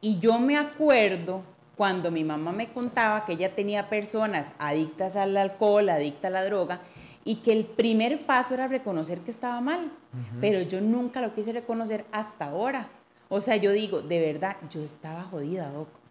Y 0.00 0.18
yo 0.18 0.38
me 0.38 0.56
acuerdo 0.56 1.42
cuando 1.76 2.10
mi 2.10 2.24
mamá 2.24 2.52
me 2.52 2.72
contaba 2.72 3.24
que 3.24 3.32
ella 3.32 3.54
tenía 3.54 3.88
personas 3.88 4.52
adictas 4.58 5.16
al 5.16 5.36
alcohol, 5.36 5.88
adictas 5.88 6.28
a 6.28 6.30
la 6.30 6.44
droga, 6.44 6.80
y 7.24 7.36
que 7.36 7.52
el 7.52 7.64
primer 7.64 8.18
paso 8.24 8.54
era 8.54 8.68
reconocer 8.68 9.20
que 9.20 9.30
estaba 9.30 9.60
mal, 9.60 9.92
pero 10.40 10.60
yo 10.60 10.80
nunca 10.80 11.20
lo 11.20 11.34
quise 11.34 11.52
reconocer 11.52 12.04
hasta 12.10 12.46
ahora. 12.46 12.88
O 13.28 13.40
sea, 13.40 13.56
yo 13.56 13.70
digo, 13.72 14.02
de 14.02 14.20
verdad, 14.20 14.56
yo 14.70 14.82
estaba 14.82 15.22
jodida, 15.22 15.70
Doc. 15.70 16.01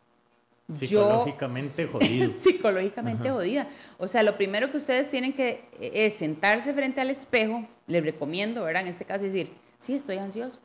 Psicológicamente 0.73 1.88
jodida. 1.88 2.29
psicológicamente 2.38 3.29
jodida. 3.29 3.69
O 3.97 4.07
sea, 4.07 4.23
lo 4.23 4.38
primero 4.38 4.71
que 4.71 4.77
ustedes 4.77 5.10
tienen 5.10 5.34
que 5.34 5.65
eh, 5.79 5.91
es 5.93 6.15
sentarse 6.15 6.73
frente 6.73 7.01
al 7.01 7.10
espejo, 7.10 7.67
les 7.88 8.03
recomiendo, 8.03 8.63
¿verdad? 8.63 8.84
En 8.84 8.88
este 8.88 9.05
caso 9.05 9.23
decir, 9.23 9.51
sí, 9.79 9.93
estoy 9.93 10.17
ansioso, 10.17 10.60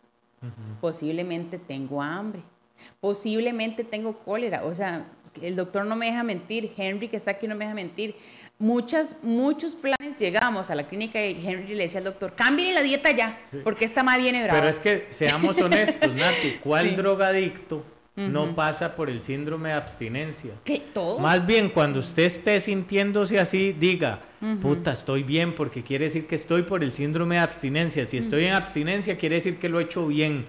posiblemente 0.80 1.58
tengo 1.58 2.02
hambre, 2.02 2.42
Posiblemente 3.00 3.84
tengo 3.84 4.18
cólera, 4.18 4.64
o 4.64 4.74
sea, 4.74 5.06
el 5.40 5.56
doctor 5.56 5.84
no 5.84 5.96
me 5.96 6.06
deja 6.06 6.22
mentir, 6.22 6.72
Henry 6.76 7.08
que 7.08 7.16
está 7.16 7.32
aquí 7.32 7.46
no 7.46 7.54
me 7.54 7.64
deja 7.64 7.74
mentir. 7.74 8.16
Muchas, 8.58 9.16
muchos 9.22 9.74
planes 9.74 10.16
llegamos 10.18 10.70
a 10.70 10.74
la 10.74 10.88
clínica 10.88 11.24
y 11.24 11.46
Henry 11.46 11.74
le 11.74 11.84
decía 11.84 11.98
al 11.98 12.04
doctor, 12.04 12.34
cambie 12.34 12.72
la 12.72 12.82
dieta 12.82 13.10
ya, 13.10 13.38
porque 13.64 13.84
esta 13.84 14.02
más 14.02 14.18
viene 14.18 14.42
brava. 14.42 14.60
Pero 14.60 14.70
es 14.70 14.80
que 14.80 15.06
seamos 15.10 15.58
honestos, 15.60 16.14
Nati, 16.14 16.58
¿cuál 16.62 16.96
drogadicto 16.96 17.84
no 18.16 18.54
pasa 18.54 18.96
por 18.96 19.10
el 19.10 19.20
síndrome 19.20 19.68
de 19.68 19.74
abstinencia. 19.74 20.52
¿Qué? 20.64 20.82
¿Todos? 20.92 21.20
Más 21.20 21.46
bien, 21.46 21.68
cuando 21.68 22.00
usted 22.00 22.24
esté 22.24 22.60
sintiéndose 22.60 23.38
así, 23.38 23.72
diga, 23.72 24.20
puta, 24.62 24.92
estoy 24.92 25.22
bien, 25.22 25.54
porque 25.54 25.82
quiere 25.82 26.06
decir 26.06 26.26
que 26.26 26.34
estoy 26.34 26.62
por 26.62 26.82
el 26.82 26.92
síndrome 26.92 27.34
de 27.34 27.42
abstinencia. 27.42 28.06
Si 28.06 28.16
estoy 28.16 28.46
en 28.46 28.54
abstinencia, 28.54 29.18
quiere 29.18 29.36
decir 29.36 29.58
que 29.58 29.68
lo 29.68 29.80
he 29.80 29.84
hecho 29.84 30.06
bien. 30.06 30.46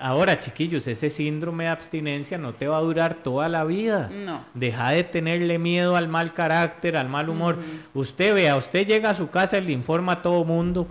Ahora, 0.00 0.40
chiquillos, 0.40 0.86
ese 0.86 1.10
síndrome 1.10 1.64
de 1.64 1.70
abstinencia 1.70 2.38
no 2.38 2.54
te 2.54 2.66
va 2.66 2.78
a 2.78 2.80
durar 2.80 3.14
toda 3.14 3.48
la 3.48 3.64
vida. 3.64 4.10
No. 4.10 4.44
Deja 4.54 4.90
de 4.90 5.04
tenerle 5.04 5.58
miedo 5.58 5.96
al 5.96 6.08
mal 6.08 6.32
carácter, 6.32 6.96
al 6.96 7.08
mal 7.08 7.28
humor. 7.28 7.58
Usted 7.92 8.34
vea, 8.34 8.56
usted 8.56 8.86
llega 8.86 9.10
a 9.10 9.14
su 9.14 9.28
casa 9.28 9.58
y 9.58 9.64
le 9.64 9.72
informa 9.72 10.12
a 10.12 10.22
todo 10.22 10.44
mundo, 10.44 10.86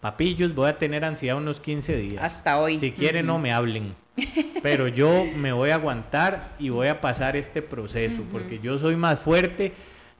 papillos, 0.00 0.54
voy 0.54 0.68
a 0.68 0.78
tener 0.78 1.04
ansiedad 1.04 1.36
unos 1.36 1.60
15 1.60 1.96
días. 1.96 2.22
Hasta 2.22 2.58
hoy. 2.58 2.78
Si 2.78 2.92
quieren, 2.92 3.26
no 3.26 3.38
me 3.38 3.52
hablen. 3.52 3.94
Pero 4.62 4.88
yo 4.88 5.24
me 5.36 5.52
voy 5.52 5.70
a 5.70 5.76
aguantar 5.76 6.54
y 6.58 6.68
voy 6.68 6.88
a 6.88 7.00
pasar 7.00 7.36
este 7.36 7.62
proceso 7.62 8.22
porque 8.30 8.58
yo 8.58 8.78
soy 8.78 8.96
más 8.96 9.20
fuerte. 9.20 9.72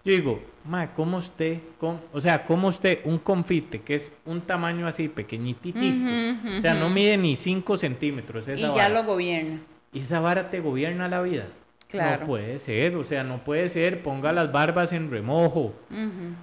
Yo 0.05 0.13
digo, 0.13 0.43
ma, 0.65 0.95
¿cómo 0.95 1.19
usted, 1.19 1.59
con, 1.79 2.01
o 2.13 2.21
sea, 2.21 2.45
cómo 2.45 2.69
usted, 2.69 3.01
un 3.05 3.19
confite 3.19 3.83
que 3.83 3.97
es 3.97 4.13
un 4.25 4.41
tamaño 4.41 4.87
así 4.87 5.09
pequeñitito, 5.09 5.79
o 5.79 6.61
sea, 6.61 6.73
no 6.75 6.89
mide 6.89 7.19
ni 7.19 7.37
5 7.37 7.77
centímetros. 7.77 8.49
y 8.49 8.61
ya 8.61 8.89
lo 8.89 9.05
gobierna. 9.05 9.61
Y 9.93 10.01
esa 10.01 10.21
vara 10.21 10.49
te 10.49 10.61
gobierna 10.61 11.09
la 11.09 11.21
vida. 11.21 11.49
Claro. 11.91 12.21
No 12.21 12.27
puede 12.27 12.59
ser, 12.59 12.95
o 12.95 13.03
sea, 13.03 13.25
no 13.25 13.43
puede 13.43 13.69
ser, 13.69 14.03
ponga 14.03 14.33
las 14.33 14.53
barbas 14.53 14.93
en 14.93 15.11
remojo. 15.11 15.75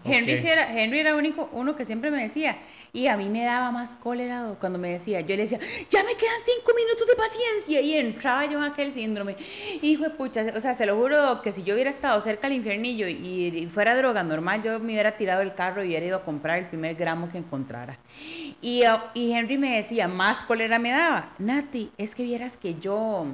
Henry, 0.04 0.34
era, 0.34 0.78
Henry 0.78 1.00
era 1.00 1.16
único, 1.16 1.50
uno 1.54 1.76
que 1.76 1.86
siempre 1.86 2.12
me 2.12 2.22
decía, 2.22 2.58
y 2.92 3.08
a 3.08 3.16
mí 3.16 3.30
me 3.30 3.46
daba 3.46 3.72
más 3.72 3.96
cólera 3.96 4.56
cuando 4.60 4.78
me 4.78 4.90
decía, 4.90 5.22
yo 5.22 5.36
le 5.36 5.44
decía, 5.44 5.60
ya 5.90 6.04
me 6.04 6.16
quedan 6.16 6.36
cinco 6.46 6.74
minutos 6.76 7.08
de 7.08 7.16
paciencia, 7.16 7.82
y 7.82 7.94
entraba 7.94 8.46
yo 8.46 8.58
en 8.58 8.66
aquel 8.72 8.92
síndrome. 8.92 9.38
Hijo 9.82 10.04
de 10.04 10.10
pucha, 10.10 10.46
o 10.56 10.60
sea, 10.60 10.74
se 10.74 10.86
lo 10.86 10.96
juro 10.96 11.42
que 11.42 11.54
si 11.54 11.64
yo 11.64 11.76
hubiera 11.76 11.90
estado 11.90 12.20
cerca 12.20 12.48
del 12.48 12.58
infiernillo 12.58 13.08
y, 13.08 13.70
fuera 13.72 13.96
droga 13.96 14.24
normal, 14.24 14.64
yo 14.64 14.80
me 14.80 14.94
hubiera 14.94 15.16
tirado 15.16 15.42
el 15.42 15.54
carro 15.54 15.84
y 15.84 15.88
hubiera 15.88 16.06
ido 16.06 16.18
a 16.18 16.24
comprar 16.24 16.60
el 16.60 16.66
primer 16.66 16.96
gramo 16.96 17.30
que 17.30 17.38
encontrara. 17.38 18.00
Y, 18.62 18.84
y 19.14 19.32
Henry 19.34 19.58
me 19.58 19.78
decía, 19.78 20.08
más 20.08 20.40
cólera 20.40 20.80
me 20.80 20.92
daba. 20.92 21.30
Nati, 21.40 21.92
es 21.98 22.16
que 22.16 22.24
vieras 22.24 22.58
que 22.58 22.76
yo 22.76 23.28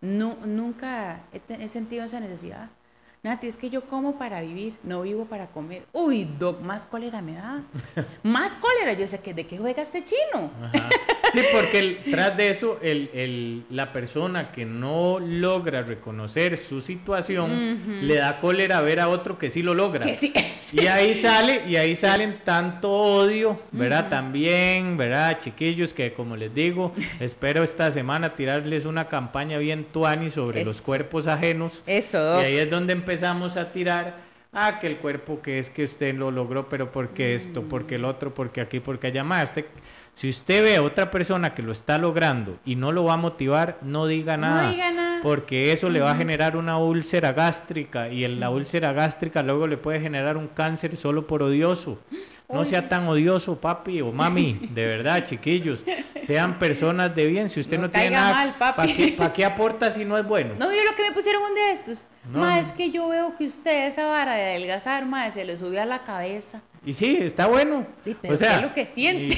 no, 0.00 0.36
nunca 0.46 1.24
he, 1.32 1.68
sentido 1.68 2.04
esa 2.04 2.20
necesidad. 2.20 2.70
Nati, 3.22 3.48
es 3.48 3.56
que 3.56 3.68
yo 3.68 3.82
como 3.82 4.16
para 4.16 4.40
vivir, 4.40 4.74
no 4.84 5.02
vivo 5.02 5.24
para 5.24 5.48
comer. 5.48 5.82
Uy, 5.92 6.28
Doc, 6.38 6.60
más 6.60 6.86
cólera 6.86 7.20
me 7.20 7.34
da. 7.34 7.62
más 8.22 8.54
cólera. 8.54 8.92
Yo 8.92 9.06
sé 9.06 9.20
que 9.20 9.34
de 9.34 9.46
qué 9.46 9.58
juega 9.58 9.82
este 9.82 10.04
chino. 10.04 10.50
Sí, 11.32 11.40
porque 11.52 12.00
tras 12.10 12.36
de 12.36 12.50
eso, 12.50 12.78
el, 12.80 13.64
la 13.70 13.92
persona 13.92 14.52
que 14.52 14.64
no 14.64 15.18
logra 15.18 15.82
reconocer 15.82 16.56
su 16.56 16.80
situación 16.80 18.06
le 18.06 18.14
da 18.16 18.38
cólera 18.38 18.80
ver 18.80 19.00
a 19.00 19.08
otro 19.08 19.36
que 19.36 19.50
sí 19.50 19.62
lo 19.62 19.74
logra. 19.74 20.06
Y 20.70 20.86
ahí 20.86 21.14
sale, 21.14 21.62
y 21.66 21.76
ahí 21.76 21.96
salen 21.96 22.40
tanto 22.44 22.90
odio, 22.90 23.58
¿verdad? 23.72 24.10
También, 24.10 24.98
¿verdad? 24.98 25.38
Chiquillos, 25.38 25.94
que 25.94 26.12
como 26.12 26.36
les 26.36 26.54
digo, 26.54 26.92
espero 27.20 27.64
esta 27.64 27.90
semana 27.90 28.34
tirarles 28.34 28.84
una 28.84 29.08
campaña 29.08 29.56
bien 29.56 29.86
tuani 29.86 30.28
sobre 30.28 30.66
los 30.66 30.82
cuerpos 30.82 31.26
ajenos. 31.26 31.82
Eso. 31.86 32.42
Y 32.42 32.44
ahí 32.44 32.56
es 32.58 32.68
donde 32.68 32.92
empezamos 33.08 33.56
a 33.56 33.72
tirar. 33.72 34.28
Ah, 34.52 34.78
que 34.78 34.86
el 34.86 34.96
cuerpo 34.96 35.42
que 35.42 35.58
es 35.58 35.68
que 35.68 35.84
usted 35.84 36.14
lo 36.14 36.30
logró, 36.30 36.68
pero 36.68 36.90
porque 36.90 37.34
esto, 37.34 37.62
porque 37.62 37.96
el 37.96 38.04
otro, 38.04 38.32
porque 38.32 38.62
aquí, 38.62 38.80
porque 38.80 39.08
allá 39.08 39.22
más. 39.22 39.50
Usted 39.50 39.66
si 40.14 40.28
usted 40.30 40.64
ve 40.64 40.76
a 40.76 40.82
otra 40.82 41.10
persona 41.10 41.54
que 41.54 41.62
lo 41.62 41.70
está 41.70 41.96
logrando 41.96 42.58
y 42.64 42.74
no 42.74 42.90
lo 42.90 43.04
va 43.04 43.12
a 43.12 43.16
motivar, 43.16 43.78
no 43.82 44.06
diga 44.06 44.36
nada. 44.36 44.64
No 44.64 44.70
diga 44.70 44.90
nada. 44.90 45.20
Porque 45.22 45.72
eso 45.72 45.90
le 45.90 46.00
va 46.00 46.12
a 46.12 46.16
generar 46.16 46.56
una 46.56 46.78
úlcera 46.78 47.32
gástrica 47.32 48.08
y 48.08 48.24
en 48.24 48.40
la 48.40 48.50
úlcera 48.50 48.92
gástrica 48.92 49.42
luego 49.42 49.66
le 49.66 49.76
puede 49.76 50.00
generar 50.00 50.36
un 50.36 50.48
cáncer 50.48 50.96
solo 50.96 51.26
por 51.26 51.42
odioso. 51.42 52.00
No 52.50 52.64
sea 52.64 52.88
tan 52.88 53.06
odioso, 53.06 53.60
papi 53.60 54.00
o 54.00 54.10
mami, 54.10 54.54
de 54.70 54.86
verdad, 54.86 55.22
chiquillos. 55.22 55.84
Sean 56.22 56.58
personas 56.58 57.14
de 57.14 57.26
bien. 57.26 57.50
Si 57.50 57.60
usted 57.60 57.78
no, 57.78 57.90
tiene 57.90 58.10
nada, 58.10 58.54
¿para 58.58 58.86
qué, 58.86 59.14
qué, 59.34 59.44
aporta 59.44 59.90
si 59.90 60.06
no 60.06 60.16
es 60.16 60.26
bueno? 60.26 60.54
No 60.58 60.70
vio 60.70 60.82
lo 60.82 60.96
que 60.96 61.02
me 61.02 61.12
pusieron 61.12 61.42
un 61.42 61.54
de 61.54 61.72
estos. 61.72 62.06
No, 62.32 62.48
es 62.48 62.72
que 62.72 62.90
yo 62.90 63.06
veo 63.08 63.36
que 63.36 63.44
usted 63.44 63.86
esa 63.86 64.06
vara 64.06 64.34
de 64.34 64.42
adelgazar, 64.42 65.04
ma, 65.04 65.30
se 65.30 65.44
le 65.44 65.58
subió 65.58 65.82
a 65.82 65.84
la 65.84 66.04
cabeza. 66.04 66.62
Y 66.86 66.94
sí, 66.94 67.18
está 67.20 67.46
bueno. 67.46 67.86
pero 68.22 68.32
o 68.32 68.36
sea, 68.36 68.56
es 68.56 68.62
lo 68.62 68.72
que 68.72 68.86
siente. 68.86 69.36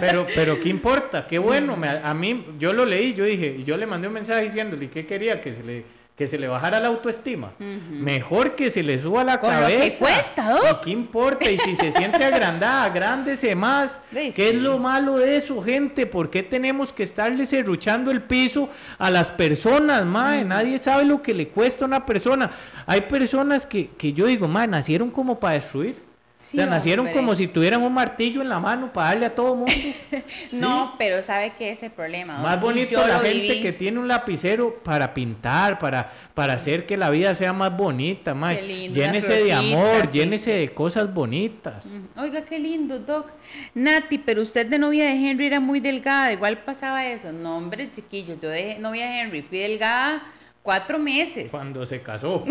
pero, 0.00 0.26
pero, 0.34 0.60
¿qué 0.60 0.70
importa? 0.70 1.28
Qué 1.28 1.38
bueno. 1.40 1.76
a 2.02 2.14
mí, 2.14 2.46
yo 2.58 2.72
lo 2.72 2.84
leí, 2.84 3.14
yo 3.14 3.24
dije, 3.24 3.62
yo 3.62 3.76
le 3.76 3.86
mandé 3.86 4.08
un 4.08 4.14
mensaje 4.14 4.42
diciéndole 4.42 4.90
qué 4.90 5.06
quería 5.06 5.40
que 5.40 5.52
se 5.52 5.62
le 5.62 5.84
que 6.20 6.28
se 6.28 6.36
le 6.36 6.48
bajara 6.48 6.80
la 6.80 6.88
autoestima. 6.88 7.52
Mejor 7.58 8.54
que 8.54 8.70
se 8.70 8.82
le 8.82 9.00
suba 9.00 9.24
la 9.24 9.40
cabeza. 9.40 9.84
¿Qué 9.84 9.94
cuesta, 9.98 10.50
¿no? 10.50 10.58
¿Y 10.70 10.80
qué 10.84 10.90
importa? 10.90 11.50
Y 11.50 11.56
si 11.56 11.74
se 11.74 11.92
siente 11.92 12.22
agrandada, 12.22 12.84
agrándese 12.84 13.54
más. 13.54 14.02
¿Qué 14.12 14.50
es 14.50 14.56
lo 14.56 14.78
malo 14.78 15.16
de 15.16 15.38
eso, 15.38 15.62
gente? 15.62 16.04
¿Por 16.04 16.28
qué 16.28 16.42
tenemos 16.42 16.92
que 16.92 17.04
estarle 17.04 17.46
serruchando 17.46 18.10
el 18.10 18.20
piso 18.20 18.68
a 18.98 19.10
las 19.10 19.30
personas, 19.30 20.04
mae? 20.04 20.44
Nadie 20.44 20.76
sabe 20.76 21.06
lo 21.06 21.22
que 21.22 21.32
le 21.32 21.48
cuesta 21.48 21.86
a 21.86 21.88
una 21.88 22.04
persona. 22.04 22.50
Hay 22.84 23.00
personas 23.00 23.64
que, 23.64 23.88
que 23.88 24.12
yo 24.12 24.26
digo, 24.26 24.46
mae, 24.46 24.68
nacieron 24.68 25.10
como 25.10 25.40
para 25.40 25.54
destruir 25.54 26.09
o 26.40 26.42
sea, 26.42 26.64
nacieron 26.64 27.06
como 27.08 27.34
si 27.34 27.46
tuvieran 27.46 27.82
un 27.82 27.92
martillo 27.92 28.40
en 28.40 28.48
la 28.48 28.58
mano 28.58 28.90
para 28.90 29.08
darle 29.08 29.26
a 29.26 29.34
todo 29.34 29.54
mundo. 29.54 29.72
no, 30.52 30.94
pero 30.98 31.20
¿sabe 31.20 31.52
qué 31.56 31.70
es 31.70 31.82
el 31.82 31.90
problema? 31.90 32.38
Más 32.38 32.58
bonito 32.58 33.06
la 33.06 33.18
gente 33.18 33.60
que 33.60 33.72
tiene 33.74 33.98
un 33.98 34.08
lapicero 34.08 34.82
para 34.82 35.12
pintar, 35.12 35.78
para, 35.78 36.10
para 36.32 36.54
hacer 36.54 36.86
que 36.86 36.96
la 36.96 37.10
vida 37.10 37.34
sea 37.34 37.52
más 37.52 37.76
bonita, 37.76 38.32
más. 38.32 38.56
Llénese 38.58 39.44
de 39.44 39.52
amor, 39.52 40.10
llénese 40.10 40.52
de 40.52 40.72
cosas 40.72 41.12
bonitas. 41.12 41.86
Oiga, 42.16 42.42
qué 42.42 42.58
lindo, 42.58 42.98
Doc. 42.98 43.30
Nati, 43.74 44.16
pero 44.16 44.40
usted 44.40 44.66
de 44.66 44.78
novia 44.78 45.04
de 45.04 45.12
Henry 45.12 45.46
era 45.46 45.60
muy 45.60 45.78
delgada, 45.78 46.32
igual 46.32 46.64
pasaba 46.64 47.06
eso. 47.06 47.32
No, 47.32 47.58
hombre, 47.58 47.90
chiquillo, 47.92 48.36
yo 48.40 48.48
de 48.48 48.78
novia 48.78 49.06
de 49.10 49.20
Henry 49.20 49.42
fui 49.42 49.58
delgada 49.58 50.22
cuatro 50.70 51.00
meses. 51.00 51.50
Cuando 51.50 51.84
se 51.84 52.00
casó. 52.00 52.44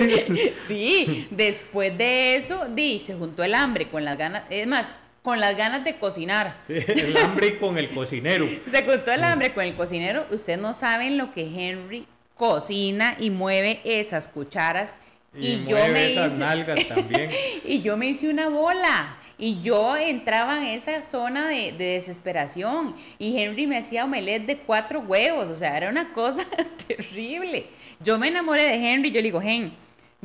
sí, 0.66 1.28
después 1.30 1.98
de 1.98 2.36
eso, 2.36 2.68
di, 2.70 3.00
se 3.00 3.12
juntó 3.12 3.44
el 3.44 3.54
hambre 3.54 3.90
con 3.90 4.02
las 4.02 4.16
ganas, 4.16 4.44
es 4.48 4.66
más, 4.66 4.90
con 5.20 5.40
las 5.40 5.54
ganas 5.54 5.84
de 5.84 5.96
cocinar. 5.96 6.56
Sí, 6.66 6.72
el 6.72 7.14
hambre 7.18 7.48
y 7.48 7.58
con 7.58 7.76
el 7.76 7.90
cocinero. 7.90 8.48
se 8.66 8.82
juntó 8.84 9.12
el 9.12 9.22
hambre 9.24 9.52
con 9.52 9.62
el 9.62 9.74
cocinero. 9.74 10.26
Ustedes 10.30 10.58
no 10.58 10.72
saben 10.72 11.18
lo 11.18 11.34
que 11.34 11.42
Henry 11.42 12.06
cocina 12.34 13.14
y 13.20 13.28
mueve 13.28 13.82
esas 13.84 14.26
cucharas. 14.28 14.96
Y, 15.38 15.66
yo 15.66 15.76
me 15.88 16.12
esas 16.12 16.28
hice, 16.28 16.38
nalgas 16.38 16.88
también. 16.88 17.30
y 17.66 17.82
yo 17.82 17.98
me 17.98 18.06
hice 18.06 18.30
una 18.30 18.48
bola. 18.48 19.18
Y 19.36 19.60
yo 19.62 19.96
entraba 19.96 20.58
en 20.58 20.68
esa 20.68 21.02
zona 21.02 21.48
de, 21.48 21.72
desesperación. 21.72 22.94
Y 23.18 23.38
Henry 23.38 23.66
me 23.66 23.78
hacía 23.78 24.04
omelette 24.04 24.46
de 24.46 24.58
cuatro 24.58 25.00
huevos. 25.00 25.50
O 25.50 25.56
sea, 25.56 25.76
era 25.76 25.88
una 25.88 26.12
cosa 26.12 26.44
terrible. 26.86 27.66
Yo 28.00 28.18
me 28.18 28.28
enamoré 28.28 28.62
de 28.62 28.74
Henry. 28.74 29.10
Yo 29.10 29.16
le 29.16 29.22
digo, 29.22 29.42
Hen, 29.42 29.72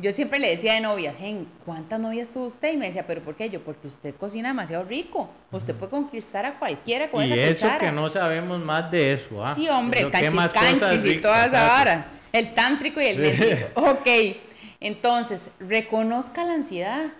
yo 0.00 0.12
siempre 0.12 0.38
le 0.38 0.50
decía 0.50 0.74
de 0.74 0.80
novia, 0.80 1.14
Hen, 1.18 1.46
¿cuántas 1.64 2.00
novias 2.00 2.32
tuvo 2.32 2.46
usted? 2.46 2.72
Y 2.72 2.76
me 2.76 2.86
decía, 2.86 3.06
¿pero 3.06 3.20
por 3.20 3.34
qué? 3.34 3.50
Yo, 3.50 3.60
porque 3.60 3.86
usted 3.86 4.14
cocina 4.14 4.48
demasiado 4.48 4.84
rico. 4.84 5.28
Usted 5.50 5.74
puede 5.74 5.90
conquistar 5.90 6.46
a 6.46 6.58
cualquiera 6.58 7.10
con 7.10 7.26
y 7.26 7.32
esa 7.32 7.74
eso 7.74 7.78
que 7.78 7.92
no 7.92 8.08
sabemos 8.08 8.60
más 8.60 8.90
de 8.90 9.12
eso. 9.12 9.44
¿ah? 9.44 9.54
Sí, 9.54 9.68
hombre, 9.68 10.08
canchis, 10.10 10.52
canchis 10.52 11.04
y 11.04 11.20
toda 11.20 11.46
esa 11.46 11.66
vara. 11.66 12.06
El 12.32 12.54
tántrico 12.54 13.00
y 13.00 13.06
el 13.06 13.18
métrico. 13.18 13.68
Ok. 13.74 14.06
Entonces, 14.80 15.50
reconozca 15.58 16.44
la 16.44 16.54
ansiedad. 16.54 17.12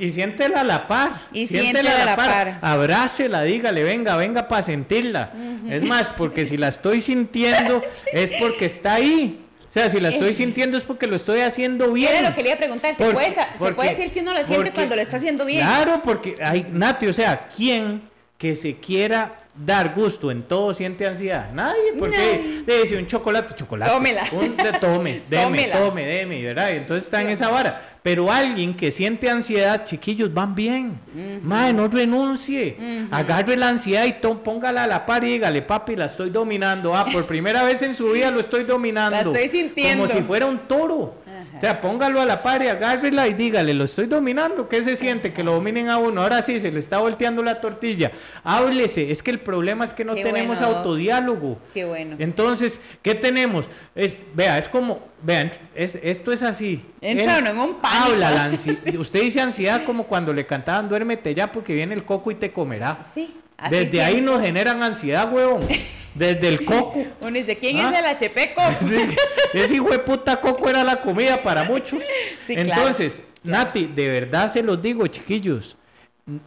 Y 0.00 0.08
siéntela 0.08 0.62
a 0.62 0.64
la 0.64 0.86
par. 0.86 1.12
Y 1.30 1.46
siéntela, 1.46 2.02
a 2.02 2.04
la 2.06 2.16
par. 2.16 2.58
Abrácela, 2.62 3.42
dígale, 3.42 3.82
venga, 3.82 4.16
venga 4.16 4.48
para 4.48 4.62
sentirla. 4.62 5.32
Es 5.68 5.84
más, 5.84 6.14
porque 6.14 6.46
si 6.46 6.56
la 6.56 6.68
estoy 6.68 7.02
sintiendo, 7.02 7.82
es 8.12 8.32
porque 8.40 8.64
está 8.64 8.94
ahí. 8.94 9.44
O 9.68 9.72
sea, 9.74 9.90
si 9.90 10.00
la 10.00 10.08
estoy 10.08 10.30
eh. 10.30 10.34
sintiendo 10.34 10.78
es 10.78 10.84
porque 10.84 11.06
lo 11.06 11.16
estoy 11.16 11.40
haciendo 11.40 11.92
bien. 11.92 12.12
Era 12.12 12.30
lo 12.30 12.34
que 12.34 12.42
le 12.42 12.48
iba 12.48 12.54
a 12.54 12.58
preguntar. 12.58 12.94
¿Se, 12.94 13.10
puede, 13.10 13.34
¿se 13.34 13.72
puede 13.72 13.90
decir 13.90 14.12
que 14.12 14.20
uno 14.20 14.32
la 14.32 14.46
siente 14.46 14.70
cuando 14.70 14.96
lo 14.96 15.02
está 15.02 15.18
haciendo 15.18 15.44
bien? 15.44 15.66
Claro, 15.66 16.00
porque, 16.02 16.36
hay, 16.42 16.66
Nati, 16.72 17.06
o 17.08 17.12
sea, 17.12 17.46
¿quién 17.54 18.08
que 18.38 18.56
se 18.56 18.76
quiera 18.76 19.36
dar 19.54 19.94
gusto 19.94 20.32
en 20.32 20.42
todo 20.42 20.74
siente 20.74 21.06
ansiedad. 21.06 21.52
Nadie, 21.52 21.92
porque 21.98 22.64
dice 22.66 22.96
un 22.96 23.06
chocolate, 23.06 23.54
chocolate. 23.54 23.92
Tómela. 23.92 24.24
Un, 24.32 24.56
tome, 24.80 25.22
deme, 25.30 25.68
tome, 25.68 26.04
deme, 26.04 26.42
¿verdad? 26.42 26.72
Y 26.72 26.76
entonces 26.78 27.04
está 27.04 27.22
en 27.22 27.30
esa 27.30 27.50
vara. 27.50 27.98
Pero 28.02 28.30
alguien 28.30 28.74
que 28.74 28.90
siente 28.90 29.30
ansiedad, 29.30 29.84
chiquillos, 29.84 30.34
van 30.34 30.54
bien. 30.54 30.98
Madre, 31.42 31.72
no 31.72 31.88
renuncie. 31.88 32.76
Agarre 33.10 33.56
la 33.56 33.68
ansiedad 33.68 34.04
y 34.04 34.12
póngala 34.12 34.84
a 34.84 34.86
la 34.86 35.06
par 35.06 35.24
y 35.24 35.32
dígale, 35.32 35.62
papi, 35.62 35.94
la 35.94 36.06
estoy 36.06 36.30
dominando. 36.30 36.94
Ah, 36.94 37.06
por 37.10 37.26
primera 37.26 37.62
vez 37.62 37.82
en 37.82 37.94
su 37.94 38.10
vida 38.10 38.30
lo 38.30 38.40
estoy 38.40 38.64
dominando. 38.64 39.32
La 39.32 39.38
estoy 39.38 39.48
sintiendo. 39.48 40.06
Como 40.06 40.18
si 40.18 40.22
fuera 40.24 40.46
un 40.46 40.58
toro. 40.66 41.22
O 41.56 41.60
sea, 41.60 41.80
póngalo 41.80 42.20
a 42.20 42.24
la 42.24 42.42
par 42.42 42.62
y 42.62 42.68
agárrela 42.68 43.28
y 43.28 43.34
dígale, 43.34 43.74
lo 43.74 43.84
estoy 43.84 44.06
dominando. 44.06 44.68
¿Qué 44.68 44.82
se 44.82 44.96
siente? 44.96 45.32
Que 45.32 45.44
lo 45.44 45.52
dominen 45.52 45.88
a 45.88 45.98
uno. 45.98 46.22
Ahora 46.22 46.42
sí, 46.42 46.58
se 46.58 46.72
le 46.72 46.80
está 46.80 46.98
volteando 46.98 47.42
la 47.42 47.60
tortilla. 47.60 48.12
Háblese. 48.42 49.10
Es 49.10 49.22
que 49.22 49.30
el 49.30 49.40
problema 49.40 49.84
es 49.84 49.94
que 49.94 50.04
no 50.04 50.14
tenemos 50.14 50.60
autodiálogo. 50.60 51.58
Qué 51.72 51.84
bueno. 51.84 52.16
Entonces, 52.18 52.80
¿qué 53.02 53.14
tenemos? 53.14 53.68
Es, 53.94 54.18
vea, 54.34 54.58
es 54.58 54.68
como, 54.68 55.00
vean, 55.22 55.52
es, 55.74 55.98
esto 56.02 56.32
es 56.32 56.42
así. 56.42 56.84
En 57.00 57.20
un 57.58 57.74
pánico. 57.76 58.12
Habla 58.12 58.30
la. 58.30 58.50
Usted 58.98 59.22
dice 59.22 59.40
ansiedad 59.40 59.84
como 59.84 60.04
cuando 60.04 60.32
le 60.32 60.46
cantaban 60.46 60.88
duérmete 60.88 61.34
ya 61.34 61.52
porque 61.52 61.72
viene 61.72 61.94
el 61.94 62.04
coco 62.04 62.30
y 62.30 62.34
te 62.34 62.52
comerá. 62.52 63.02
Sí. 63.02 63.36
Desde 63.70 64.02
ahí 64.02 64.20
nos 64.20 64.40
generan 64.40 64.82
ansiedad, 64.82 65.32
huevón. 65.32 65.66
Desde 66.14 66.48
el 66.48 66.64
coco. 66.64 67.04
Uno 67.20 67.32
dice, 67.32 67.56
¿quién 67.56 67.78
es 67.78 67.84
¿Ah? 67.84 67.98
el 67.98 68.04
HP 68.04 68.54
Coco? 68.54 68.78
ese 69.54 69.74
hijo 69.74 69.90
de 69.90 69.98
puta 69.98 70.40
coco 70.40 70.68
era 70.68 70.84
la 70.84 71.00
comida 71.00 71.42
para 71.42 71.64
muchos. 71.64 72.02
Entonces, 72.48 73.22
Nati, 73.42 73.86
de 73.86 74.08
verdad 74.08 74.48
se 74.48 74.62
los 74.62 74.80
digo, 74.80 75.06
chiquillos 75.06 75.76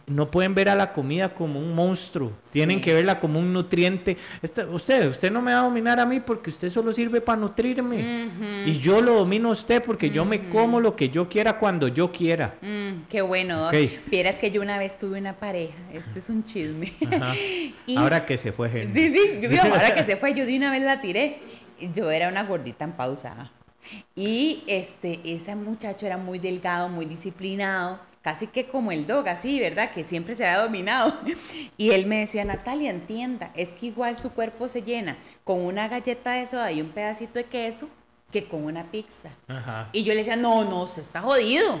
no 0.06 0.28
pueden 0.28 0.56
ver 0.56 0.68
a 0.68 0.74
la 0.74 0.92
comida 0.92 1.34
como 1.34 1.60
un 1.60 1.72
monstruo, 1.72 2.32
tienen 2.52 2.80
que 2.80 2.92
verla 2.92 3.20
como 3.20 3.38
un 3.38 3.52
nutriente. 3.52 4.16
usted, 4.42 5.06
usted 5.06 5.30
no 5.30 5.40
me 5.40 5.52
va 5.52 5.60
a 5.60 5.62
dominar 5.62 6.00
a 6.00 6.06
mí 6.06 6.18
porque 6.18 6.50
usted 6.50 6.68
solo 6.68 6.92
sirve 6.92 7.20
para 7.20 7.38
nutrirme. 7.38 8.28
Y 8.66 8.78
yo 8.80 9.00
lo 9.00 9.14
domino 9.14 9.50
a 9.50 9.52
usted 9.52 9.82
porque 9.82 10.10
yo 10.10 10.24
me 10.24 10.48
como 10.48 10.80
lo 10.80 10.96
que 10.96 11.10
yo 11.10 11.28
quiera 11.28 11.58
cuando 11.58 11.86
yo 11.86 12.10
quiera. 12.10 12.56
Mm, 12.60 13.02
qué 13.08 13.22
bueno, 13.22 13.70
Vieras 14.06 14.38
que 14.38 14.50
yo 14.50 14.62
una 14.62 14.78
vez 14.78 14.98
tuve 14.98 15.18
una 15.18 15.34
pareja, 15.34 15.78
este 15.92 16.18
es 16.18 16.28
un 16.28 16.42
chisme. 16.42 16.92
ahora 17.96 18.26
que 18.26 18.36
se 18.36 18.52
fue, 18.52 18.68
gente. 18.70 18.92
Sí, 18.92 19.10
sí, 19.10 19.56
ahora 19.58 19.94
que 19.94 20.04
se 20.04 20.16
fue, 20.16 20.34
yo 20.34 20.44
de 20.44 20.56
una 20.56 20.72
vez 20.72 20.82
la 20.82 21.00
tiré. 21.00 21.38
Yo 21.94 22.10
era 22.10 22.28
una 22.28 22.42
gordita 22.42 22.84
en 22.84 22.92
pausa. 22.92 23.52
Y 24.16 24.64
este, 24.66 25.20
ese 25.24 25.54
muchacho 25.54 26.04
era 26.04 26.18
muy 26.18 26.40
delgado, 26.40 26.88
muy 26.88 27.06
disciplinado 27.06 28.08
casi 28.28 28.46
que 28.46 28.66
como 28.66 28.92
el 28.92 29.06
dog, 29.06 29.26
así, 29.26 29.58
¿verdad? 29.58 29.90
Que 29.90 30.04
siempre 30.04 30.34
se 30.34 30.44
ha 30.44 30.60
dominado. 30.60 31.14
Y 31.78 31.92
él 31.92 32.04
me 32.04 32.20
decía, 32.20 32.44
Natalia, 32.44 32.90
entienda, 32.90 33.52
es 33.54 33.72
que 33.72 33.86
igual 33.86 34.18
su 34.18 34.32
cuerpo 34.32 34.68
se 34.68 34.82
llena 34.82 35.16
con 35.44 35.60
una 35.60 35.88
galleta 35.88 36.32
de 36.32 36.46
soda 36.46 36.70
y 36.70 36.82
un 36.82 36.90
pedacito 36.90 37.34
de 37.34 37.44
queso 37.44 37.88
que 38.30 38.44
con 38.44 38.64
una 38.64 38.84
pizza. 38.84 39.30
Y 39.92 40.02
yo 40.04 40.12
le 40.12 40.18
decía, 40.18 40.36
no, 40.36 40.64
no, 40.64 40.86
se 40.88 41.00
está 41.00 41.22
jodido. 41.22 41.80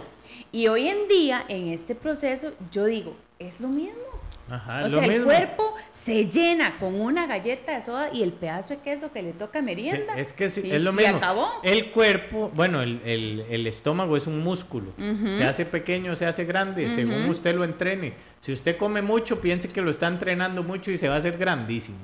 Y 0.50 0.68
hoy 0.68 0.88
en 0.88 1.06
día, 1.08 1.44
en 1.48 1.68
este 1.68 1.94
proceso, 1.94 2.54
yo 2.70 2.86
digo, 2.86 3.14
es 3.38 3.60
lo 3.60 3.68
mismo 3.68 4.17
o 4.50 4.88
sea, 4.88 5.04
el 5.04 5.24
cuerpo 5.24 5.74
se 5.90 6.28
llena 6.28 6.78
con 6.78 7.00
una 7.00 7.26
galleta 7.26 7.72
de 7.74 7.80
soda 7.80 8.10
y 8.12 8.22
el 8.22 8.32
pedazo 8.32 8.74
de 8.74 8.80
queso 8.80 9.12
que 9.12 9.22
le 9.22 9.32
toca 9.32 9.62
merienda. 9.62 10.14
es 10.18 10.32
que 10.32 10.46
es 10.46 10.82
lo 10.82 10.92
mismo. 10.92 11.16
Acabó. 11.16 11.48
El 11.62 11.90
cuerpo, 11.90 12.50
bueno, 12.54 12.82
el, 12.82 13.66
estómago 13.66 14.16
es 14.16 14.26
un 14.26 14.38
músculo. 14.40 14.92
Se 15.36 15.44
hace 15.44 15.66
pequeño, 15.66 16.16
se 16.16 16.26
hace 16.26 16.44
grande, 16.44 16.88
según 16.90 17.28
usted 17.28 17.54
lo 17.54 17.64
entrene. 17.64 18.14
Si 18.40 18.52
usted 18.52 18.76
come 18.76 19.02
mucho, 19.02 19.40
piense 19.40 19.68
que 19.68 19.82
lo 19.82 19.90
está 19.90 20.06
entrenando 20.06 20.62
mucho 20.62 20.92
y 20.92 20.96
se 20.96 21.08
va 21.08 21.16
a 21.16 21.18
hacer 21.18 21.36
grandísimo. 21.36 21.98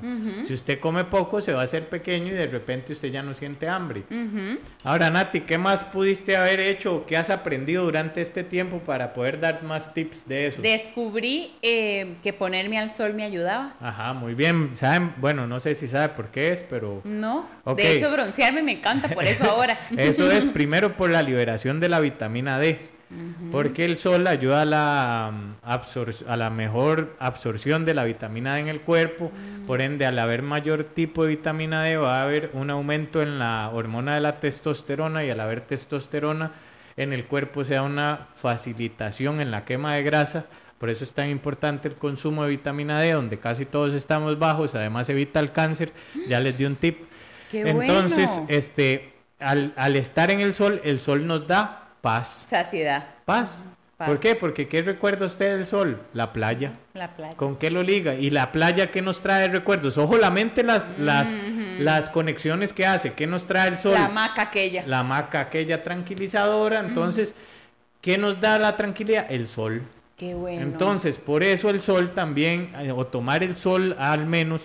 Si 0.44 0.52
usted 0.52 0.80
come 0.80 1.04
poco, 1.04 1.40
se 1.40 1.52
va 1.52 1.60
a 1.60 1.64
hacer 1.64 1.88
pequeño 1.88 2.26
y 2.28 2.36
de 2.36 2.46
repente 2.46 2.92
usted 2.92 3.08
ya 3.08 3.22
no 3.22 3.34
siente 3.34 3.68
hambre. 3.68 4.04
Ahora, 4.82 5.10
Nati, 5.10 5.42
¿qué 5.42 5.58
más 5.58 5.84
pudiste 5.84 6.36
haber 6.36 6.60
hecho 6.60 6.96
o 6.96 7.06
qué 7.06 7.16
has 7.16 7.30
aprendido 7.30 7.84
durante 7.84 8.20
este 8.20 8.44
tiempo 8.44 8.78
para 8.80 9.12
poder 9.12 9.40
dar 9.40 9.62
más 9.62 9.94
tips 9.94 10.26
de 10.26 10.48
eso? 10.48 10.60
Descubrí 10.62 11.52
eh, 11.62 12.16
que 12.22 12.33
ponerme 12.34 12.78
al 12.78 12.90
sol 12.90 13.14
me 13.14 13.24
ayudaba. 13.24 13.74
Ajá, 13.80 14.12
muy 14.12 14.34
bien. 14.34 14.74
¿Saben? 14.74 15.14
Bueno, 15.18 15.46
no 15.46 15.60
sé 15.60 15.74
si 15.74 15.88
sabe 15.88 16.10
por 16.10 16.28
qué 16.28 16.52
es, 16.52 16.62
pero... 16.62 17.00
No, 17.04 17.46
de 17.76 17.96
hecho 17.96 18.10
broncearme 18.10 18.62
me 18.62 18.72
encanta, 18.72 19.08
por 19.08 19.24
eso 19.24 19.50
ahora. 19.50 19.78
eso 19.96 20.30
es 20.30 20.46
primero 20.54 20.96
por 20.96 21.10
la 21.10 21.22
liberación 21.22 21.80
de 21.80 21.88
la 21.88 22.00
vitamina 22.00 22.58
D. 22.58 22.94
Porque 23.52 23.84
el 23.84 23.98
sol 23.98 24.26
ayuda 24.26 24.62
a 24.62 24.64
la, 24.64 25.32
a 25.62 26.36
la 26.36 26.50
mejor 26.50 27.14
absorción 27.20 27.84
de 27.84 27.94
la 27.94 28.02
vitamina 28.02 28.54
D 28.54 28.62
en 28.62 28.68
el 28.68 28.80
cuerpo, 28.80 29.30
mm. 29.30 29.66
por 29.66 29.82
ende 29.82 30.04
al 30.04 30.18
haber 30.18 30.42
mayor 30.42 30.82
tipo 30.82 31.22
de 31.22 31.28
vitamina 31.28 31.84
D 31.84 31.96
va 31.96 32.18
a 32.18 32.22
haber 32.22 32.50
un 32.54 32.70
aumento 32.70 33.22
en 33.22 33.38
la 33.38 33.70
hormona 33.72 34.14
de 34.14 34.20
la 34.20 34.40
testosterona 34.40 35.24
y 35.24 35.30
al 35.30 35.38
haber 35.38 35.60
testosterona 35.60 36.52
en 36.96 37.12
el 37.12 37.24
cuerpo 37.26 37.64
se 37.64 37.74
da 37.74 37.82
una 37.82 38.28
facilitación 38.34 39.40
en 39.40 39.50
la 39.50 39.64
quema 39.64 39.94
de 39.94 40.02
grasa, 40.02 40.46
por 40.78 40.90
eso 40.90 41.04
es 41.04 41.12
tan 41.12 41.28
importante 41.28 41.88
el 41.88 41.96
consumo 41.96 42.44
de 42.44 42.50
vitamina 42.50 43.00
D, 43.00 43.12
donde 43.12 43.38
casi 43.38 43.64
todos 43.64 43.94
estamos 43.94 44.38
bajos, 44.38 44.74
además 44.74 45.08
evita 45.08 45.40
el 45.40 45.52
cáncer, 45.52 45.92
ya 46.28 46.40
les 46.40 46.56
di 46.58 46.64
un 46.64 46.76
tip. 46.76 46.98
Entonces, 47.52 48.30
este, 48.48 49.14
al, 49.38 49.72
al 49.76 49.96
estar 49.96 50.30
en 50.30 50.40
el 50.40 50.54
sol, 50.54 50.80
el 50.84 51.00
sol 51.00 51.26
nos 51.26 51.46
da 51.46 51.84
Paz. 52.04 52.44
Saciedad. 52.48 53.14
Paz. 53.24 53.64
¿Por 53.96 54.20
qué? 54.20 54.34
Porque 54.34 54.68
¿qué 54.68 54.82
recuerda 54.82 55.24
usted 55.24 55.56
del 55.56 55.64
sol? 55.64 56.02
La 56.12 56.34
playa. 56.34 56.72
La 56.92 57.16
playa. 57.16 57.34
¿Con 57.36 57.56
qué 57.56 57.70
lo 57.70 57.82
liga? 57.82 58.14
Y 58.14 58.28
la 58.28 58.52
playa, 58.52 58.90
¿qué 58.90 59.00
nos 59.00 59.22
trae 59.22 59.48
recuerdos? 59.48 59.96
Ojo, 59.96 60.18
la 60.18 60.30
mente, 60.30 60.62
las, 60.62 60.98
las, 60.98 61.32
las 61.78 62.10
conexiones 62.10 62.74
que 62.74 62.84
hace. 62.84 63.14
¿Qué 63.14 63.26
nos 63.26 63.46
trae 63.46 63.68
el 63.68 63.78
sol? 63.78 63.94
La 63.94 64.10
maca 64.10 64.42
aquella. 64.42 64.84
La 64.86 65.02
maca 65.02 65.40
aquella 65.40 65.82
tranquilizadora. 65.82 66.80
Entonces, 66.80 67.34
¿qué 68.02 68.18
nos 68.18 68.38
da 68.38 68.58
la 68.58 68.76
tranquilidad? 68.76 69.26
El 69.30 69.48
sol. 69.48 69.82
Qué 70.16 70.34
bueno. 70.34 70.62
Entonces, 70.62 71.18
por 71.18 71.42
eso 71.42 71.70
el 71.70 71.82
sol 71.82 72.14
también, 72.14 72.72
eh, 72.78 72.92
o 72.92 73.06
tomar 73.06 73.42
el 73.42 73.56
sol 73.56 73.96
al 73.98 74.26
menos, 74.26 74.62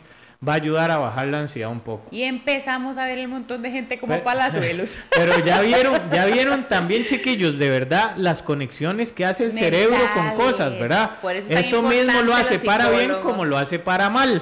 va 0.47 0.53
a 0.53 0.55
ayudar 0.55 0.91
a 0.91 0.97
bajar 0.97 1.27
la 1.27 1.39
ansiedad 1.39 1.69
un 1.69 1.81
poco. 1.81 2.07
Y 2.11 2.23
empezamos 2.23 2.97
a 2.97 3.05
ver 3.05 3.17
el 3.17 3.27
montón 3.27 3.61
de 3.61 3.71
gente 3.71 3.99
como 3.99 4.23
palazuelos. 4.23 4.95
Pero 5.15 5.43
ya 5.43 5.61
vieron, 5.61 6.09
ya 6.11 6.25
vieron 6.25 6.67
también, 6.67 7.03
chiquillos, 7.03 7.57
de 7.57 7.69
verdad, 7.69 8.13
las 8.15 8.41
conexiones 8.41 9.11
que 9.11 9.25
hace 9.25 9.45
el 9.45 9.53
cerebro 9.53 9.97
con 10.13 10.35
cosas, 10.35 10.79
¿verdad? 10.79 11.15
eso, 11.49 11.81
mismo 11.81 12.21
lo 12.21 12.33
hace 12.33 12.59
para 12.59 12.89
bien 12.89 13.11
como 13.21 13.45
lo 13.45 13.57
hace 13.57 13.79
para 13.79 14.09
mal. 14.09 14.41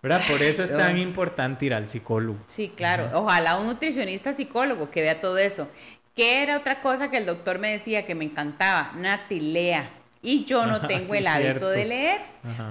¿verdad? 0.00 0.22
Por 0.28 0.40
eso 0.42 0.62
es 0.62 0.70
tan 0.70 0.96
importante 0.96 1.66
ir 1.66 1.74
al 1.74 1.88
psicólogo. 1.88 2.38
Sí, 2.46 2.72
claro. 2.74 3.10
Ojalá 3.14 3.56
un 3.56 3.66
nutricionista 3.66 4.32
psicólogo 4.32 4.90
que 4.90 5.00
vea 5.00 5.20
todo 5.20 5.38
eso. 5.38 5.68
¿Qué 6.14 6.42
era 6.42 6.56
otra 6.56 6.80
cosa 6.80 7.10
que 7.10 7.16
el 7.16 7.26
doctor 7.26 7.58
me 7.58 7.70
decía 7.70 8.06
que 8.06 8.14
me 8.14 8.24
encantaba? 8.24 8.92
Nati, 8.96 9.40
lea. 9.40 9.90
Y 10.20 10.44
yo 10.44 10.66
no 10.66 10.80
tengo 10.86 11.14
el 11.14 11.26
hábito 11.26 11.68
de 11.68 11.84
leer, 11.84 12.20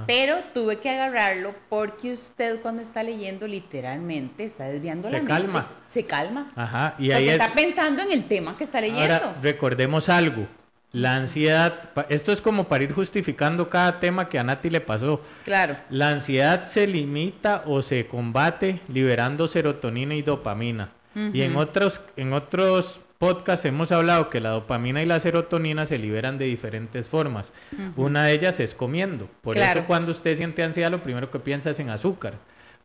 pero 0.06 0.36
tuve 0.54 0.80
que 0.80 0.90
agarrarlo 0.90 1.56
porque 1.70 2.12
usted 2.12 2.60
cuando 2.62 2.82
está 2.82 3.04
leyendo 3.04 3.48
literalmente 3.48 4.44
está 4.44 4.66
desviando 4.66 5.10
la 5.10 5.20
mente. 5.20 5.34
Se 5.34 5.40
calma. 5.42 5.72
Se 5.88 6.06
calma. 6.06 6.52
Ajá. 6.56 6.96
Y 7.00 7.12
ahí 7.12 7.30
está 7.30 7.54
pensando 7.54 8.02
en 8.02 8.12
el 8.12 8.26
tema 8.26 8.56
que 8.56 8.64
está 8.64 8.82
leyendo. 8.82 9.14
Ahora, 9.14 9.36
recordemos 9.42 10.10
algo. 10.10 10.48
La 10.94 11.16
ansiedad, 11.16 11.90
esto 12.10 12.32
es 12.32 12.42
como 12.42 12.68
para 12.68 12.84
ir 12.84 12.94
justificando 12.94 13.70
cada 13.70 14.00
tema 14.00 14.30
que 14.30 14.40
a 14.40 14.44
Nati 14.44 14.70
le 14.70 14.82
pasó. 14.82 15.22
Claro. 15.44 15.78
La 15.90 16.10
ansiedad 16.10 16.64
se 16.64 16.88
limita 16.88 17.64
o 17.66 17.82
se 17.82 18.08
combate 18.08 18.82
liberando 18.88 19.48
serotonina 19.48 20.16
y 20.16 20.22
dopamina. 20.22 20.92
Y 21.34 21.42
en 21.42 21.56
otros, 21.56 22.00
en 22.16 22.34
otros 22.34 23.00
podcasts 23.18 23.66
hemos 23.66 23.92
hablado 23.92 24.30
que 24.30 24.40
la 24.40 24.50
dopamina 24.50 25.02
y 25.02 25.06
la 25.06 25.20
serotonina 25.20 25.86
se 25.86 25.98
liberan 25.98 26.38
de 26.38 26.46
diferentes 26.46 27.08
formas. 27.08 27.52
Una 27.96 28.26
de 28.26 28.34
ellas 28.34 28.60
es 28.60 28.74
comiendo. 28.74 29.30
Por 29.42 29.58
eso 29.58 29.84
cuando 29.86 30.12
usted 30.12 30.36
siente 30.36 30.64
ansiedad, 30.64 30.92
lo 30.92 31.02
primero 31.04 31.32
que 31.32 31.40
piensa 31.40 31.70
es 31.72 31.80
en 31.80 31.90
azúcar. 31.90 32.36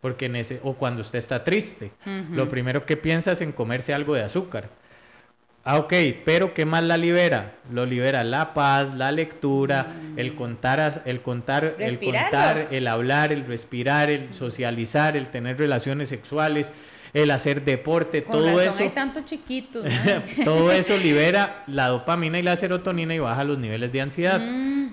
Porque 0.01 0.27
en 0.27 0.35
ese, 0.35 0.59
o 0.65 0.75
cuando 0.75 1.03
usted 1.03 1.19
está 1.19 1.45
triste, 1.45 1.93
lo 2.33 2.49
primero 2.49 2.85
que 2.87 2.97
piensa 2.97 3.33
es 3.33 3.41
en 3.41 3.53
comerse 3.53 3.95
algo 3.95 4.15
de 4.15 4.23
azúcar. 4.23 4.69
Ah, 5.65 5.79
ok, 5.79 5.93
pero 6.25 6.55
¿qué 6.55 6.65
más 6.65 6.83
la 6.83 6.97
libera? 6.97 7.55
Lo 7.71 7.87
libera 7.87 8.25
la 8.25 8.53
paz, 8.53 8.95
la 8.95 9.13
lectura, 9.13 9.87
mm. 9.87 10.19
el 10.19 10.35
contar, 10.35 11.03
el 11.05 11.21
contar, 11.21 11.77
el 11.79 12.01
contar, 12.01 12.69
el 12.73 12.89
hablar, 12.89 13.33
el 13.33 13.47
respirar, 13.47 14.11
el 14.11 14.35
socializar, 14.35 15.17
el 15.17 15.29
tener 15.29 15.59
relaciones 15.59 16.09
sexuales, 16.09 16.73
el 17.15 17.31
hacer 17.31 17.65
deporte, 17.65 18.23
todo 18.23 18.61
eso. 18.61 18.83
Hay 18.83 18.89
tanto 18.89 19.21
chiquito. 19.21 19.85
todo 20.45 20.73
eso 20.73 20.97
libera 20.97 21.63
la 21.69 21.89
dopamina 21.89 22.41
y 22.41 22.43
la 22.43 22.57
serotonina 22.57 23.15
y 23.15 23.21
baja 23.21 23.45
los 23.45 23.59
niveles 23.59 23.93
de 23.93 24.01
ansiedad. 24.01 24.41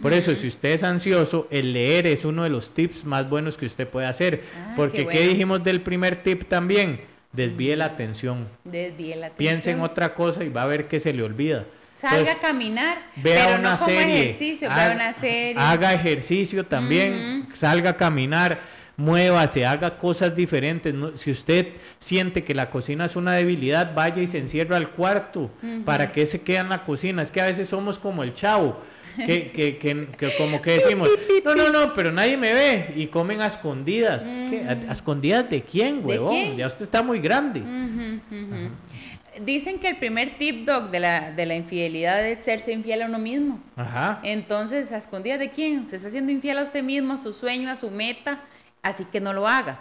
Por 0.03 0.13
eso, 0.13 0.35
si 0.35 0.47
usted 0.47 0.69
es 0.73 0.83
ansioso, 0.83 1.47
el 1.49 1.73
leer 1.73 2.05
es 2.05 2.25
uno 2.25 2.43
de 2.43 2.49
los 2.49 2.75
tips 2.75 3.05
más 3.05 3.27
buenos 3.27 3.57
que 3.57 3.65
usted 3.65 3.87
puede 3.87 4.05
hacer. 4.05 4.43
Ah, 4.55 4.73
Porque, 4.75 5.07
qué, 5.07 5.17
¿qué 5.17 5.27
dijimos 5.29 5.63
del 5.63 5.81
primer 5.81 6.21
tip 6.21 6.43
también? 6.47 7.01
Desvíe 7.31 7.75
la 7.75 7.85
atención. 7.85 8.47
Desvíe 8.63 9.15
la 9.15 9.27
atención. 9.27 9.37
Piense 9.37 9.71
en 9.71 9.81
otra 9.81 10.13
cosa 10.13 10.43
y 10.43 10.49
va 10.49 10.63
a 10.63 10.65
ver 10.65 10.87
que 10.87 10.99
se 10.99 11.13
le 11.13 11.23
olvida. 11.23 11.65
Salga 11.93 12.31
a 12.31 12.39
caminar, 12.39 12.97
vea 13.17 13.45
pero 13.45 13.59
una 13.59 13.71
no 13.71 13.77
como 13.77 13.89
serie, 13.91 14.21
ejercicio, 14.21 14.71
haga, 14.71 14.85
vea 14.85 14.95
una 14.95 15.13
serie. 15.13 15.61
Haga 15.61 15.93
ejercicio 15.93 16.65
también, 16.65 17.49
salga 17.53 17.89
a 17.89 17.97
caminar, 17.97 18.61
muévase, 18.95 19.65
haga 19.65 19.97
cosas 19.97 20.33
diferentes. 20.33 20.95
si 21.15 21.29
usted 21.29 21.73
siente 21.99 22.45
que 22.45 22.55
la 22.55 22.69
cocina 22.69 23.03
es 23.03 23.17
una 23.17 23.33
debilidad, 23.33 23.93
vaya 23.93 24.21
y 24.21 24.27
se 24.27 24.37
encierra 24.37 24.77
al 24.77 24.91
cuarto. 24.91 25.51
¿Para 25.83 26.13
qué 26.13 26.25
se 26.25 26.41
queda 26.41 26.61
en 26.61 26.69
la 26.69 26.83
cocina? 26.83 27.21
Es 27.21 27.31
que 27.31 27.41
a 27.41 27.45
veces 27.45 27.67
somos 27.67 27.99
como 27.99 28.23
el 28.23 28.31
chavo 28.31 28.79
que, 29.17 29.51
que, 29.51 29.77
que, 29.77 30.29
como 30.37 30.61
que 30.61 30.71
decimos, 30.71 31.09
no, 31.43 31.55
no, 31.55 31.69
no, 31.69 31.93
pero 31.93 32.11
nadie 32.11 32.37
me 32.37 32.53
ve 32.53 32.93
y 32.95 33.07
comen 33.07 33.41
a 33.41 33.47
escondidas. 33.47 34.25
¿A, 34.25 34.91
escondidas 34.91 35.49
de 35.49 35.63
quién, 35.63 36.01
huevón? 36.03 36.57
Ya 36.57 36.67
usted 36.67 36.83
está 36.83 37.03
muy 37.03 37.19
grande. 37.19 37.63
Dicen 39.41 39.79
que 39.79 39.89
el 39.89 39.97
primer 39.97 40.37
tip, 40.37 40.65
dog, 40.65 40.89
de 40.89 40.99
la, 40.99 41.31
de 41.31 41.45
la 41.45 41.55
infidelidad 41.55 42.25
es 42.25 42.39
serse 42.39 42.73
infiel 42.73 43.03
a 43.03 43.05
uno 43.05 43.19
mismo. 43.19 43.61
Ajá. 43.75 44.19
Entonces, 44.23 44.91
¿a 44.91 44.97
escondidas 44.97 45.39
de 45.39 45.49
quién? 45.51 45.87
Se 45.87 45.95
está 45.95 46.09
haciendo 46.09 46.31
infiel 46.31 46.57
a 46.57 46.63
usted 46.63 46.83
mismo, 46.83 47.13
a 47.13 47.17
su 47.17 47.31
sueño, 47.31 47.69
a 47.69 47.75
su 47.75 47.89
meta, 47.89 48.41
así 48.81 49.05
que 49.05 49.21
no 49.21 49.33
lo 49.33 49.47
haga. 49.47 49.79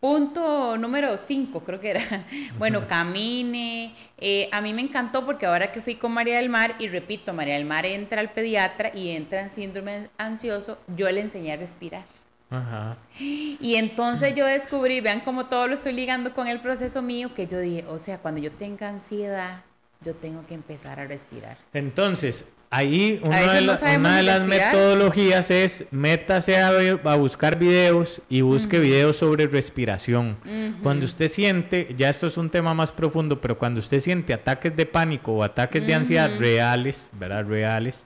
Punto 0.00 0.76
número 0.76 1.16
5, 1.16 1.60
creo 1.64 1.80
que 1.80 1.90
era. 1.90 2.00
Bueno, 2.58 2.86
camine. 2.86 3.94
Eh, 4.18 4.48
a 4.52 4.60
mí 4.60 4.72
me 4.72 4.82
encantó 4.82 5.26
porque 5.26 5.46
ahora 5.46 5.72
que 5.72 5.80
fui 5.80 5.96
con 5.96 6.12
María 6.12 6.36
del 6.36 6.48
Mar, 6.48 6.76
y 6.78 6.88
repito, 6.88 7.32
María 7.32 7.54
del 7.54 7.64
Mar 7.64 7.84
entra 7.84 8.20
al 8.20 8.32
pediatra 8.32 8.92
y 8.94 9.10
entra 9.10 9.40
en 9.40 9.50
síndrome 9.50 10.08
ansioso, 10.16 10.78
yo 10.96 11.10
le 11.10 11.20
enseñé 11.20 11.52
a 11.52 11.56
respirar. 11.56 12.04
Ajá. 12.50 12.96
Y 13.18 13.74
entonces 13.74 14.34
yo 14.34 14.46
descubrí, 14.46 15.00
vean 15.00 15.20
cómo 15.20 15.46
todo 15.46 15.66
lo 15.66 15.74
estoy 15.74 15.92
ligando 15.92 16.32
con 16.32 16.46
el 16.46 16.60
proceso 16.60 17.02
mío, 17.02 17.34
que 17.34 17.46
yo 17.46 17.58
dije, 17.58 17.84
o 17.88 17.98
sea, 17.98 18.18
cuando 18.18 18.40
yo 18.40 18.52
tenga 18.52 18.88
ansiedad, 18.88 19.64
yo 20.00 20.14
tengo 20.14 20.46
que 20.46 20.54
empezar 20.54 21.00
a 21.00 21.06
respirar. 21.06 21.58
Entonces, 21.72 22.44
Ahí 22.70 23.18
una, 23.24 23.54
de, 23.54 24.22
las 24.22 24.42
metodologías 24.42 25.50
es 25.50 25.86
métase 25.90 26.58
a, 26.58 26.70
buscar 27.16 27.58
videos 27.58 28.20
y 28.28 28.42
busque 28.42 28.78
videos 28.78 29.16
sobre 29.16 29.46
respiración. 29.46 30.36
Cuando 30.82 31.06
usted 31.06 31.28
siente, 31.28 31.94
ya 31.96 32.10
esto 32.10 32.26
es 32.26 32.36
un 32.36 32.50
tema 32.50 32.74
más 32.74 32.92
profundo, 32.92 33.40
pero 33.40 33.58
cuando 33.58 33.80
usted 33.80 34.00
siente 34.00 34.34
ataques 34.34 34.76
de 34.76 34.84
pánico 34.84 35.32
o 35.32 35.42
ataques 35.42 35.86
de 35.86 35.94
ansiedad 35.94 36.30
reales, 36.38 37.10
¿verdad? 37.18 37.46
Reales, 37.46 38.04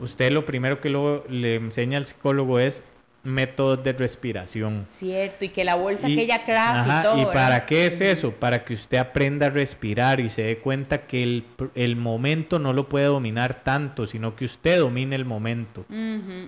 usted 0.00 0.32
lo 0.32 0.46
primero 0.46 0.80
que 0.80 0.88
le 1.28 1.56
enseña 1.56 1.98
al 1.98 2.06
psicólogo 2.06 2.58
es 2.58 2.82
métodos 3.24 3.82
de 3.84 3.92
respiración. 3.92 4.84
Cierto, 4.86 5.44
y 5.44 5.50
que 5.50 5.64
la 5.64 5.76
bolsa 5.76 6.08
que 6.08 6.22
ella 6.22 6.44
craft 6.44 6.88
y 6.88 7.02
todo. 7.02 7.22
¿Y 7.22 7.26
para 7.26 7.66
qué 7.66 7.86
es 7.86 8.00
eso? 8.00 8.32
Para 8.32 8.64
que 8.64 8.74
usted 8.74 8.98
aprenda 8.98 9.46
a 9.46 9.50
respirar 9.50 10.20
y 10.20 10.28
se 10.28 10.42
dé 10.42 10.58
cuenta 10.58 11.06
que 11.06 11.22
el, 11.22 11.44
el 11.74 11.96
momento 11.96 12.58
no 12.58 12.72
lo 12.72 12.88
puede 12.88 13.06
dominar 13.06 13.62
tanto, 13.62 14.06
sino 14.06 14.34
que 14.34 14.44
usted 14.44 14.78
domine 14.78 15.14
el 15.16 15.24
momento. 15.24 15.84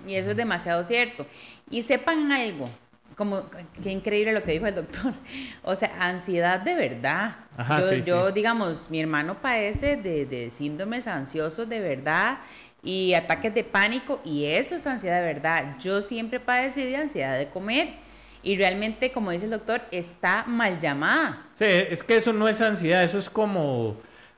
Y 0.06 0.14
eso 0.14 0.30
es 0.30 0.36
demasiado 0.36 0.82
cierto. 0.84 1.26
Y 1.70 1.82
sepan 1.82 2.32
algo, 2.32 2.68
como 3.16 3.44
qué 3.82 3.90
increíble 3.90 4.32
lo 4.32 4.42
que 4.42 4.52
dijo 4.52 4.66
el 4.66 4.74
doctor. 4.74 5.14
O 5.62 5.74
sea, 5.74 5.92
ansiedad 6.00 6.60
de 6.60 6.74
verdad. 6.74 7.36
yo, 7.80 7.94
yo 7.94 8.32
digamos, 8.32 8.90
mi 8.90 9.00
hermano 9.00 9.40
padece 9.40 9.96
de, 9.96 10.26
de 10.26 10.50
síndromes 10.50 11.06
ansiosos 11.06 11.68
de 11.68 11.80
verdad 11.80 12.38
y 12.84 13.14
ataques 13.14 13.54
de 13.54 13.64
pánico 13.64 14.20
y 14.24 14.44
eso 14.44 14.76
es 14.76 14.86
ansiedad 14.86 15.20
de 15.20 15.26
verdad. 15.26 15.76
Yo 15.80 16.02
siempre 16.02 16.40
padecí 16.40 16.84
de 16.84 16.96
ansiedad 16.96 17.38
de 17.38 17.48
comer 17.48 17.94
y 18.42 18.56
realmente, 18.56 19.10
como 19.10 19.30
dice 19.30 19.46
el 19.46 19.52
doctor, 19.52 19.82
está 19.90 20.44
mal 20.46 20.78
llamada. 20.78 21.46
Sí, 21.54 21.64
es 21.64 22.04
que 22.04 22.16
eso 22.16 22.32
no 22.32 22.46
es 22.46 22.60
ansiedad, 22.60 23.02
eso 23.02 23.18
es 23.18 23.30
como 23.30 23.96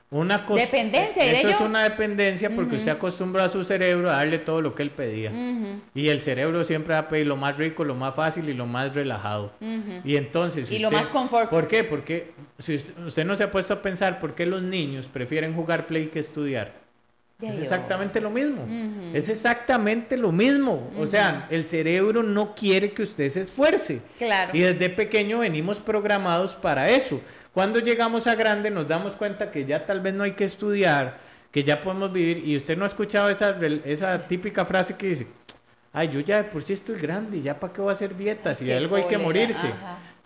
una 0.09 0.45
cosa. 0.45 0.63
Dependencia, 0.63 1.25
Eso 1.25 1.49
es 1.49 1.59
una 1.59 1.83
dependencia 1.83 2.49
porque 2.49 2.77
usted 2.77 2.91
acostumbró 2.91 3.43
a 3.43 3.49
su 3.49 3.65
cerebro 3.65 4.09
a 4.09 4.13
darle 4.13 4.37
todo 4.37 4.61
lo 4.61 4.73
que 4.73 4.83
él 4.83 4.91
pedía. 4.91 5.31
Y 5.93 6.07
el 6.07 6.21
cerebro 6.21 6.63
siempre 6.63 6.93
va 6.93 7.01
a 7.01 7.07
pedir 7.09 7.27
lo 7.27 7.35
más 7.35 7.57
rico, 7.57 7.83
lo 7.83 7.95
más 7.95 8.15
fácil 8.15 8.47
y 8.47 8.53
lo 8.53 8.65
más 8.65 8.95
relajado. 8.95 9.51
Y 10.05 10.15
entonces. 10.15 10.71
y 10.71 10.79
lo 10.79 10.89
más 10.89 11.09
confort. 11.09 11.49
¿Por 11.49 11.67
qué? 11.67 11.83
Porque 11.83 12.31
si 12.57 12.75
usted 12.75 13.25
no 13.25 13.35
se 13.35 13.43
ha 13.43 13.51
puesto 13.51 13.73
a 13.73 13.81
pensar 13.81 14.19
por 14.19 14.33
qué 14.35 14.45
los 14.45 14.61
niños 14.61 15.07
prefieren 15.07 15.53
jugar 15.53 15.85
play 15.85 16.07
que 16.07 16.19
estudiar 16.19 16.86
es 17.41 17.59
exactamente 17.59 18.19
lo 18.19 18.31
mismo. 18.31 18.65
Es 19.13 19.29
exactamente 19.29 20.17
lo 20.17 20.31
mismo. 20.31 20.89
O 20.97 21.05
sea, 21.05 21.47
el 21.51 21.67
cerebro 21.67 22.23
no 22.23 22.55
quiere 22.55 22.91
que 22.91 23.03
usted 23.03 23.29
se 23.29 23.41
esfuerce. 23.41 24.01
Claro. 24.17 24.51
Y 24.53 24.61
desde 24.61 24.89
pequeño 24.89 25.39
venimos 25.39 25.79
programados 25.79 26.55
para 26.55 26.89
eso. 26.89 27.21
Cuando 27.53 27.79
llegamos 27.79 28.27
a 28.27 28.35
grande 28.35 28.69
nos 28.71 28.87
damos 28.87 29.15
cuenta 29.15 29.51
que 29.51 29.65
ya 29.65 29.85
tal 29.85 29.99
vez 29.99 30.13
no 30.13 30.23
hay 30.23 30.33
que 30.33 30.43
estudiar, 30.43 31.19
que 31.51 31.63
ya 31.63 31.79
podemos 31.79 32.11
vivir. 32.11 32.39
Y 32.45 32.55
usted 32.55 32.75
no 32.75 32.83
ha 32.83 32.87
escuchado 32.87 33.29
esa, 33.29 33.55
esa 33.85 34.27
típica 34.27 34.65
frase 34.65 34.95
que 34.95 35.07
dice, 35.07 35.27
ay, 35.93 36.09
yo 36.09 36.19
ya 36.19 36.49
por 36.49 36.63
sí 36.63 36.73
estoy 36.73 36.99
grande, 36.99 37.41
ya 37.41 37.59
para 37.59 37.73
qué 37.73 37.81
voy 37.81 37.89
a 37.89 37.93
hacer 37.93 38.15
dietas, 38.15 38.61
y 38.61 38.71
algo 38.71 38.95
hay 38.95 39.05
que 39.05 39.17
morirse. 39.17 39.67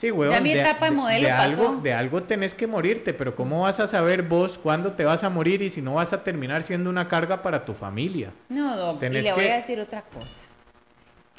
Sí, 0.01 0.09
huevón. 0.09 0.35
Ya 0.35 0.41
mi 0.41 0.51
etapa 0.51 0.85
de, 0.85 0.91
modelo 0.93 1.27
de, 1.27 1.31
pasó. 1.31 1.69
Algo, 1.69 1.81
de 1.83 1.93
algo 1.93 2.23
tenés 2.23 2.55
que 2.55 2.65
morirte, 2.65 3.13
pero 3.13 3.35
¿cómo 3.35 3.61
vas 3.61 3.79
a 3.79 3.85
saber 3.85 4.23
vos 4.23 4.57
cuándo 4.57 4.93
te 4.93 5.05
vas 5.05 5.23
a 5.23 5.29
morir 5.29 5.61
y 5.61 5.69
si 5.69 5.79
no 5.79 5.93
vas 5.93 6.11
a 6.11 6.23
terminar 6.23 6.63
siendo 6.63 6.89
una 6.89 7.07
carga 7.07 7.43
para 7.43 7.65
tu 7.65 7.75
familia? 7.75 8.31
No, 8.49 8.75
Doc, 8.75 9.03
y 9.03 9.09
le 9.09 9.31
voy 9.31 9.45
a 9.45 9.57
decir 9.57 9.79
otra 9.79 10.01
cosa. 10.01 10.41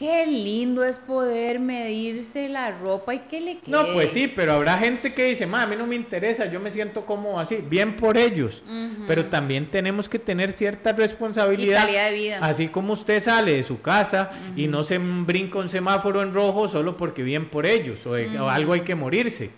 Qué 0.02 0.26
lindo 0.26 0.82
es 0.82 0.98
poder 0.98 1.60
medirse 1.60 2.48
la 2.48 2.72
ropa 2.72 3.14
y 3.14 3.20
que 3.20 3.40
le 3.40 3.58
quede. 3.58 3.70
No, 3.70 3.84
pues 3.94 4.10
sí, 4.10 4.26
pero 4.26 4.54
habrá 4.54 4.76
gente 4.76 5.14
que 5.14 5.26
dice, 5.26 5.44
a 5.44 5.66
mí 5.66 5.76
no 5.78 5.86
me 5.86 5.94
interesa, 5.94 6.46
yo 6.46 6.58
me 6.58 6.72
siento 6.72 7.06
como 7.06 7.38
así. 7.38 7.58
Bien 7.70 7.94
por 7.94 8.18
ellos, 8.18 8.64
pero 9.06 9.26
también 9.26 9.70
tenemos 9.70 10.08
que 10.08 10.18
tener 10.18 10.54
cierta 10.54 10.92
responsabilidad. 10.92 11.84
calidad 11.84 12.10
de 12.10 12.16
vida. 12.16 12.38
Así 12.42 12.66
como 12.66 12.94
usted 12.94 13.20
sale 13.20 13.52
de 13.52 13.62
su 13.62 13.80
casa 13.80 14.32
y 14.56 14.66
no 14.66 14.82
se 14.82 14.98
brinca 14.98 15.60
un 15.60 15.68
semáforo 15.68 16.20
en 16.20 16.34
rojo 16.34 16.66
solo 16.66 16.96
porque 16.96 17.22
bien 17.22 17.48
por 17.48 17.64
ellos 17.64 18.04
o, 18.04 18.14
algo 18.50 18.72
hay 18.72 18.80
que 18.80 18.96
morirse, 18.96 19.50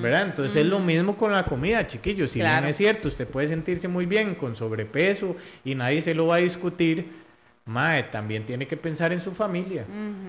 ¿verdad? 0.00 0.22
Entonces 0.22 0.56
es 0.56 0.64
lo 0.64 0.78
mismo 0.78 1.18
con 1.18 1.32
la 1.32 1.44
comida, 1.44 1.86
chiquillos. 1.86 2.30
Si 2.30 2.38
bien 2.38 2.64
es 2.64 2.78
cierto, 2.78 3.08
usted 3.08 3.28
puede 3.28 3.48
sentirse 3.48 3.88
muy 3.88 4.06
bien 4.06 4.36
con 4.36 4.56
sobrepeso 4.56 5.36
y 5.66 5.74
nadie 5.74 6.00
se 6.00 6.14
lo 6.14 6.28
va 6.28 6.36
a 6.36 6.38
discutir 6.38 7.20
Mae, 7.64 8.04
también 8.04 8.44
tiene 8.44 8.66
que 8.66 8.76
pensar 8.76 9.12
en 9.12 9.20
su 9.20 9.32
familia, 9.32 9.86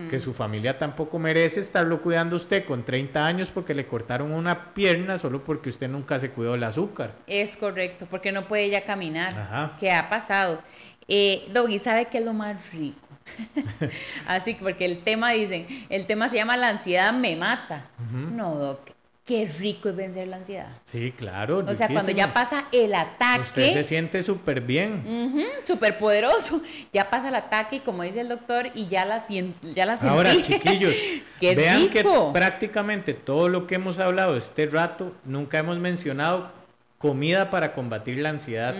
que 0.09 0.19
su 0.19 0.33
familia 0.33 0.77
tampoco 0.77 1.17
merece 1.17 1.61
estarlo 1.61 1.99
cuidando 2.01 2.35
usted 2.35 2.63
con 2.63 2.83
30 2.83 3.25
años 3.25 3.49
porque 3.49 3.73
le 3.73 3.87
cortaron 3.87 4.31
una 4.31 4.73
pierna 4.75 5.17
solo 5.17 5.43
porque 5.43 5.69
usted 5.69 5.89
nunca 5.89 6.19
se 6.19 6.29
cuidó 6.29 6.53
el 6.53 6.63
azúcar. 6.63 7.15
Es 7.25 7.57
correcto, 7.57 8.07
porque 8.09 8.31
no 8.31 8.47
puede 8.47 8.69
ya 8.69 8.83
caminar. 8.83 9.35
Ajá. 9.35 9.75
¿Qué 9.79 9.91
ha 9.91 10.09
pasado? 10.09 10.61
Eh, 11.07 11.47
Doggy, 11.51 11.79
¿sabe 11.79 12.05
qué 12.05 12.19
es 12.19 12.25
lo 12.25 12.33
más 12.33 12.71
rico? 12.71 13.07
Así 14.27 14.53
que 14.53 14.63
porque 14.63 14.85
el 14.85 14.99
tema 14.99 15.31
dicen, 15.31 15.65
el 15.89 16.05
tema 16.05 16.29
se 16.29 16.35
llama 16.35 16.55
la 16.55 16.69
ansiedad 16.69 17.13
me 17.13 17.35
mata. 17.35 17.87
No, 18.11 18.55
Doc, 18.55 18.91
qué 19.25 19.45
rico 19.59 19.89
es 19.89 19.95
vencer 19.95 20.27
la 20.27 20.37
ansiedad. 20.37 20.67
Sí, 20.85 21.13
claro. 21.15 21.63
O 21.65 21.73
sea, 21.73 21.87
cuando 21.87 22.11
ya 22.11 22.33
pasa 22.33 22.65
el 22.71 22.93
ataque. 22.93 23.41
Usted 23.41 23.73
se 23.73 23.83
siente 23.83 24.21
súper 24.21 24.61
bien. 24.61 25.03
súper 25.63 25.97
poderoso. 25.97 26.61
Ya 26.91 27.09
pasa 27.09 27.29
el 27.29 27.35
ataque, 27.35 27.81
como 27.81 28.03
dice 28.03 28.21
el 28.21 28.29
doctor, 28.29 28.69
y 28.75 28.85
ya 28.87 29.05
la, 29.05 29.21
ya 29.73 29.85
la 29.85 29.97
sentí. 29.97 30.15
Ahora, 30.15 30.31
chiquillos, 30.41 30.95
vean 31.41 31.89
que 31.89 32.05
prácticamente 32.31 33.13
todo 33.13 33.49
lo 33.49 33.65
que 33.65 33.75
hemos 33.75 33.97
hablado 33.99 34.37
este 34.37 34.67
rato, 34.67 35.13
nunca 35.25 35.57
hemos 35.57 35.79
mencionado 35.79 36.51
comida 36.99 37.49
para 37.49 37.73
combatir 37.73 38.17
la 38.19 38.29
ansiedad. 38.29 38.75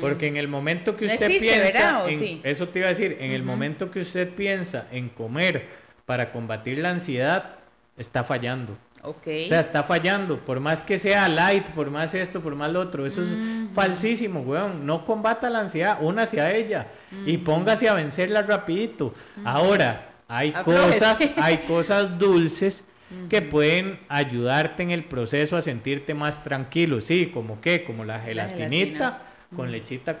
Porque 0.00 0.26
en 0.26 0.36
el 0.36 0.46
momento 0.46 0.96
que 0.96 1.06
usted 1.06 1.28
piensa, 1.38 2.04
eso 2.42 2.68
te 2.68 2.80
iba 2.80 2.88
a 2.88 2.90
decir, 2.90 3.16
en 3.20 3.32
el 3.32 3.42
momento 3.42 3.90
que 3.90 4.00
usted 4.00 4.28
piensa 4.28 4.86
en 4.92 5.08
comer 5.08 5.66
para 6.04 6.30
combatir 6.30 6.78
la 6.78 6.90
ansiedad, 6.90 7.56
está 7.96 8.24
fallando. 8.24 8.76
Okay. 9.02 9.46
O 9.46 9.48
sea, 9.48 9.60
está 9.60 9.82
fallando. 9.82 10.38
Por 10.44 10.60
más 10.60 10.82
que 10.82 10.98
sea 10.98 11.28
light, 11.28 11.70
por 11.70 11.90
más 11.90 12.14
esto, 12.14 12.40
por 12.40 12.54
más 12.54 12.72
lo 12.72 12.80
otro. 12.80 13.06
Eso 13.06 13.22
es 13.22 13.28
falsísimo, 13.72 14.40
weón. 14.40 14.86
No 14.86 15.04
combata 15.04 15.48
la 15.50 15.60
ansiedad, 15.60 15.98
una 16.00 16.22
hacia 16.22 16.52
ella. 16.54 16.88
Y 17.24 17.38
póngase 17.38 17.88
a 17.88 17.94
vencerla 17.94 18.42
rapidito. 18.42 19.14
Ahora, 19.44 20.10
hay 20.26 20.52
cosas, 20.52 21.20
hay 21.36 21.58
cosas 21.68 22.18
dulces 22.18 22.84
que 23.30 23.40
pueden 23.40 24.00
ayudarte 24.08 24.82
en 24.82 24.90
el 24.90 25.04
proceso 25.04 25.56
a 25.56 25.62
sentirte 25.62 26.14
más 26.14 26.42
tranquilo. 26.42 27.00
Sí, 27.00 27.26
como 27.32 27.60
qué, 27.60 27.84
como 27.84 28.04
la 28.04 28.20
gelatinita 28.20 29.27
con 29.54 29.72
lechita 29.72 30.18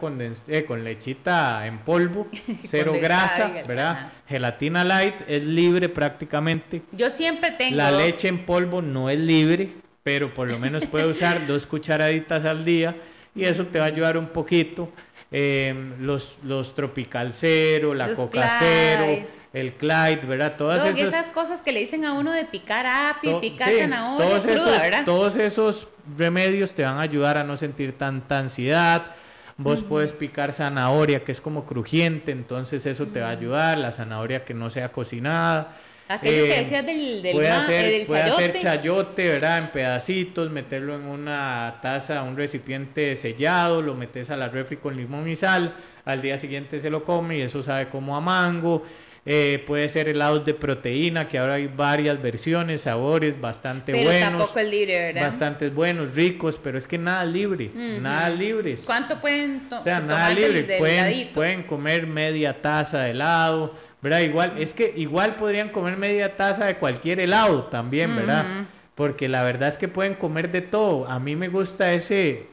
eh, 0.48 0.64
con 0.64 0.84
lechita 0.84 1.66
en 1.66 1.78
polvo, 1.78 2.26
cero 2.64 2.94
grasa, 3.00 3.48
¿verdad? 3.66 4.12
Gelatina 4.26 4.84
light 4.84 5.16
es 5.26 5.44
libre 5.44 5.88
prácticamente. 5.88 6.82
Yo 6.92 7.10
siempre 7.10 7.52
tengo. 7.52 7.76
La 7.76 7.90
leche 7.90 8.28
en 8.28 8.46
polvo 8.46 8.80
no 8.80 9.10
es 9.10 9.18
libre, 9.18 9.70
pero 10.02 10.32
por 10.32 10.50
lo 10.50 10.58
menos 10.58 10.86
puede 10.86 11.06
usar 11.10 11.46
dos 11.46 11.66
cucharaditas 11.66 12.44
al 12.44 12.64
día 12.64 12.96
y 13.34 13.44
eso 13.44 13.66
te 13.66 13.78
va 13.78 13.84
a 13.84 13.88
ayudar 13.88 14.16
un 14.16 14.28
poquito. 14.28 14.90
Em, 15.30 16.00
los, 16.00 16.38
los 16.42 16.74
Tropical 16.74 17.34
Cero, 17.34 17.92
la 17.92 18.14
Coca 18.14 18.50
Cero, 18.58 19.26
el 19.52 19.74
Clyde, 19.74 20.22
¿verdad? 20.26 20.56
Todas 20.56 20.84
esas, 20.96 21.26
cosas 21.28 21.60
que 21.60 21.70
le 21.70 21.80
dicen 21.80 22.06
a 22.06 22.14
uno 22.14 22.32
de 22.32 22.46
picar 22.46 22.86
api, 22.86 23.34
picar 23.40 23.70
zanahoria 23.70 24.26
todos 24.26 24.46
esos, 24.46 24.80
¿verdad? 24.80 25.04
Todos 25.04 25.36
esos 25.36 25.88
remedios 26.16 26.74
te 26.74 26.82
van 26.82 26.96
a 26.96 27.02
ayudar 27.02 27.36
a 27.36 27.44
no 27.44 27.58
sentir 27.58 27.96
tanta 27.96 28.38
ansiedad. 28.38 29.14
Vos 29.58 29.82
puedes 29.82 30.12
picar 30.12 30.52
zanahoria 30.52 31.24
que 31.24 31.32
es 31.32 31.40
como 31.40 31.66
crujiente, 31.66 32.30
entonces 32.30 32.86
eso 32.86 33.06
te 33.06 33.20
va 33.20 33.26
a 33.26 33.30
ayudar. 33.30 33.76
La 33.76 33.90
zanahoria 33.90 34.44
que 34.44 34.54
no 34.54 34.70
sea 34.70 34.88
cocinada. 34.88 35.76
Aquello 36.08 36.44
que 36.44 36.54
eh, 36.54 36.60
decías 36.60 36.86
del, 36.86 37.22
del, 37.22 37.34
puede 37.34 37.50
hacer, 37.50 37.84
eh, 37.84 38.04
puede 38.06 38.22
hacer 38.22 38.58
chayote, 38.58 39.28
¿verdad? 39.28 39.58
En 39.58 39.66
pedacitos, 39.66 40.50
meterlo 40.50 40.94
en 40.94 41.02
una 41.02 41.80
taza, 41.82 42.22
un 42.22 42.36
recipiente 42.36 43.14
sellado, 43.14 43.82
lo 43.82 43.94
metes 43.94 44.30
a 44.30 44.36
la 44.36 44.48
refri 44.48 44.78
con 44.78 44.96
limón 44.96 45.28
y 45.28 45.36
sal, 45.36 45.74
al 46.06 46.22
día 46.22 46.38
siguiente 46.38 46.78
se 46.78 46.88
lo 46.88 47.04
come 47.04 47.38
y 47.38 47.40
eso 47.42 47.60
sabe 47.60 47.88
como 47.88 48.16
a 48.16 48.20
mango. 48.22 48.84
Eh, 49.30 49.62
puede 49.66 49.90
ser 49.90 50.08
helados 50.08 50.42
de 50.46 50.54
proteína, 50.54 51.28
que 51.28 51.36
ahora 51.36 51.54
hay 51.54 51.66
varias 51.66 52.22
versiones, 52.22 52.80
sabores 52.80 53.38
bastante 53.38 53.92
pero 53.92 54.04
buenos. 54.04 54.26
tampoco 54.26 54.58
es 54.58 54.70
libre, 54.70 54.98
¿verdad? 54.98 55.20
Bastante 55.26 55.68
buenos, 55.68 56.14
ricos, 56.14 56.58
pero 56.64 56.78
es 56.78 56.86
que 56.86 56.96
nada 56.96 57.26
libre, 57.26 57.70
nada 58.00 58.30
libre. 58.30 58.76
¿Cuánto 58.86 59.20
pueden 59.20 59.68
O 59.70 59.82
sea, 59.82 60.00
nada 60.00 60.30
libre. 60.30 60.62
pueden, 60.78 61.28
pueden 61.34 61.62
comer 61.64 62.06
media 62.06 62.62
taza 62.62 63.00
de 63.00 63.10
helado, 63.10 63.74
¿verdad? 64.00 64.20
Igual, 64.20 64.54
es 64.56 64.72
que 64.72 64.94
igual 64.96 65.36
podrían 65.36 65.68
comer 65.68 65.98
media 65.98 66.34
taza 66.34 66.64
de 66.64 66.76
cualquier 66.76 67.20
helado 67.20 67.64
también, 67.64 68.16
¿verdad? 68.16 68.46
Porque 68.94 69.28
la 69.28 69.44
verdad 69.44 69.68
es 69.68 69.76
que 69.76 69.88
pueden 69.88 70.14
comer 70.14 70.50
de 70.50 70.62
todo. 70.62 71.06
A 71.06 71.18
mí 71.18 71.36
me 71.36 71.48
gusta 71.48 71.92
ese, 71.92 72.46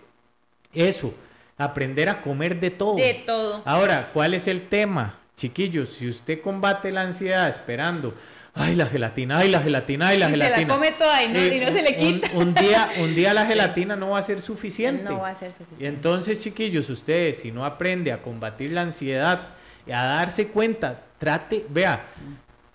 eso, 0.73 1.13
aprender 1.57 2.09
a 2.09 2.19
comer 2.19 2.59
de 2.59 2.71
todo. 2.71 2.97
De 2.97 3.23
todo. 3.26 3.61
Ahora, 3.63 4.09
¿cuál 4.11 4.34
es 4.34 4.49
el 4.49 4.63
tema? 4.63 5.19
Chiquillos, 5.36 5.89
si 5.89 6.07
usted 6.07 6.41
combate 6.41 6.91
la 6.91 7.01
ansiedad 7.01 7.49
esperando, 7.49 8.13
ay, 8.53 8.73
la 8.75 8.88
gelatina, 8.88 9.39
ay, 9.39 9.49
la 9.49 9.61
gelatina, 9.61 10.07
ay, 10.07 10.17
la 10.17 10.29
gelatina. 10.29 10.55
Se 10.55 10.65
la 10.65 10.73
come 10.73 10.91
toda 10.93 11.23
y 11.23 11.27
no, 11.27 11.39
eh, 11.39 11.71
se 11.73 11.81
le 11.81 11.95
quita. 11.95 12.29
Un, 12.36 12.53
día, 12.53 12.89
un 12.99 13.13
día 13.13 13.33
la 13.33 13.45
gelatina 13.47 13.97
no 13.97 14.11
va 14.11 14.19
a 14.19 14.21
ser 14.21 14.39
suficiente. 14.39 15.03
No 15.03 15.19
va 15.19 15.29
a 15.29 15.36
ser 15.36 15.51
suficiente. 15.51 15.83
Y 15.83 15.88
entonces, 15.88 16.41
chiquillos, 16.41 16.89
ustedes, 16.89 17.39
si 17.39 17.51
no 17.51 17.65
aprende 17.65 18.13
a 18.13 18.21
combatir 18.21 18.71
la 18.71 18.81
ansiedad, 18.81 19.49
a 19.88 20.05
darse 20.05 20.47
cuenta, 20.47 21.01
trate, 21.17 21.65
vea, 21.69 22.05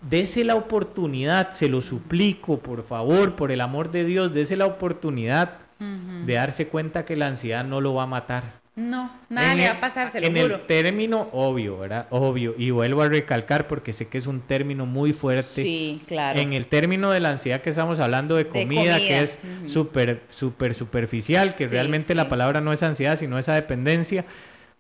dese 0.03 0.45
la 0.45 0.55
oportunidad, 0.55 1.53
se 1.53 1.69
lo 1.69 1.81
suplico, 1.81 2.59
por 2.59 2.85
favor, 2.85 3.37
por 3.37 3.53
el 3.53 3.63
amor 3.63 3.91
de 3.91 4.05
Dios, 4.05 4.35
dese 4.35 4.57
la 4.57 4.67
oportunidad 4.67 5.59
de 5.79 6.35
darse 6.35 6.69
cuenta 6.69 7.07
que 7.07 7.17
la 7.17 7.29
ansiedad 7.29 7.65
no 7.65 7.81
lo 7.81 7.95
va 7.95 8.03
a 8.03 8.07
matar. 8.07 8.60
No, 8.77 9.11
nada 9.29 9.55
le 9.55 9.67
va 9.67 9.73
a 9.73 9.81
pasar, 9.81 10.11
se 10.11 10.21
lo 10.21 10.29
En 10.29 10.37
el 10.37 10.61
término 10.67 11.29
obvio, 11.33 11.79
¿verdad? 11.79 12.07
Obvio. 12.11 12.55
Y 12.57 12.71
vuelvo 12.71 13.03
a 13.03 13.09
recalcar 13.09 13.67
porque 13.67 13.93
sé 13.93 14.07
que 14.09 14.17
es 14.17 14.27
un 14.27 14.41
término 14.41 14.87
muy 14.87 15.13
fuerte. 15.13 15.63
Sí, 15.63 16.01
claro. 16.07 16.39
En 16.39 16.53
el 16.53 16.67
término 16.67 17.11
de 17.11 17.21
la 17.21 17.31
ansiedad 17.31 17.61
que 17.61 17.71
estamos 17.71 17.99
hablando 17.99 18.37
de 18.37 18.47
comida, 18.47 18.97
que 18.97 19.23
es 19.23 19.39
súper, 19.67 20.23
súper 20.29 20.75
superficial, 20.75 21.57
que 21.57 21.67
realmente 21.67 22.15
la 22.15 22.29
palabra 22.29 22.61
no 22.61 22.73
es 22.73 22.83
ansiedad, 22.83 23.19
sino 23.19 23.39
esa 23.39 23.55
dependencia. 23.55 24.25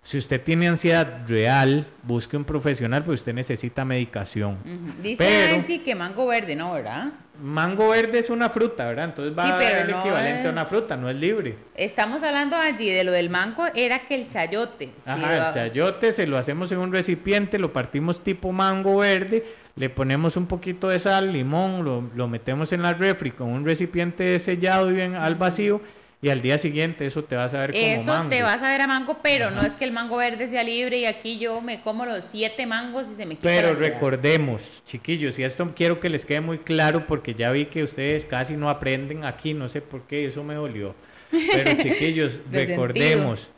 Si 0.02 0.16
usted 0.16 0.40
tiene 0.40 0.66
ansiedad 0.66 1.28
real, 1.28 1.86
busque 2.04 2.36
un 2.36 2.44
profesional, 2.44 3.04
pues 3.04 3.20
usted 3.20 3.34
necesita 3.34 3.84
medicación. 3.84 4.58
Dice 5.02 5.52
Angie 5.52 5.82
que 5.82 5.94
mango 5.94 6.26
verde, 6.26 6.56
¿no? 6.56 6.72
¿Verdad? 6.72 7.12
Mango 7.40 7.88
verde 7.88 8.18
es 8.18 8.30
una 8.30 8.50
fruta, 8.50 8.86
¿verdad? 8.86 9.06
Entonces 9.06 9.36
va 9.36 9.56
a 9.56 9.60
ser 9.60 9.78
el 9.84 9.90
equivalente 9.90 10.48
a 10.48 10.50
una 10.50 10.64
fruta, 10.64 10.96
no 10.96 11.08
es 11.08 11.16
libre. 11.16 11.56
Estamos 11.74 12.22
hablando 12.22 12.56
allí 12.56 12.90
de 12.90 13.04
lo 13.04 13.12
del 13.12 13.30
mango, 13.30 13.66
era 13.74 14.00
que 14.00 14.14
el 14.14 14.28
chayote. 14.28 14.90
Ajá, 15.06 15.48
el 15.48 15.54
chayote 15.54 16.12
se 16.12 16.26
lo 16.26 16.38
hacemos 16.38 16.70
en 16.72 16.78
un 16.78 16.92
recipiente, 16.92 17.58
lo 17.58 17.72
partimos 17.72 18.22
tipo 18.22 18.52
mango 18.52 18.98
verde, 18.98 19.44
le 19.76 19.90
ponemos 19.90 20.36
un 20.36 20.46
poquito 20.46 20.88
de 20.88 20.98
sal, 20.98 21.32
limón, 21.32 22.10
lo, 22.14 22.28
metemos 22.28 22.72
en 22.72 22.82
la 22.82 22.92
refri 22.92 23.30
con 23.30 23.48
un 23.48 23.64
recipiente 23.64 24.38
sellado 24.38 24.90
y 24.90 24.94
bien 24.94 25.14
al 25.14 25.36
vacío 25.36 25.80
y 26.22 26.28
al 26.28 26.42
día 26.42 26.58
siguiente 26.58 27.06
eso 27.06 27.24
te 27.24 27.34
va 27.34 27.44
a 27.44 27.48
saber 27.48 27.72
como 27.72 27.82
Eso 27.82 28.26
te 28.28 28.42
va 28.42 28.52
a 28.52 28.58
saber 28.58 28.82
a 28.82 28.86
mango, 28.86 29.18
pero 29.22 29.50
no 29.50 29.62
es 29.62 29.72
que 29.72 29.84
el 29.84 29.92
mango 29.92 30.18
verde 30.18 30.48
sea 30.48 30.62
libre 30.62 30.98
y 30.98 31.06
aquí 31.06 31.38
yo 31.38 31.62
me 31.62 31.80
como 31.80 32.04
los 32.04 32.24
siete 32.24 32.66
mangos 32.66 33.10
y 33.10 33.14
se 33.14 33.24
me 33.24 33.36
quita 33.36 33.48
Pero 33.48 33.74
recordemos, 33.74 34.82
chiquillos, 34.86 35.38
y 35.38 35.44
esto 35.44 35.72
quiero 35.74 35.98
que 35.98 36.10
les 36.10 36.26
quede 36.26 36.42
muy 36.42 36.58
claro 36.58 37.06
porque 37.06 37.34
ya 37.34 37.50
vi 37.50 37.66
que 37.66 37.82
ustedes 37.82 38.26
casi 38.26 38.54
no 38.54 38.68
aprenden 38.68 39.24
aquí, 39.24 39.54
no 39.54 39.68
sé 39.68 39.80
por 39.80 40.02
qué, 40.02 40.26
eso 40.26 40.44
me 40.44 40.54
dolió. 40.54 40.94
Pero 41.30 41.70
chiquillos, 41.82 42.40
recordemos, 42.52 43.50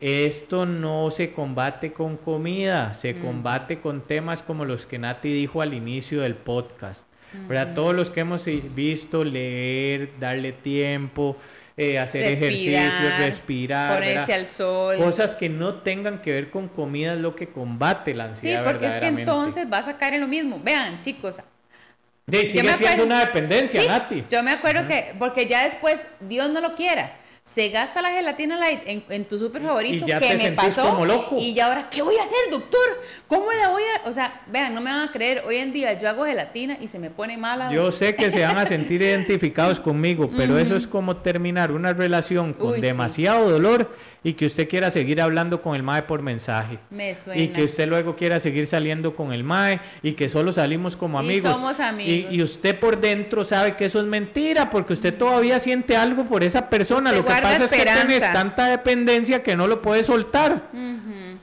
esto 0.00 0.66
no 0.66 1.08
se 1.12 1.30
combate 1.30 1.92
con 1.92 2.16
comida, 2.16 2.94
se 2.94 3.14
mm. 3.14 3.22
combate 3.22 3.80
con 3.80 4.00
temas 4.00 4.42
como 4.42 4.64
los 4.64 4.86
que 4.86 4.98
Nati 4.98 5.32
dijo 5.32 5.62
al 5.62 5.72
inicio 5.72 6.22
del 6.22 6.34
podcast. 6.34 7.06
¿verdad? 7.48 7.74
Todos 7.74 7.94
los 7.94 8.10
que 8.10 8.20
hemos 8.20 8.44
visto, 8.74 9.24
leer, 9.24 10.10
darle 10.20 10.52
tiempo, 10.52 11.36
eh, 11.76 11.98
hacer 11.98 12.22
ejercicio, 12.22 12.78
respirar, 13.18 13.94
ponerse 13.94 14.34
al 14.34 14.46
sol. 14.46 14.96
Cosas 14.98 15.34
que 15.34 15.48
no 15.48 15.76
tengan 15.76 16.20
que 16.20 16.32
ver 16.32 16.50
con 16.50 16.68
comida 16.68 17.14
es 17.14 17.20
lo 17.20 17.34
que 17.34 17.48
combate 17.48 18.14
la 18.14 18.24
ansiedad. 18.24 18.62
Sí, 18.62 18.70
porque 18.70 18.86
es 18.86 18.96
que 18.96 19.06
entonces 19.06 19.68
vas 19.68 19.88
a 19.88 19.96
caer 19.96 20.14
en 20.14 20.20
lo 20.22 20.28
mismo. 20.28 20.60
Vean, 20.62 21.00
chicos. 21.00 21.38
De, 22.26 22.44
sigue 22.44 22.72
siendo 22.74 23.04
una 23.04 23.20
dependencia, 23.20 23.82
Nati. 23.86 24.24
Yo 24.30 24.42
me 24.42 24.52
acuerdo 24.52 24.86
que, 24.86 25.14
porque 25.18 25.46
ya 25.46 25.64
después, 25.64 26.06
Dios 26.20 26.50
no 26.50 26.60
lo 26.60 26.74
quiera, 26.74 27.16
se 27.44 27.70
gasta 27.70 28.00
la 28.00 28.10
gelatina 28.10 28.56
light 28.56 28.82
en, 28.86 29.24
tu 29.24 29.36
súper 29.36 29.62
favorito 29.62 30.06
y 30.06 30.08
que 30.08 30.36
me 30.36 30.52
pasó 30.52 30.82
como 30.90 31.04
loco. 31.04 31.36
y 31.40 31.54
ya 31.54 31.66
ahora 31.66 31.90
qué 31.90 32.00
voy 32.00 32.14
a 32.16 32.22
hacer 32.22 32.38
doctor 32.52 33.02
cómo 33.26 33.50
la 33.50 33.70
voy 33.70 33.82
a 33.82 34.08
o 34.08 34.12
sea 34.12 34.42
vean 34.46 34.72
no 34.72 34.80
me 34.80 34.92
van 34.92 35.08
a 35.08 35.12
creer 35.12 35.42
hoy 35.44 35.56
en 35.56 35.72
día 35.72 35.92
yo 35.94 36.08
hago 36.08 36.24
gelatina 36.24 36.78
y 36.80 36.86
se 36.86 37.00
me 37.00 37.10
pone 37.10 37.36
mala. 37.36 37.72
Yo 37.72 37.90
sé 37.90 38.14
que 38.14 38.30
se 38.30 38.42
van 38.42 38.58
a 38.58 38.66
sentir 38.66 39.02
identificados 39.02 39.80
conmigo 39.80 40.30
pero 40.36 40.56
eso 40.56 40.76
es 40.76 40.86
como 40.86 41.16
terminar 41.16 41.72
una 41.72 41.92
relación 41.92 42.54
con 42.54 42.80
demasiado 42.80 43.50
dolor 43.50 43.90
y 44.22 44.34
que 44.34 44.46
usted 44.46 44.68
quiera 44.68 44.92
seguir 44.92 45.20
hablando 45.20 45.62
con 45.62 45.74
el 45.74 45.82
mae 45.82 46.02
por 46.04 46.22
mensaje. 46.22 46.78
Me 46.90 47.12
suena. 47.12 47.42
y 47.42 47.48
que 47.48 47.64
usted 47.64 47.88
luego 47.88 48.14
quiera 48.14 48.38
seguir 48.38 48.68
saliendo 48.68 49.14
con 49.14 49.32
el 49.32 49.42
mae 49.42 49.80
y 50.00 50.12
que 50.12 50.28
solo 50.28 50.52
salimos 50.52 50.94
como 50.94 51.18
amigos. 51.18 51.50
y 51.50 51.54
somos 51.54 51.80
amigos. 51.80 52.32
y, 52.32 52.40
usted 52.40 52.78
por 52.78 53.00
dentro 53.00 53.42
sabe 53.42 53.74
que 53.74 53.86
eso 53.86 53.98
es 53.98 54.06
mentira 54.06 54.70
porque 54.70 54.92
usted 54.92 55.12
todavía 55.16 55.58
siente 55.58 55.96
algo 55.96 56.24
por 56.24 56.44
esa 56.44 56.70
persona 56.70 57.10
lo 57.10 57.24
que 57.24 57.31
que 57.36 57.42
pasa 57.42 57.64
es 57.64 57.72
que 57.72 57.84
tienes 57.84 58.32
tanta 58.32 58.66
dependencia 58.66 59.42
que 59.42 59.56
no 59.56 59.66
lo 59.66 59.82
puedes 59.82 60.06
soltar. 60.06 60.70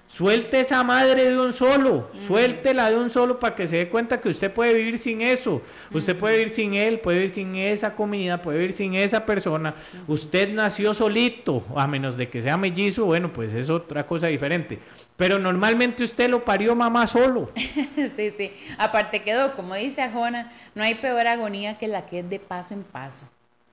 Suelte 0.08 0.60
esa 0.60 0.84
madre 0.84 1.26
de 1.26 1.40
un 1.40 1.54
solo, 1.54 2.10
suéltela 2.28 2.90
de 2.90 2.98
un 2.98 3.12
solo 3.12 3.40
para 3.40 3.54
que 3.54 3.68
se 3.68 3.78
dé 3.78 3.90
cuenta 3.90 4.20
que 4.20 4.30
usted 4.30 4.52
puede 4.52 4.74
vivir 4.74 4.98
sin 4.98 5.22
eso. 5.22 5.62
Usted 5.94 6.18
puede 6.18 6.38
vivir 6.38 6.54
sin 6.54 6.74
él, 6.74 7.00
puede 7.00 7.20
vivir 7.20 7.34
sin 7.34 7.56
esa 7.56 7.96
comida, 7.96 8.42
puede 8.42 8.58
vivir 8.58 8.74
sin 8.74 8.96
esa 8.96 9.24
persona. 9.24 9.76
Usted 10.08 10.52
nació 10.52 10.96
solito, 10.96 11.64
a 11.76 11.86
menos 11.86 12.18
de 12.18 12.28
que 12.28 12.42
sea 12.42 12.58
mellizo, 12.58 13.06
bueno, 13.06 13.32
pues 13.32 13.54
es 13.54 13.70
otra 13.70 14.08
cosa 14.08 14.28
diferente. 14.28 14.80
Pero 15.16 15.38
normalmente 15.38 16.04
usted 16.04 16.28
lo 16.28 16.44
parió 16.44 16.76
mamá 16.76 17.06
solo. 17.06 17.52
sí, 18.16 18.34
sí. 18.36 18.52
Aparte 18.80 19.22
quedó, 19.22 19.56
como 19.56 19.76
dice 19.76 20.02
Arjona, 20.02 20.52
no 20.74 20.84
hay 20.84 20.96
peor 20.96 21.28
agonía 21.28 21.78
que 21.78 21.88
la 21.88 22.08
que 22.08 22.20
es 22.20 22.30
de 22.30 22.40
paso 22.40 22.74
en 22.74 22.84
paso. 22.84 23.30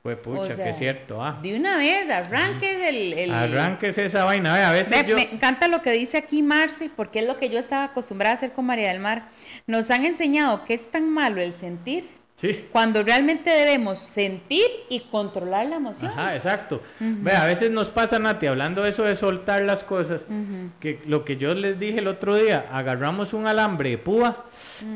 Pues 0.07 0.19
pucha, 0.19 0.63
que 0.63 0.71
es 0.71 0.79
cierto. 0.79 1.21
Ah. 1.21 1.39
De 1.43 1.57
una 1.57 1.79
vez, 1.79 2.09
arranques 2.11 2.83
el, 2.83 3.13
el... 3.15 3.35
Arranques 3.35 3.99
esa 3.99 4.25
vaina. 4.25 4.69
A 4.69 4.73
veces 4.73 5.05
me, 5.07 5.15
me, 5.15 5.23
encanta 5.23 5.67
lo 5.67 5.83
que 5.83 5.91
dice 5.91 6.17
aquí 6.17 6.43
Marce, 6.43 6.91
porque 6.95 7.19
es 7.19 7.27
lo 7.27 7.37
que 7.37 7.51
yo 7.51 7.59
estaba 7.59 7.85
acostumbrada 7.85 8.33
a 8.33 8.35
hacer 8.35 8.53
con 8.53 8.67
María 8.67 8.89
del 8.89 9.01
Mar. 9.01 9.31
Nos 9.67 9.91
han 9.91 10.05
enseñado 10.05 10.65
que 10.65 10.75
es 10.75 10.91
tan 10.91 11.09
malo 11.09 11.41
el 11.41 11.55
sentir 11.55 12.16
Sí. 12.37 12.67
Cuando 12.71 13.03
realmente 13.03 13.49
debemos 13.49 13.99
sentir 13.99 14.67
y 14.91 15.01
controlar 15.01 15.67
la 15.67 15.77
emoción. 15.77 16.11
Ajá, 16.11 16.35
exacto. 16.35 16.83
Ve, 17.01 17.33
a 17.33 17.47
veces 17.47 17.71
nos 17.71 17.89
pasa, 17.89 18.19
Nati, 18.19 18.47
hablando 18.47 18.83
de 18.83 18.91
eso 18.91 19.05
de 19.05 19.17
soltar 19.17 19.63
las 19.63 19.83
cosas, 19.83 20.27
que 20.79 21.01
lo 21.07 21.25
que 21.25 21.39
yo 21.39 21.55
les 21.55 21.79
dije 21.79 22.01
el 22.01 22.09
otro 22.09 22.37
día, 22.37 22.67
agarramos 22.71 23.33
un 23.33 23.47
alambre 23.47 23.89
de 23.91 23.99
púa 23.99 24.45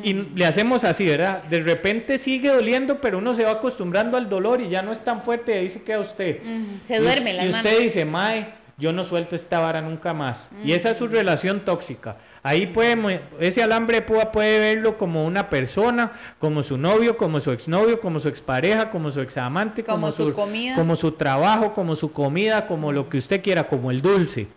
y 0.04 0.12
le 0.12 0.44
hacemos 0.44 0.84
así, 0.84 1.06
¿verdad? 1.06 1.42
De 1.44 1.62
repente 1.62 2.18
sigue 2.18 2.50
doliendo, 2.50 3.00
pero 3.00 3.16
uno 3.16 3.34
se 3.34 3.44
va 3.44 3.52
acostumbrando 3.52 4.18
al 4.18 4.28
dolor 4.28 4.60
y 4.60 4.68
ya 4.68 4.82
no 4.82 4.92
es 4.92 5.02
tan 5.02 5.22
fuerte 5.22 5.54
y 5.54 5.58
ahí 5.60 5.70
se 5.70 5.82
queda 5.82 6.00
usted. 6.00 6.42
Se 6.84 7.00
duerme 7.00 7.32
la 7.32 7.46
Y 7.46 7.48
usted 7.48 7.78
dice, 7.80 8.04
Mae, 8.04 8.59
yo 8.80 8.92
no 8.92 9.04
suelto 9.04 9.36
esta 9.36 9.60
vara 9.60 9.80
nunca 9.80 10.14
más. 10.14 10.50
Y 10.64 10.72
esa 10.72 10.90
es 10.90 10.96
su 10.96 11.06
relación 11.06 11.64
tóxica. 11.64 12.16
Ahí 12.42 12.66
puede, 12.66 13.20
ese 13.38 13.62
alambre 13.62 14.02
puede 14.02 14.58
verlo 14.58 14.96
como 14.98 15.26
una 15.26 15.50
persona, 15.50 16.12
como 16.38 16.62
su 16.62 16.78
novio, 16.78 17.16
como 17.16 17.38
su 17.38 17.52
exnovio, 17.52 18.00
como 18.00 18.18
su 18.18 18.28
expareja, 18.28 18.90
como 18.90 19.10
su 19.10 19.20
examante, 19.20 19.84
como, 19.84 20.00
como 20.00 20.12
su, 20.12 20.32
comida. 20.32 20.74
como 20.74 20.96
su 20.96 21.12
trabajo, 21.12 21.74
como 21.74 21.94
su 21.94 22.12
comida, 22.12 22.66
como 22.66 22.90
lo 22.90 23.08
que 23.08 23.18
usted 23.18 23.42
quiera, 23.42 23.68
como 23.68 23.90
el 23.90 24.00
dulce. 24.00 24.48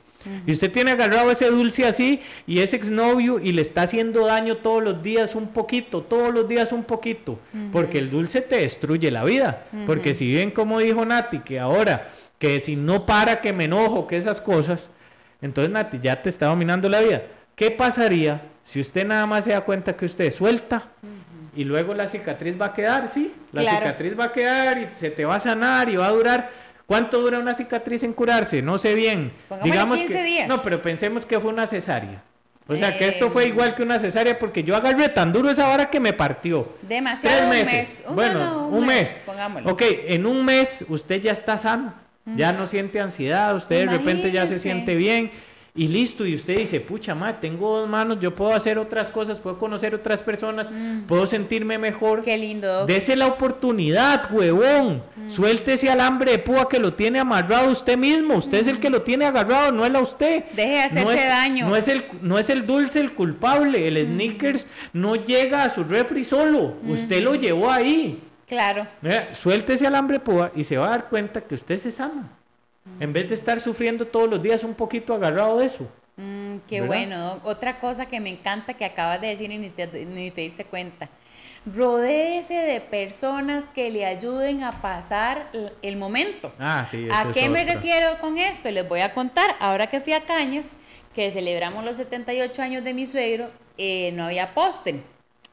Y 0.45 0.51
usted 0.51 0.71
tiene 0.71 0.91
agarrado 0.91 1.31
ese 1.31 1.49
dulce 1.49 1.85
así 1.85 2.21
y 2.47 2.59
ese 2.59 2.75
exnovio 2.75 3.39
y 3.39 3.51
le 3.51 3.61
está 3.61 3.83
haciendo 3.83 4.25
daño 4.25 4.57
todos 4.57 4.83
los 4.83 5.03
días 5.03 5.35
un 5.35 5.47
poquito, 5.47 6.01
todos 6.01 6.33
los 6.33 6.47
días 6.47 6.71
un 6.71 6.83
poquito, 6.83 7.39
porque 7.71 7.99
el 7.99 8.09
dulce 8.09 8.41
te 8.41 8.57
destruye 8.57 9.11
la 9.11 9.23
vida. 9.23 9.65
Porque 9.85 10.13
si 10.13 10.27
bien 10.27 10.51
como 10.51 10.79
dijo 10.79 11.05
Nati, 11.05 11.39
que 11.39 11.59
ahora 11.59 12.11
que 12.39 12.59
si 12.59 12.75
no 12.75 13.05
para 13.05 13.41
que 13.41 13.53
me 13.53 13.65
enojo, 13.65 14.07
que 14.07 14.17
esas 14.17 14.41
cosas, 14.41 14.89
entonces 15.41 15.71
Nati 15.71 15.99
ya 16.01 16.21
te 16.21 16.29
está 16.29 16.47
dominando 16.47 16.89
la 16.89 17.01
vida. 17.01 17.23
¿Qué 17.55 17.71
pasaría 17.71 18.41
si 18.63 18.79
usted 18.79 19.05
nada 19.05 19.25
más 19.25 19.45
se 19.45 19.51
da 19.51 19.61
cuenta 19.61 19.95
que 19.95 20.05
usted 20.05 20.31
suelta 20.31 20.89
y 21.55 21.63
luego 21.63 21.93
la 21.93 22.07
cicatriz 22.07 22.59
va 22.59 22.67
a 22.67 22.73
quedar, 22.73 23.09
sí? 23.09 23.33
La 23.51 23.61
cicatriz 23.61 24.17
va 24.19 24.25
a 24.25 24.31
quedar 24.31 24.77
y 24.79 24.89
se 24.93 25.11
te 25.11 25.25
va 25.25 25.35
a 25.35 25.39
sanar 25.39 25.89
y 25.89 25.95
va 25.95 26.07
a 26.07 26.11
durar. 26.11 26.49
¿Cuánto 26.85 27.21
dura 27.21 27.39
una 27.39 27.53
cicatriz 27.53 28.03
en 28.03 28.13
curarse? 28.13 28.61
No 28.61 28.77
sé 28.77 28.93
bien. 28.93 29.33
Digamos 29.63 29.99
que 29.99 30.45
no, 30.47 30.61
pero 30.61 30.81
pensemos 30.81 31.25
que 31.25 31.39
fue 31.39 31.51
una 31.51 31.67
cesárea. 31.67 32.23
O 32.67 32.75
sea, 32.75 32.97
que 32.97 33.07
esto 33.07 33.29
fue 33.29 33.47
igual 33.47 33.75
que 33.75 33.83
una 33.83 33.99
cesárea 33.99 34.39
porque 34.39 34.63
yo 34.63 34.75
agarré 34.75 35.09
tan 35.09 35.33
duro 35.33 35.49
esa 35.49 35.67
vara 35.67 35.89
que 35.89 35.99
me 35.99 36.13
partió. 36.13 36.73
Demasiado. 36.81 37.49
Tres 37.49 37.49
meses. 37.49 38.03
bueno, 38.09 38.67
un, 38.67 38.85
mes. 38.85 39.17
mes. 39.53 39.65
Ok, 39.65 39.81
en 39.85 40.25
un 40.25 40.45
mes 40.45 40.85
usted 40.87 41.21
ya 41.21 41.33
está 41.33 41.57
sano. 41.57 41.93
Ya 42.25 42.53
no 42.53 42.67
siente 42.67 43.01
ansiedad, 43.01 43.55
usted 43.55 43.85
de 43.85 43.97
repente 43.97 44.31
ya 44.31 44.47
se 44.47 44.57
siente 44.57 44.95
bien 44.95 45.31
y 45.75 45.87
listo. 45.87 46.25
Y 46.25 46.35
usted 46.35 46.57
dice, 46.57 46.79
pucha, 46.79 47.15
madre, 47.15 47.37
tengo 47.41 47.79
dos 47.79 47.89
manos, 47.89 48.19
yo 48.19 48.33
puedo 48.33 48.53
hacer 48.53 48.77
otras 48.77 49.09
cosas, 49.09 49.39
puedo 49.39 49.57
conocer 49.57 49.95
otras 49.95 50.21
personas, 50.21 50.69
mm. 50.71 51.01
puedo 51.01 51.25
sentirme 51.25 51.77
mejor. 51.77 52.21
Qué 52.21 52.37
lindo. 52.37 52.85
Dese 52.85 53.15
la 53.15 53.27
oportunidad, 53.27 54.31
huevón. 54.31 55.03
Mm. 55.15 55.31
Suelte 55.31 55.73
ese 55.73 55.89
alambre 55.89 56.31
de 56.31 56.39
púa 56.39 56.69
que 56.69 56.79
lo 56.79 56.93
tiene 56.93 57.19
amarrado 57.19 57.71
usted 57.71 57.97
mismo. 57.97 58.35
Usted 58.35 58.59
es 58.59 58.67
el 58.67 58.79
que 58.79 58.89
lo 58.89 59.01
tiene 59.01 59.25
agarrado, 59.25 59.71
no 59.71 59.85
es 59.85 59.91
la 59.91 59.99
usted. 59.99 60.45
Deje 60.55 60.73
de 60.73 60.81
hacerse 60.81 61.25
daño. 61.25 61.67
No 61.67 61.75
es, 61.75 61.87
el, 61.87 62.05
no 62.21 62.37
es 62.37 62.49
el 62.49 62.65
dulce 62.65 62.99
el 62.99 63.13
culpable. 63.13 63.87
El 63.87 64.03
sneakers 64.05 64.67
no 64.93 65.15
llega 65.15 65.63
a 65.63 65.69
su 65.69 65.83
refri 65.83 66.23
solo. 66.23 66.77
Usted 66.83 67.21
lo 67.21 67.35
llevó 67.35 67.71
ahí. 67.71 68.21
Claro. 68.47 68.87
suelte 69.31 69.73
ese 69.73 69.87
alambre 69.87 70.19
púa 70.19 70.51
y 70.55 70.63
se 70.63 70.77
va 70.77 70.87
a 70.87 70.89
dar 70.89 71.09
cuenta 71.09 71.41
que 71.41 71.55
usted 71.55 71.77
se 71.77 71.91
sana. 71.91 72.29
En 72.99 73.13
vez 73.13 73.29
de 73.29 73.35
estar 73.35 73.59
sufriendo 73.59 74.05
todos 74.05 74.29
los 74.29 74.41
días 74.41 74.63
un 74.63 74.73
poquito 74.73 75.13
agarrado 75.13 75.59
de 75.59 75.65
eso. 75.65 75.87
Mm, 76.17 76.57
qué 76.67 76.81
bueno. 76.81 77.39
Otra 77.43 77.79
cosa 77.79 78.05
que 78.05 78.19
me 78.19 78.29
encanta 78.29 78.73
que 78.73 78.85
acabas 78.85 79.21
de 79.21 79.27
decir 79.27 79.51
y 79.51 79.57
ni 79.57 79.69
te, 79.69 79.87
ni 80.05 80.31
te 80.31 80.41
diste 80.41 80.65
cuenta. 80.65 81.09
Rodéese 81.65 82.55
de 82.55 82.81
personas 82.81 83.69
que 83.69 83.89
le 83.89 84.05
ayuden 84.05 84.63
a 84.63 84.81
pasar 84.81 85.49
el 85.81 85.95
momento. 85.95 86.51
Ah, 86.59 86.85
sí. 86.89 87.07
¿A 87.11 87.31
qué 87.31 87.47
me 87.47 87.63
refiero 87.63 88.19
con 88.19 88.37
esto? 88.37 88.69
Les 88.69 88.87
voy 88.87 88.99
a 88.99 89.13
contar. 89.13 89.55
Ahora 89.61 89.87
que 89.87 90.01
fui 90.01 90.11
a 90.11 90.25
Cañas, 90.25 90.73
que 91.15 91.31
celebramos 91.31 91.85
los 91.85 91.95
78 91.95 92.61
años 92.61 92.83
de 92.83 92.93
mi 92.93 93.05
suegro, 93.05 93.49
eh, 93.77 94.11
no 94.13 94.25
había 94.25 94.53
postre. 94.53 95.01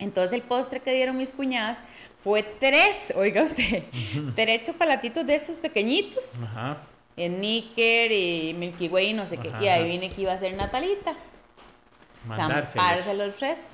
Entonces 0.00 0.32
el 0.32 0.42
postre 0.42 0.80
que 0.80 0.92
dieron 0.92 1.16
mis 1.16 1.32
cuñadas 1.32 1.82
fue 2.22 2.42
tres, 2.42 3.12
oiga 3.16 3.42
usted, 3.42 3.84
tres 4.34 4.62
chocolatitos 4.62 5.26
de 5.26 5.34
estos 5.36 5.58
pequeñitos. 5.58 6.42
Ajá. 6.44 6.82
En 7.16 7.40
Níker 7.40 8.10
y 8.12 8.54
Milky 8.54 8.88
Way, 8.88 9.12
no 9.12 9.26
sé 9.26 9.36
qué. 9.36 9.52
Y 9.60 9.68
ahí 9.68 9.88
vine 9.88 10.08
que 10.08 10.22
iba 10.22 10.32
a 10.32 10.38
ser 10.38 10.54
Natalita. 10.54 11.16
Zampárselos 12.28 13.36
tres. 13.36 13.72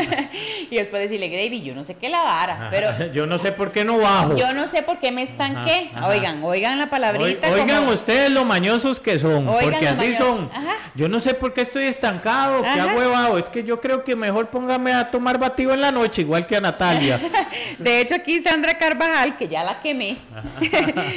y 0.70 0.76
después 0.76 1.02
decirle, 1.02 1.28
Gravy, 1.28 1.62
yo 1.62 1.74
no 1.74 1.84
sé 1.84 1.96
qué 1.96 2.08
la 2.08 2.22
vara, 2.22 2.68
pero... 2.70 2.88
Yo 3.12 3.26
no 3.26 3.38
sé 3.38 3.52
por 3.52 3.72
qué 3.72 3.84
no 3.84 3.98
bajo. 3.98 4.36
Yo 4.36 4.52
no 4.52 4.66
sé 4.66 4.82
por 4.82 4.98
qué 5.00 5.12
me 5.12 5.22
estanqué. 5.22 5.90
Oigan, 6.06 6.42
oigan 6.42 6.78
la 6.78 6.88
palabrita. 6.88 7.50
oigan 7.50 7.88
ustedes 7.88 8.30
lo 8.30 8.44
mañosos 8.44 9.00
que 9.00 9.18
son, 9.18 9.46
porque 9.46 9.88
así 9.88 10.14
son. 10.14 10.48
Yo 10.94 11.08
no 11.08 11.20
sé 11.20 11.34
por 11.34 11.52
qué 11.52 11.62
estoy 11.62 11.84
estancado, 11.84 12.62
qué 12.62 12.96
huevado. 12.96 13.38
Es 13.38 13.48
que 13.48 13.64
yo 13.64 13.80
creo 13.80 14.04
que 14.04 14.16
mejor 14.16 14.48
póngame 14.48 14.92
a 14.92 15.10
tomar 15.10 15.38
batido 15.38 15.72
en 15.74 15.80
la 15.80 15.90
noche, 15.90 16.22
igual 16.22 16.46
que 16.46 16.56
a 16.56 16.60
Natalia. 16.60 17.20
de 17.78 18.00
hecho, 18.00 18.14
aquí 18.14 18.40
Sandra 18.40 18.78
Carvajal, 18.78 19.36
que 19.36 19.48
ya 19.48 19.62
la 19.62 19.80
quemé, 19.80 20.16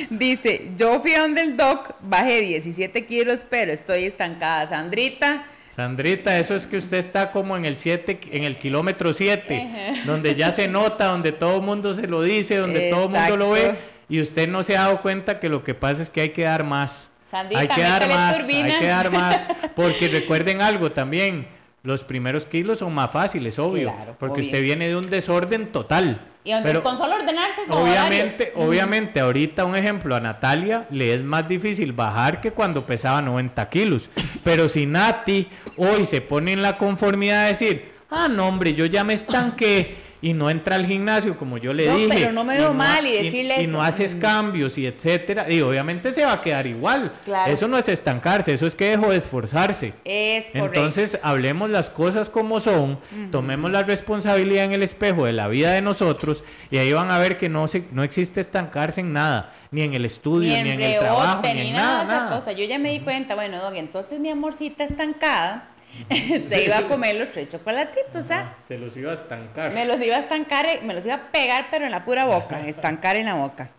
dice, 0.10 0.72
yo 0.76 1.00
fui 1.02 1.14
a 1.14 1.22
donde 1.22 1.42
el 1.42 1.56
doc, 1.56 1.96
bajé 2.02 2.42
17 2.42 3.06
kilos, 3.06 3.46
pero 3.50 3.72
estoy 3.72 4.06
estancada. 4.06 4.68
Sandrita... 4.68 5.46
Sandrita, 5.82 6.38
eso 6.38 6.56
es 6.56 6.68
que 6.68 6.78
usted 6.78 6.98
está 6.98 7.32
como 7.32 7.58
en 7.58 7.66
el 7.66 7.76
7, 7.76 8.20
en 8.32 8.44
el 8.44 8.58
kilómetro 8.58 9.14
7, 9.14 10.04
donde 10.06 10.36
ya 10.36 10.52
se 10.52 10.68
nota, 10.68 11.08
donde 11.08 11.32
todo 11.32 11.56
el 11.56 11.64
mundo 11.64 11.94
se 11.96 12.06
lo 12.06 12.22
dice, 12.22 12.58
donde 12.58 12.92
todo 12.92 13.06
el 13.06 13.12
mundo 13.12 13.38
lo 13.38 13.50
ve, 13.50 13.78
y 14.08 14.22
usted 14.22 14.48
no 14.48 14.62
se 14.64 14.78
ha 14.78 14.82
dado 14.82 15.02
cuenta 15.02 15.40
que 15.40 15.50
lo 15.50 15.64
que 15.64 15.74
pasa 15.74 16.04
es 16.04 16.12
que 16.12 16.22
hay 16.22 16.30
que 16.30 16.44
dar 16.44 16.64
más. 16.64 17.12
hay 17.34 17.68
que 17.68 17.82
dar 17.82 18.08
más, 18.08 18.48
hay 18.48 18.80
que 18.80 18.86
dar 18.86 19.12
más, 19.12 19.44
porque 19.76 20.08
recuerden 20.08 20.62
algo 20.62 20.92
también, 20.92 21.48
los 21.82 22.04
primeros 22.04 22.46
kilos 22.46 22.78
son 22.78 22.94
más 22.94 23.10
fáciles, 23.10 23.58
obvio, 23.58 23.92
porque 24.20 24.42
usted 24.42 24.62
viene 24.62 24.88
de 24.88 24.96
un 24.96 25.10
desorden 25.10 25.72
total. 25.72 26.22
Y 26.44 26.54
con 26.82 26.98
solo 26.98 27.16
ordenarse 27.16 27.62
Obviamente, 27.70 28.54
obviamente, 28.56 29.20
ahorita 29.20 29.64
un 29.66 29.76
ejemplo, 29.76 30.16
a 30.16 30.20
Natalia 30.20 30.88
le 30.90 31.14
es 31.14 31.24
más 31.24 31.48
difícil 31.48 31.94
bajar 31.94 32.42
que 32.42 32.52
cuando 32.52 32.86
pesaba 32.86 33.22
90 33.22 33.70
kilos. 33.70 34.10
Pero 34.44 34.68
si 34.68 34.88
Nati 34.88 35.48
hoy 35.78 36.06
se 36.06 36.22
pone 36.22 36.54
en 36.54 36.64
la 36.64 36.78
conformidad 36.78 37.44
de 37.44 37.50
decir, 37.50 37.92
ah, 38.10 38.28
no, 38.28 38.48
hombre, 38.48 38.74
yo 38.74 38.86
ya 38.86 39.04
me 39.04 39.14
estanqué 39.14 39.96
y 40.22 40.34
no 40.34 40.50
entra 40.50 40.76
al 40.76 40.86
gimnasio 40.86 41.36
como 41.36 41.58
yo 41.58 41.74
le 41.74 41.92
dije. 41.94 42.10
Pero 42.10 42.32
no 42.32 42.44
me 42.44 42.58
veo 42.58 42.74
mal 42.74 43.06
y 43.06 43.24
decirle 43.24 43.64
y, 43.64 43.68
no 43.68 43.82
haces 43.82 44.16
cambios 44.16 44.78
y 44.78 44.86
etcétera. 44.86 45.52
Y 45.52 45.62
obviamente 45.62 46.14
se 46.14 46.24
va 46.24 46.34
a 46.34 46.42
quedar 46.42 46.68
igual. 46.68 47.12
Eso 47.48 47.68
no 47.68 47.78
es 47.78 47.90
estancarse, 47.90 48.54
eso 48.54 48.68
es 48.68 48.76
que 48.76 48.90
dejó 48.90 49.10
de 49.10 49.18
esforzarse. 49.18 49.94
Es 50.06 50.54
Entonces 50.54 51.20
hablemos 51.24 51.70
las 51.70 51.90
cosas 51.90 52.30
como 52.30 52.60
son, 52.60 53.00
tomemos 53.32 53.72
la 53.72 53.84
responsabilidad 53.84 54.66
en 54.66 54.74
el 54.74 54.84
espejo 54.84 55.26
de 55.26 55.34
la 55.34 55.48
vida 55.48 55.72
de 55.72 55.82
nosotros 55.82 56.44
y 56.70 56.78
ahí 56.78 56.94
van 56.94 57.12
a 57.12 57.18
ver 57.18 57.38
que 57.38 57.50
no, 57.50 57.68
se, 57.68 57.84
no 57.92 58.04
existe 58.04 58.42
estancarse 58.42 59.02
en 59.02 59.14
nada, 59.14 59.54
ni 59.72 59.82
en 59.82 59.94
el 59.94 60.06
estudio, 60.06 60.52
ni 60.64 60.70
en, 60.70 60.82
el 60.82 61.00
trabajo, 61.00 61.42
ni, 61.44 61.70
en 61.70 61.74
nada. 61.74 62.06
nada. 62.06 62.36
Cosa. 62.38 62.52
Yo 62.52 62.66
ya 62.66 62.78
me 62.78 62.92
di 62.92 63.00
cuenta, 63.00 63.36
bueno, 63.36 63.58
entonces 63.74 64.20
mi 64.20 64.30
amorcita 64.30 64.84
estancada 64.84 65.72
se 66.48 66.64
iba 66.64 66.78
a 66.78 66.88
comer 66.88 67.16
los 67.16 67.32
tres 67.32 67.50
chocolatitos, 67.50 68.32
¿ah? 68.32 68.56
Se 68.68 68.78
los 68.78 68.96
iba 68.98 69.12
a 69.12 69.14
estancar. 69.14 69.74
Me 69.74 69.86
los 69.86 70.02
iba 70.02 70.16
a 70.16 70.20
estancar, 70.20 70.66
eh, 70.66 70.80
me 70.84 70.94
los 70.94 71.06
iba 71.06 71.16
a 71.16 71.32
pegar, 71.32 71.68
pero 71.72 71.86
en 71.86 71.92
la 71.92 72.06
pura 72.06 72.26
boca, 72.26 72.66
estancar 72.68 73.16
en 73.16 73.26
la 73.26 73.36
boca. 73.36 73.72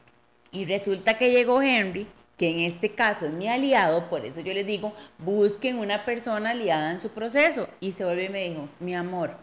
Y 0.50 0.64
resulta 0.64 1.16
que 1.16 1.30
llegó 1.30 1.62
Henry, 1.62 2.06
que 2.36 2.50
en 2.50 2.60
este 2.60 2.94
caso 2.94 3.26
es 3.26 3.34
mi 3.34 3.48
aliado, 3.48 4.10
por 4.10 4.26
eso 4.26 4.40
yo 4.40 4.52
les 4.52 4.66
digo, 4.66 4.92
busquen 5.18 5.78
una 5.78 6.04
persona 6.04 6.50
aliada 6.50 6.92
en 6.92 7.00
su 7.00 7.10
proceso. 7.10 7.68
Y 7.80 7.92
se 7.92 8.04
volvió 8.04 8.24
y 8.24 8.28
me 8.28 8.48
dijo, 8.48 8.68
mi 8.80 8.94
amor, 8.94 9.36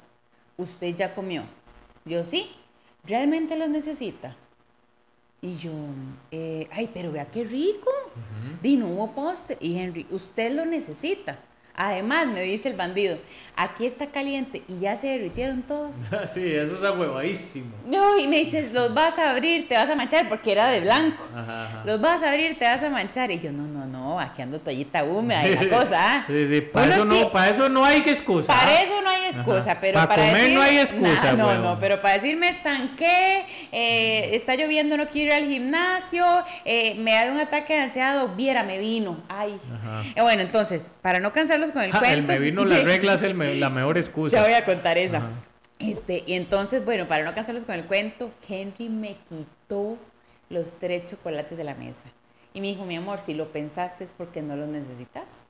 usted 0.57 0.93
ya 0.93 1.13
comió. 1.13 1.43
Yo 2.05 2.23
sí, 2.23 2.51
realmente 3.05 3.55
los 3.55 3.69
necesita. 3.69 4.35
Y 5.41 5.55
yo, 5.55 5.71
eh, 6.31 6.67
ay, 6.71 6.89
pero 6.93 7.11
vea 7.11 7.25
qué 7.25 7.43
rico. 7.43 7.89
Uh 8.15 8.67
no 8.77 8.89
hubo 8.89 9.11
postre. 9.13 9.57
Y 9.61 9.77
Henry, 9.77 10.05
usted 10.11 10.53
lo 10.53 10.65
necesita. 10.65 11.39
Además, 11.81 12.27
me 12.27 12.41
dice 12.41 12.67
el 12.67 12.75
bandido, 12.75 13.17
aquí 13.55 13.85
está 13.85 14.07
caliente 14.07 14.63
y 14.67 14.79
ya 14.79 14.97
se 14.97 15.07
derritieron 15.07 15.61
todos. 15.61 15.95
sí, 16.33 16.45
eso 16.45 16.75
es 16.75 16.83
ahuevadísimo. 16.83 17.71
No, 17.87 18.19
y 18.19 18.27
me 18.27 18.39
dices, 18.39 18.73
los 18.73 18.93
vas 18.93 19.17
a 19.17 19.31
abrir, 19.31 19.65
te 19.69 19.75
vas 19.75 19.89
a 19.89 19.95
manchar, 19.95 20.27
porque 20.27 20.51
era 20.51 20.67
de 20.67 20.81
blanco. 20.81 21.23
Los 21.85 22.01
vas 22.01 22.21
a 22.21 22.31
abrir, 22.31 22.59
te 22.59 22.65
vas 22.65 22.83
a 22.83 22.89
manchar. 22.89 23.31
Y 23.31 23.39
yo, 23.39 23.53
no, 23.53 23.63
no, 23.63 23.85
no, 23.85 24.19
aquí 24.19 24.41
ando 24.41 24.59
toallita 24.59 25.05
húmeda 25.05 25.47
y 25.47 25.55
la 25.55 25.69
cosa. 25.77 25.97
¿ah? 25.99 26.25
Sí, 26.27 26.47
sí, 26.47 26.59
para 26.59 26.93
eso, 26.93 27.05
no, 27.05 27.31
para 27.31 27.49
eso 27.49 27.69
no 27.69 27.85
hay 27.85 27.99
excusa. 27.99 28.47
Para 28.47 28.71
¿ah? 28.71 28.83
eso 28.83 29.01
no 29.01 29.09
hay 29.09 29.25
excusa, 29.27 29.77
pero 29.79 29.93
para, 29.93 30.09
para 30.09 30.27
comer 30.27 30.51
no 30.51 30.61
hay 30.61 30.79
excusa. 30.79 31.31
no, 31.31 31.57
no, 31.59 31.79
pero 31.79 32.01
para 32.01 32.15
decir 32.15 32.35
me 32.35 32.49
estanqué, 32.49 33.45
eh, 33.71 34.31
está 34.33 34.55
lloviendo, 34.55 34.97
no 34.97 35.07
quiero 35.07 35.33
ir 35.33 35.43
al 35.43 35.49
gimnasio, 35.49 36.25
eh, 36.65 36.95
me 36.95 37.13
da 37.13 37.31
un 37.31 37.39
ataque 37.39 37.75
de 37.75 37.79
ansiedad, 37.83 38.27
viera, 38.35 38.63
me 38.63 38.79
vino. 38.79 39.23
Ay. 39.29 39.57
Eh, 40.15 40.21
bueno, 40.21 40.41
entonces, 40.41 40.91
para 41.01 41.21
no 41.21 41.31
cansarlos 41.31 41.68
con 41.71 41.83
el 41.83 41.91
cuento. 41.91 42.07
El 42.13 42.23
me 42.23 42.39
vino 42.39 42.65
la 42.65 42.83
regla 42.83 43.13
es 43.13 43.21
la 43.21 43.69
mejor 43.69 43.97
excusa. 43.97 44.37
Ya 44.37 44.43
voy 44.43 44.53
a 44.53 44.65
contar 44.65 44.97
esa. 44.97 45.23
Este, 45.79 46.23
y 46.27 46.33
entonces, 46.33 46.83
bueno, 46.83 47.07
para 47.07 47.23
no 47.23 47.33
cansarlos 47.33 47.63
con 47.63 47.75
el 47.75 47.85
cuento, 47.85 48.31
Henry 48.47 48.89
me 48.89 49.15
quitó 49.29 49.97
los 50.49 50.73
tres 50.77 51.05
chocolates 51.05 51.57
de 51.57 51.63
la 51.63 51.73
mesa. 51.73 52.09
Y 52.53 52.61
me 52.61 52.67
dijo, 52.67 52.85
mi 52.85 52.97
amor, 52.97 53.21
si 53.21 53.33
lo 53.33 53.51
pensaste 53.51 54.03
es 54.03 54.13
porque 54.13 54.41
no 54.41 54.55
los 54.55 54.67
necesitas. 54.67 55.45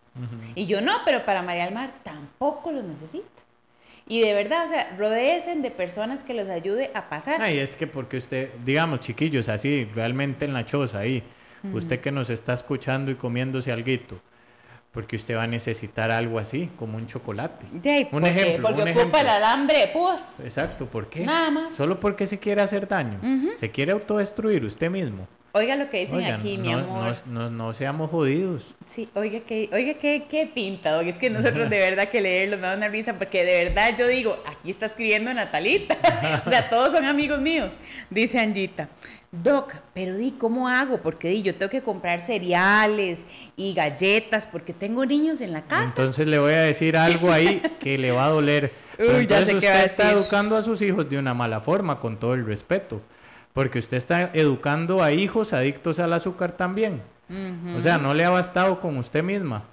Y 0.54 0.66
yo 0.66 0.82
no, 0.82 0.94
pero 1.06 1.26
para 1.26 1.42
María 1.42 1.66
del 1.66 1.74
Mar 1.74 1.94
tampoco 2.04 2.72
los 2.72 2.84
necesita. 2.84 3.26
Y 4.08 4.22
de 4.22 4.34
verdad, 4.34 4.66
o 4.66 4.68
sea, 4.68 4.96
rodeen 4.98 5.62
de 5.62 5.72
personas 5.72 6.24
que 6.24 6.34
los 6.34 6.50
ayude 6.50 6.92
a 6.94 7.10
pasar. 7.10 7.42
Ay, 7.42 7.60
es 7.60 7.76
que 7.76 7.88
porque 7.88 8.18
usted, 8.18 8.52
digamos, 8.66 9.00
chiquillos, 9.00 9.48
así, 9.50 9.86
realmente 9.94 10.46
en 10.46 10.54
la 10.54 10.66
choza 10.66 11.00
ahí, 11.00 11.24
usted 11.74 12.02
que 12.02 12.12
nos 12.12 12.30
está 12.30 12.54
escuchando 12.54 13.12
y 13.12 13.16
comiéndose 13.16 13.72
algo, 13.72 14.20
porque 14.92 15.16
usted 15.16 15.36
va 15.36 15.44
a 15.44 15.48
necesitar 15.48 16.10
algo 16.12 16.40
así, 16.40 16.70
como 16.78 16.98
un 16.98 17.08
chocolate. 17.08 17.66
un 18.12 18.26
ejemplo. 18.26 18.74
Porque 18.76 18.92
ocupa 18.92 19.22
el 19.22 19.30
alambre, 19.30 19.90
pues. 19.94 20.40
Exacto, 20.46 20.88
¿por 20.88 21.10
qué? 21.10 21.26
Nada 21.26 21.52
más. 21.52 21.76
Solo 21.76 22.00
porque 22.00 22.26
se 22.26 22.40
quiere 22.40 22.62
hacer 22.62 22.88
daño. 22.88 23.20
Se 23.58 23.70
quiere 23.70 23.92
autodestruir 23.92 24.66
usted 24.66 24.90
mismo. 24.90 25.28
Oiga 25.60 25.76
lo 25.76 25.90
que 25.90 26.00
dicen 26.00 26.24
aquí, 26.24 26.58
mi 26.58 26.72
amor. 26.72 27.14
No, 27.26 27.50
no, 27.50 27.74
seamos 27.74 28.10
jodidos. 28.10 28.66
Sí, 28.86 29.10
oiga, 29.14 29.42
que, 29.42 29.70
oiga 29.74 29.96
qué, 29.96 30.24
qué 30.30 30.46
pinta, 30.48 31.02
Es 31.02 31.18
que 31.18 31.30
nosotros 31.30 31.70
de 31.70 31.80
verdad 31.80 32.08
que 32.08 32.22
leerlo 32.22 32.56
me 32.56 32.68
da 32.68 32.78
una 32.78 32.88
risa 32.88 33.18
porque 33.18 33.44
de 33.44 33.66
verdad 33.66 33.94
yo 33.98 34.08
digo, 34.08 34.42
aquí 34.46 34.72
está 34.72 34.86
escribiendo 34.86 35.34
Natalita. 35.34 35.98
o 36.46 36.50
sea, 36.50 36.70
todos 36.70 36.94
son 36.94 37.04
amigos 37.04 37.42
míos. 37.42 37.76
Dice 38.10 38.40
Angita, 38.40 38.88
Doc, 39.32 39.74
pero 39.94 40.16
di, 40.16 40.32
¿cómo 40.32 40.70
hago? 40.70 41.02
Porque 41.02 41.28
di, 41.28 41.42
yo 41.42 41.54
tengo 41.54 41.70
que 41.70 41.82
comprar 41.82 42.22
cereales 42.22 43.26
y 43.58 43.74
galletas 43.74 44.48
porque 44.48 44.72
tengo 44.72 45.06
niños 45.06 45.42
en 45.42 45.52
la 45.52 45.64
casa. 45.64 45.90
Entonces 45.90 46.26
le 46.30 46.40
voy 46.40 46.54
a 46.54 46.62
decir 46.62 46.96
algo 46.96 47.34
ahí 47.34 47.62
que 47.82 47.98
le 47.98 48.12
va 48.12 48.28
a 48.28 48.30
doler. 48.30 48.72
Uy, 48.98 49.28
ya 49.28 49.46
sé 49.46 49.56
usted 49.56 49.84
está 49.84 50.12
educando 50.12 50.56
a 50.56 50.62
sus 50.62 50.82
hijos 50.82 51.10
de 51.10 51.18
una 51.18 51.34
mala 51.34 51.60
forma, 51.60 52.00
con 52.00 52.18
todo 52.18 52.34
el 52.34 52.46
respeto. 52.46 53.02
Porque 53.60 53.80
usted 53.80 53.98
está 53.98 54.30
educando 54.32 55.04
a 55.04 55.12
hijos 55.12 55.52
adictos 55.52 56.00
al 56.00 56.14
azúcar 56.14 56.54
también. 56.54 57.02
O 57.76 57.82
sea, 57.82 57.98
no 57.98 58.14
le 58.14 58.24
ha 58.24 58.30
bastado 58.30 58.80
con 58.80 58.96
usted 58.96 59.22
misma. 59.22 59.66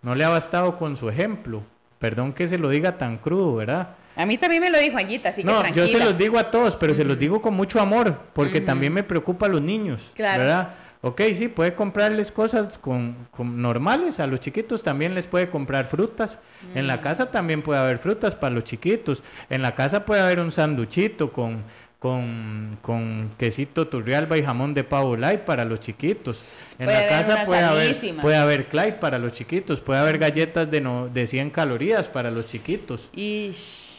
No 0.00 0.14
le 0.14 0.24
ha 0.24 0.30
bastado 0.30 0.74
con 0.74 0.96
su 0.96 1.10
ejemplo. 1.10 1.62
Perdón 1.98 2.32
que 2.32 2.46
se 2.46 2.56
lo 2.56 2.70
diga 2.70 2.96
tan 2.96 3.18
crudo, 3.18 3.56
¿verdad? 3.56 3.88
A 4.16 4.24
mí 4.24 4.38
también 4.38 4.62
me 4.62 4.70
lo 4.70 4.78
dijo 4.78 4.96
Anita, 4.96 5.28
así 5.28 5.42
que 5.42 5.48
no, 5.48 5.68
yo 5.68 5.86
se 5.86 5.98
los 6.02 6.16
digo 6.16 6.38
a 6.38 6.50
todos, 6.50 6.76
pero 6.76 6.94
se 6.94 7.04
los 7.04 7.18
digo 7.18 7.42
con 7.42 7.52
mucho 7.52 7.78
amor, 7.78 8.18
porque 8.32 8.62
también 8.62 8.94
me 8.94 9.02
preocupa 9.02 9.44
a 9.44 9.48
los 9.50 9.60
niños, 9.60 10.10
claro. 10.14 10.38
¿verdad? 10.38 10.74
Ok, 11.02 11.20
sí, 11.34 11.48
puede 11.48 11.74
comprarles 11.74 12.32
cosas 12.32 12.78
con, 12.78 13.28
normales, 13.38 14.18
a 14.18 14.26
los 14.26 14.40
chiquitos 14.40 14.82
también 14.82 15.14
les 15.14 15.26
puede 15.26 15.48
comprar 15.50 15.86
frutas. 15.86 16.38
En 16.74 16.86
la 16.86 17.00
casa 17.00 17.30
también 17.30 17.62
puede 17.62 17.78
haber 17.78 17.98
frutas 17.98 18.34
para 18.34 18.54
los 18.54 18.64
chiquitos. 18.64 19.22
En 19.50 19.62
la 19.62 19.74
casa 19.74 20.04
puede 20.04 20.22
haber 20.22 20.40
un 20.40 20.50
sanduchito 20.50 21.32
con 21.32 21.62
con, 22.06 22.78
con 22.82 23.32
quesito 23.36 23.88
turrialba 23.88 24.38
y 24.38 24.44
jamón 24.44 24.74
de 24.74 24.84
pavo 24.84 25.16
light 25.16 25.40
para 25.40 25.64
los 25.64 25.80
chiquitos. 25.80 26.76
En 26.78 26.86
la 26.86 27.08
casa 27.08 27.44
puede 27.44 27.62
haber, 27.62 27.96
puede 28.22 28.36
haber 28.36 28.68
Clyde 28.68 28.92
para 28.92 29.18
los 29.18 29.32
chiquitos, 29.32 29.80
puede 29.80 29.98
haber 29.98 30.18
galletas 30.18 30.70
de, 30.70 30.80
no, 30.80 31.08
de 31.08 31.26
100 31.26 31.50
calorías 31.50 32.08
para 32.08 32.30
los 32.30 32.46
chiquitos. 32.46 33.08
Y 33.12 33.50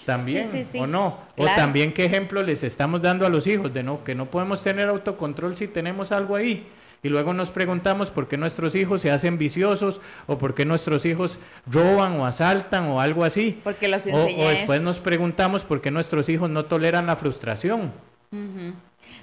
también 0.06 0.50
o 0.80 0.88
no 0.88 1.20
o 1.36 1.46
también 1.48 1.94
qué 1.94 2.06
ejemplo 2.06 2.42
les 2.42 2.64
estamos 2.64 3.02
dando 3.02 3.26
a 3.26 3.30
los 3.30 3.46
hijos 3.46 3.74
de 3.74 3.84
no 3.84 4.06
que 4.06 4.16
no 4.16 4.32
podemos 4.32 4.64
tener 4.64 4.88
autocontrol 4.88 5.58
si 5.58 5.68
tenemos 5.68 6.14
algo 6.14 6.38
ahí 6.38 6.66
y 7.04 7.10
luego 7.10 7.34
nos 7.34 7.52
preguntamos 7.52 8.12
por 8.12 8.28
qué 8.28 8.38
nuestros 8.38 8.76
hijos 8.76 9.02
se 9.02 9.12
hacen 9.12 9.38
viciosos 9.38 10.02
o 10.26 10.38
por 10.38 10.56
qué 10.56 10.66
nuestros 10.66 11.06
hijos 11.06 11.40
roban 11.66 12.20
o 12.20 12.26
asaltan 12.26 12.86
o 12.86 13.02
algo 13.02 13.24
así. 13.24 13.60
Porque 13.64 13.88
los 13.88 14.06
o, 14.08 14.26
o, 14.26 14.50
después 14.50 14.82
nos 14.82 15.00
preguntamos 15.00 15.64
por 15.64 15.82
qué 15.82 15.92
nuestros 15.92 16.30
hijos 16.30 16.50
no 16.50 16.66
toleran 16.66 17.06
la 17.06 17.16
frustración. 17.16 17.92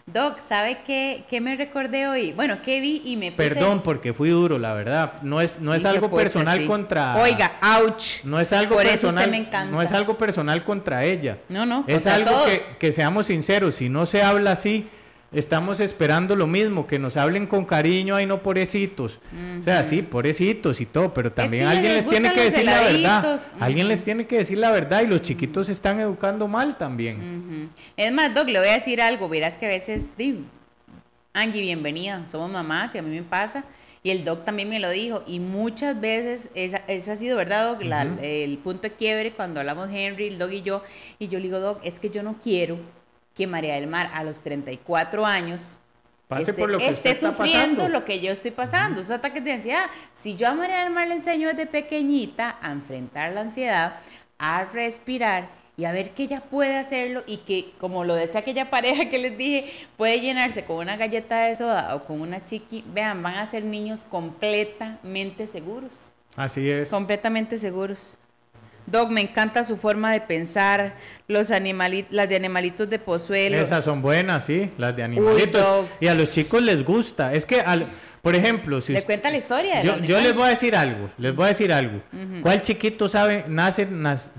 Doc, 0.06 0.38
¿sabe 0.38 0.78
qué, 0.86 1.24
qué, 1.28 1.40
me 1.40 1.56
recordé 1.56 2.06
hoy? 2.08 2.32
Bueno, 2.32 2.58
¿qué 2.62 2.80
vi 2.80 3.02
y 3.04 3.16
me 3.16 3.32
puse... 3.32 3.48
Perdón, 3.48 3.82
porque 3.82 4.12
fui 4.12 4.30
duro, 4.30 4.58
la 4.58 4.72
verdad. 4.74 5.22
No 5.22 5.40
es, 5.40 5.60
no 5.60 5.74
es 5.74 5.84
algo 5.84 6.10
personal 6.10 6.66
contra... 6.66 7.16
Oiga, 7.16 7.52
ouch. 7.80 8.22
No 8.24 8.38
es 8.38 8.52
algo 8.52 8.76
Por 8.76 8.84
personal... 8.84 9.24
Eso 9.24 9.30
me 9.30 9.36
encanta. 9.38 9.70
No 9.70 9.82
es 9.82 9.92
algo 9.92 10.16
personal 10.16 10.64
contra 10.64 11.04
ella. 11.04 11.38
No, 11.48 11.66
no, 11.66 11.84
Es 11.86 12.06
algo 12.06 12.32
que, 12.44 12.60
que 12.78 12.92
seamos 12.92 13.26
sinceros. 13.26 13.76
Si 13.76 13.88
no 13.88 14.06
se 14.06 14.22
habla 14.22 14.52
así 14.52 14.88
estamos 15.32 15.80
esperando 15.80 16.36
lo 16.36 16.46
mismo, 16.46 16.86
que 16.86 16.98
nos 16.98 17.16
hablen 17.16 17.46
con 17.46 17.64
cariño, 17.64 18.16
ay 18.16 18.26
no 18.26 18.42
pobrecitos. 18.42 19.18
O 19.60 19.62
sea, 19.62 19.84
sí, 19.84 20.02
pobrecitos 20.02 20.80
y 20.80 20.86
todo, 20.86 21.12
pero 21.12 21.32
también 21.32 21.66
alguien 21.66 21.94
les, 21.94 22.06
tiene 22.06 22.32
que 22.32 22.44
decir 22.44 22.64
la 22.64 22.80
verdad. 22.80 23.40
Alguien 23.60 23.88
les 23.88 24.04
tiene 24.04 24.26
que 24.26 24.38
decir 24.38 24.58
la 24.58 24.70
verdad 24.70 25.02
y 25.02 25.06
los 25.06 25.22
chiquitos 25.22 25.66
se 25.66 25.72
están 25.72 26.00
educando 26.00 26.48
mal 26.48 26.78
también. 26.78 27.70
Es 27.96 28.12
más, 28.12 28.34
Doc, 28.34 28.48
le 28.48 28.58
voy 28.58 28.68
a 28.68 28.74
decir 28.74 29.00
algo, 29.00 29.28
verás 29.28 29.56
que 29.56 29.66
a 29.66 29.68
veces, 29.68 30.06
Angie, 31.32 31.60
bienvenida, 31.60 32.24
somos 32.28 32.50
mamás 32.50 32.94
y 32.94 32.98
a 32.98 33.02
mí 33.02 33.14
me 33.14 33.22
pasa. 33.22 33.64
Y 34.04 34.10
el 34.10 34.22
doc 34.22 34.44
también 34.44 34.68
me 34.68 34.78
lo 34.78 34.90
dijo. 34.90 35.22
Y 35.26 35.40
muchas 35.40 35.98
veces, 35.98 36.50
esa, 36.54 36.84
ha 36.86 37.16
sido, 37.16 37.38
¿verdad, 37.38 37.72
doc? 37.72 37.82
el 38.20 38.58
punto 38.58 38.82
de 38.82 38.92
quiebre 38.92 39.32
cuando 39.32 39.60
hablamos 39.60 39.88
Henry, 39.90 40.28
el 40.28 40.38
doc 40.38 40.52
y 40.52 40.60
yo. 40.60 40.82
Y 41.18 41.28
yo 41.28 41.38
le 41.38 41.46
digo, 41.46 41.58
doc, 41.58 41.80
es 41.82 41.98
que 41.98 42.10
yo 42.10 42.22
no 42.22 42.36
quiero 42.38 42.78
que 43.34 43.46
María 43.46 43.74
del 43.74 43.86
Mar 43.86 44.10
a 44.14 44.24
los 44.24 44.42
34 44.42 45.26
años 45.26 45.80
esté, 46.38 46.54
por 46.54 46.70
lo 46.70 46.78
que 46.78 46.88
esté 46.88 47.14
sufriendo 47.14 47.88
lo 47.88 48.04
que 48.04 48.20
yo 48.20 48.32
estoy 48.32 48.50
pasando, 48.50 49.00
esos 49.00 49.12
ataques 49.12 49.44
de 49.44 49.52
ansiedad. 49.52 49.86
Si 50.14 50.36
yo 50.36 50.48
a 50.48 50.54
María 50.54 50.82
del 50.84 50.92
Mar 50.92 51.08
le 51.08 51.14
enseño 51.14 51.48
desde 51.48 51.66
pequeñita 51.66 52.58
a 52.62 52.72
enfrentar 52.72 53.32
la 53.32 53.42
ansiedad, 53.42 53.98
a 54.38 54.64
respirar 54.64 55.48
y 55.76 55.84
a 55.84 55.92
ver 55.92 56.10
que 56.10 56.24
ella 56.24 56.40
puede 56.40 56.76
hacerlo 56.76 57.24
y 57.26 57.38
que, 57.38 57.72
como 57.78 58.04
lo 58.04 58.14
decía 58.14 58.40
aquella 58.40 58.70
pareja 58.70 59.08
que 59.08 59.18
les 59.18 59.36
dije, 59.36 59.72
puede 59.96 60.20
llenarse 60.20 60.64
con 60.64 60.76
una 60.76 60.96
galleta 60.96 61.42
de 61.42 61.56
soda 61.56 61.94
o 61.94 62.04
con 62.04 62.20
una 62.20 62.44
chiqui, 62.44 62.84
vean, 62.86 63.22
van 63.22 63.34
a 63.34 63.46
ser 63.46 63.64
niños 63.64 64.04
completamente 64.04 65.46
seguros. 65.46 66.12
Así 66.36 66.68
es. 66.68 66.88
Completamente 66.88 67.58
seguros. 67.58 68.16
Doc, 68.86 69.10
me 69.10 69.22
encanta 69.22 69.64
su 69.64 69.76
forma 69.76 70.12
de 70.12 70.20
pensar, 70.20 70.96
los 71.26 71.50
animalitos, 71.50 72.12
las 72.12 72.28
de 72.28 72.36
animalitos 72.36 72.88
de 72.90 72.98
pozuelo. 72.98 73.56
Esas 73.56 73.84
son 73.84 74.02
buenas, 74.02 74.44
sí, 74.44 74.70
las 74.76 74.94
de 74.94 75.02
animalitos. 75.02 75.86
y 76.00 76.06
a 76.06 76.14
los 76.14 76.32
chicos 76.32 76.62
les 76.62 76.84
gusta. 76.84 77.32
Es 77.32 77.46
que, 77.46 77.60
al, 77.60 77.86
por 78.24 78.34
ejemplo, 78.34 78.80
si... 78.80 78.92
Le 78.92 79.02
cuenta 79.02 79.30
la 79.30 79.38
historia. 79.38 79.82
yo, 79.82 79.98
yo, 79.98 80.20
les 80.20 80.34
voy 80.34 80.44
a 80.44 80.48
decir 80.48 80.74
algo, 80.74 81.10
les 81.18 81.34
voy 81.34 81.44
a 81.44 81.48
decir 81.48 81.72
algo. 81.72 82.00
¿Cuál 82.42 82.60
chiquito 82.60 83.08
sabe, 83.08 83.44
nace, 83.48 83.86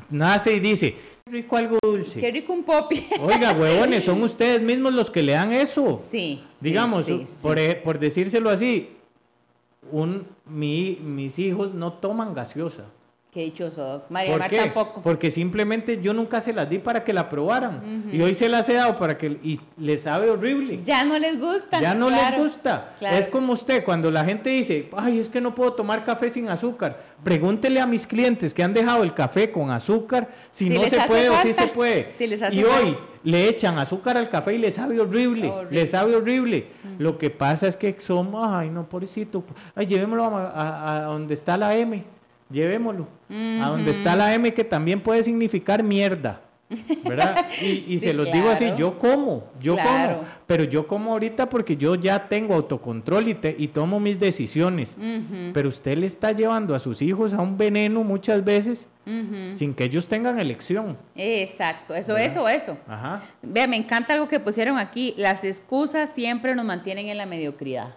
nace, 0.09 0.53
y 0.53 0.59
dice, 0.59 0.95
qué 1.23 1.31
rico 1.31 1.57
algo 1.57 1.77
dulce? 1.81 2.19
Qué 2.19 2.31
rico 2.31 2.53
un 2.53 2.63
popi. 2.63 3.05
Oiga, 3.19 3.51
huevones, 3.59 4.03
son 4.03 4.21
ustedes 4.23 4.61
mismos 4.61 4.93
los 4.93 5.09
que 5.09 5.23
le 5.23 5.33
dan 5.33 5.53
eso. 5.53 5.97
Sí. 5.97 6.43
Digamos, 6.59 7.07
por, 7.41 7.59
e, 7.59 7.75
por 7.75 7.99
decírselo 7.99 8.49
así, 8.49 8.95
un, 9.91 10.27
mi, 10.45 10.99
mis 11.01 11.37
hijos 11.39 11.73
no 11.73 11.93
toman 11.93 12.33
gaseosa. 12.33 12.85
Qué 13.35 13.41
dichoso. 13.41 14.03
María 14.07 14.37
Mar 14.37 14.49
tampoco. 14.49 15.01
Porque 15.01 15.29
simplemente 15.29 15.99
yo 16.01 16.13
nunca 16.13 16.39
se 16.39 16.53
las 16.53 16.69
di 16.69 16.79
para 16.79 17.03
que 17.03 17.11
la 17.11 17.27
probaran. 17.27 18.05
Y 18.09 18.21
hoy 18.21 18.33
se 18.33 18.47
las 18.47 18.69
he 18.69 18.75
dado 18.75 18.95
para 18.95 19.17
que... 19.17 19.27
Y 19.43 19.59
les 19.77 20.03
sabe 20.03 20.29
horrible. 20.29 20.79
Ya 20.85 21.03
no 21.03 21.19
les 21.19 21.37
gusta. 21.37 21.81
Ya 21.81 21.93
no 21.93 22.09
les 22.09 22.37
gusta. 22.37 22.95
Es 23.01 23.27
como 23.27 23.51
usted, 23.51 23.83
cuando 23.83 24.09
la 24.09 24.23
gente 24.23 24.51
dice, 24.51 24.89
ay, 24.95 25.19
es 25.19 25.27
que 25.27 25.41
no 25.41 25.53
puedo 25.53 25.73
tomar 25.73 26.05
café 26.05 26.29
sin 26.29 26.47
azúcar. 26.47 26.97
Pregúntele 27.25 27.81
a 27.81 27.85
mis 27.85 28.07
clientes 28.07 28.53
que 28.53 28.63
han 28.63 28.73
dejado 28.73 29.03
el 29.03 29.13
café 29.13 29.51
con 29.51 29.69
azúcar 29.69 30.29
si, 30.49 30.69
no 30.69 30.83
se 30.83 31.01
puede 31.01 31.29
o 31.29 31.35
si 31.41 31.51
se 31.51 31.67
puede. 31.67 32.13
y 32.53 32.63
hoy 32.63 32.97
le 33.21 33.49
echan 33.49 33.77
azúcar 33.79 34.15
al 34.15 34.29
café 34.29 34.55
y 34.55 34.59
le 34.59 34.71
sabe 34.71 34.97
horrible. 34.97 35.51
Le 35.69 35.85
sabe 35.85 36.15
horrible. 36.15 36.67
Lo 36.99 37.17
que 37.17 37.29
pasa 37.31 37.67
es 37.67 37.75
que 37.75 37.99
somos, 37.99 38.47
ay, 38.49 38.69
no, 38.69 38.87
pobrecito. 38.87 39.43
Ay, 39.75 39.87
llevémoslo 39.87 40.23
a 40.25 41.01
donde 41.01 41.33
está 41.33 41.57
la 41.57 41.75
M 41.75 42.14
llevémoslo. 42.49 43.07
A 43.29 43.69
donde 43.69 43.91
está 43.91 44.15
la 44.15 44.33
M 44.33 44.53
que 44.53 44.63
también 44.63 45.01
puede 45.01 45.23
significar 45.23 45.83
mierda. 45.83 46.41
¿Verdad? 47.03 47.47
Y, 47.61 47.99
se 47.99 48.13
los 48.13 48.31
digo 48.31 48.49
así, 48.49 48.71
yo 48.75 48.97
como, 48.97 49.51
yo 49.59 49.75
como, 49.75 50.23
pero 50.45 50.63
yo 50.63 50.87
como 50.87 51.11
ahorita 51.11 51.47
porque 51.47 51.77
yo 51.77 51.95
ya 51.95 52.27
tengo 52.27 52.53
autocontrol 52.55 53.27
y, 53.27 53.37
y 53.57 53.67
tomo 53.67 53.99
mis 53.99 54.19
decisiones. 54.19 54.97
Pero 55.53 55.69
usted 55.69 55.97
le 55.97 56.07
está 56.07 56.31
llevando 56.31 56.75
a 56.75 56.79
sus 56.79 57.01
hijos 57.01 57.33
a 57.33 57.41
un 57.41 57.57
veneno 57.57 58.03
muchas 58.03 58.43
veces 58.43 58.89
sin 59.53 59.73
que 59.73 59.85
ellos 59.85 60.07
tengan 60.07 60.39
elección. 60.39 60.97
Exacto, 61.15 61.93
eso, 61.93 62.17
eso, 62.17 62.47
eso. 62.49 62.77
Ajá. 62.87 63.21
Vea, 63.41 63.67
me 63.67 63.77
encanta 63.77 64.13
algo 64.13 64.27
que 64.27 64.39
pusieron 64.39 64.77
aquí, 64.77 65.13
las 65.17 65.43
excusas 65.43 66.09
siempre 66.13 66.55
nos 66.55 66.65
mantienen 66.65 67.09
en 67.09 67.17
la 67.17 67.25
mediocridad 67.25 67.95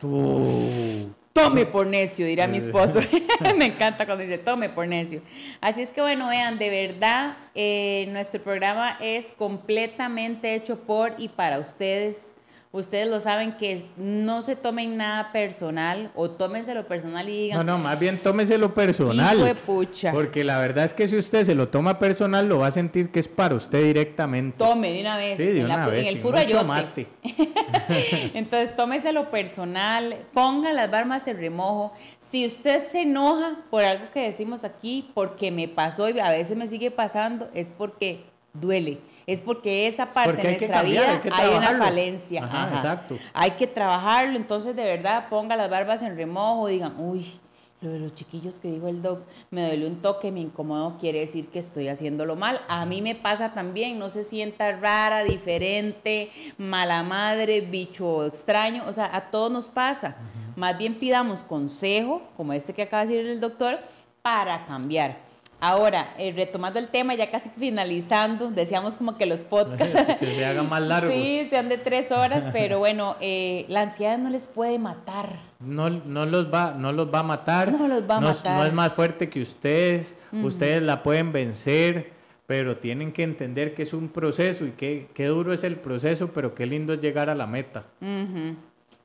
tome 1.32 1.66
por 1.66 1.86
necio, 1.86 2.26
dirá 2.26 2.46
mi 2.46 2.58
esposo. 2.58 3.00
Me 3.56 3.66
encanta 3.66 4.06
cuando 4.06 4.24
dice 4.24 4.38
tome 4.38 4.68
por 4.68 4.86
necio. 4.86 5.22
Así 5.60 5.82
es 5.82 5.90
que 5.90 6.00
bueno, 6.00 6.28
vean, 6.28 6.58
de 6.58 6.70
verdad, 6.70 7.36
eh, 7.54 8.08
nuestro 8.10 8.42
programa 8.42 8.96
es 9.00 9.32
completamente 9.32 10.54
hecho 10.54 10.80
por 10.80 11.14
y 11.18 11.28
para 11.28 11.58
ustedes. 11.58 12.34
Ustedes 12.70 13.08
lo 13.08 13.18
saben 13.18 13.56
que 13.56 13.86
no 13.96 14.42
se 14.42 14.54
tomen 14.54 14.98
nada 14.98 15.32
personal 15.32 16.12
o 16.14 16.30
tómenselo 16.30 16.86
personal 16.86 17.26
y 17.26 17.44
digan. 17.44 17.64
No, 17.64 17.78
no, 17.78 17.82
más 17.82 17.98
bien 17.98 18.18
tómeselo 18.22 18.74
personal. 18.74 19.38
Hijo 19.38 19.54
pucha. 19.64 20.12
Porque 20.12 20.44
la 20.44 20.58
verdad 20.58 20.84
es 20.84 20.92
que 20.92 21.08
si 21.08 21.16
usted 21.16 21.44
se 21.44 21.54
lo 21.54 21.68
toma 21.68 21.98
personal, 21.98 22.46
lo 22.46 22.58
va 22.58 22.66
a 22.66 22.70
sentir 22.70 23.10
que 23.10 23.20
es 23.20 23.28
para 23.28 23.54
usted 23.54 23.82
directamente. 23.82 24.58
Tome 24.58 24.92
de 24.92 25.00
una 25.00 25.16
vez. 25.16 25.38
Sí, 25.38 25.46
de 25.46 25.64
una 25.64 25.86
vez. 25.86 26.08
En 26.08 26.16
el 26.16 26.20
puro 26.20 26.36
ayote. 26.36 27.06
Entonces, 28.34 28.76
tómeselo 28.76 29.30
personal, 29.30 30.26
ponga 30.34 30.74
las 30.74 30.90
barbas 30.90 31.26
en 31.26 31.38
remojo. 31.38 31.94
Si 32.20 32.44
usted 32.44 32.86
se 32.86 33.02
enoja 33.02 33.64
por 33.70 33.82
algo 33.82 34.10
que 34.12 34.20
decimos 34.20 34.64
aquí, 34.64 35.10
porque 35.14 35.50
me 35.50 35.68
pasó 35.68 36.10
y 36.10 36.20
a 36.20 36.28
veces 36.28 36.54
me 36.54 36.68
sigue 36.68 36.90
pasando, 36.90 37.48
es 37.54 37.72
porque 37.72 38.24
duele 38.52 38.98
es 39.28 39.42
porque 39.42 39.86
esa 39.86 40.08
parte 40.08 40.40
de 40.40 40.56
nuestra 40.56 40.82
vida 40.82 41.20
hay, 41.32 41.54
una 41.54 41.76
falencia. 41.76 42.40
Exacto. 42.40 43.18
Hay 43.34 43.50
que 43.52 43.66
trabajarlo, 43.66 44.36
entonces 44.38 44.74
de 44.74 44.84
verdad 44.84 45.28
ponga 45.28 45.54
las 45.54 45.68
barbas 45.68 46.00
en 46.00 46.16
remojo, 46.16 46.68
digan, 46.68 46.94
uy, 46.98 47.38
lo 47.82 47.90
de 47.90 47.98
los 47.98 48.14
chiquillos 48.14 48.58
que 48.58 48.70
dijo 48.70 48.88
el 48.88 49.02
doc, 49.02 49.20
me 49.50 49.66
duele 49.66 49.86
un 49.86 50.00
toque, 50.00 50.32
me 50.32 50.40
incomodó, 50.40 50.96
quiere 50.98 51.20
decir 51.20 51.48
que 51.48 51.58
estoy 51.58 51.88
haciéndolo 51.88 52.36
mal. 52.36 52.62
A 52.68 52.86
mí 52.86 53.02
me 53.02 53.14
pasa 53.14 53.52
también, 53.52 53.98
no 53.98 54.08
se 54.08 54.24
sienta 54.24 54.72
rara, 54.72 55.24
diferente, 55.24 56.30
mala 56.56 57.02
madre, 57.02 57.60
bicho 57.60 58.24
extraño, 58.24 58.82
o 58.88 58.94
sea, 58.94 59.14
a 59.14 59.30
todos 59.30 59.52
nos 59.52 59.68
pasa. 59.68 60.16
Más 60.56 60.78
bien 60.78 60.94
pidamos 60.94 61.42
consejo, 61.42 62.22
como 62.34 62.54
este 62.54 62.72
que 62.72 62.80
acaba 62.80 63.04
de 63.04 63.14
decir 63.14 63.30
el 63.30 63.40
doctor, 63.40 63.78
para 64.22 64.64
cambiar. 64.64 65.27
Ahora, 65.60 66.14
eh, 66.18 66.32
retomando 66.36 66.78
el 66.78 66.86
tema, 66.86 67.14
ya 67.14 67.30
casi 67.30 67.48
finalizando, 67.50 68.50
decíamos 68.50 68.94
como 68.94 69.16
que 69.18 69.26
los 69.26 69.42
podcasts... 69.42 69.96
que 70.20 70.26
se 70.26 70.44
hagan 70.44 70.68
más 70.68 70.80
largos. 70.80 71.12
Sí, 71.18 71.46
sean 71.50 71.68
de 71.68 71.78
tres 71.78 72.12
horas, 72.12 72.48
pero 72.52 72.78
bueno, 72.78 73.16
eh, 73.20 73.66
la 73.68 73.82
ansiedad 73.82 74.18
no 74.18 74.30
les 74.30 74.46
puede 74.46 74.78
matar. 74.78 75.40
No, 75.58 75.90
no, 75.90 76.26
los 76.26 76.52
va, 76.52 76.74
no 76.74 76.92
los 76.92 77.12
va 77.12 77.20
a 77.20 77.24
matar. 77.24 77.72
No 77.72 77.88
los 77.88 78.08
va 78.08 78.18
a 78.18 78.20
matar. 78.20 78.58
No 78.58 78.66
es 78.66 78.72
más 78.72 78.92
fuerte 78.92 79.28
que 79.28 79.42
ustedes. 79.42 80.16
Ustedes 80.32 80.80
la 80.82 81.02
pueden 81.02 81.32
vencer, 81.32 82.12
pero 82.46 82.76
tienen 82.76 83.12
que 83.12 83.24
entender 83.24 83.74
que 83.74 83.82
es 83.82 83.92
un 83.92 84.08
proceso 84.08 84.64
y 84.64 84.70
qué, 84.72 85.08
qué 85.12 85.26
duro 85.26 85.52
es 85.52 85.64
el 85.64 85.76
proceso, 85.76 86.28
pero 86.32 86.54
qué 86.54 86.66
lindo 86.66 86.92
es 86.92 87.00
llegar 87.00 87.30
a 87.30 87.34
la 87.34 87.48
meta. 87.48 87.84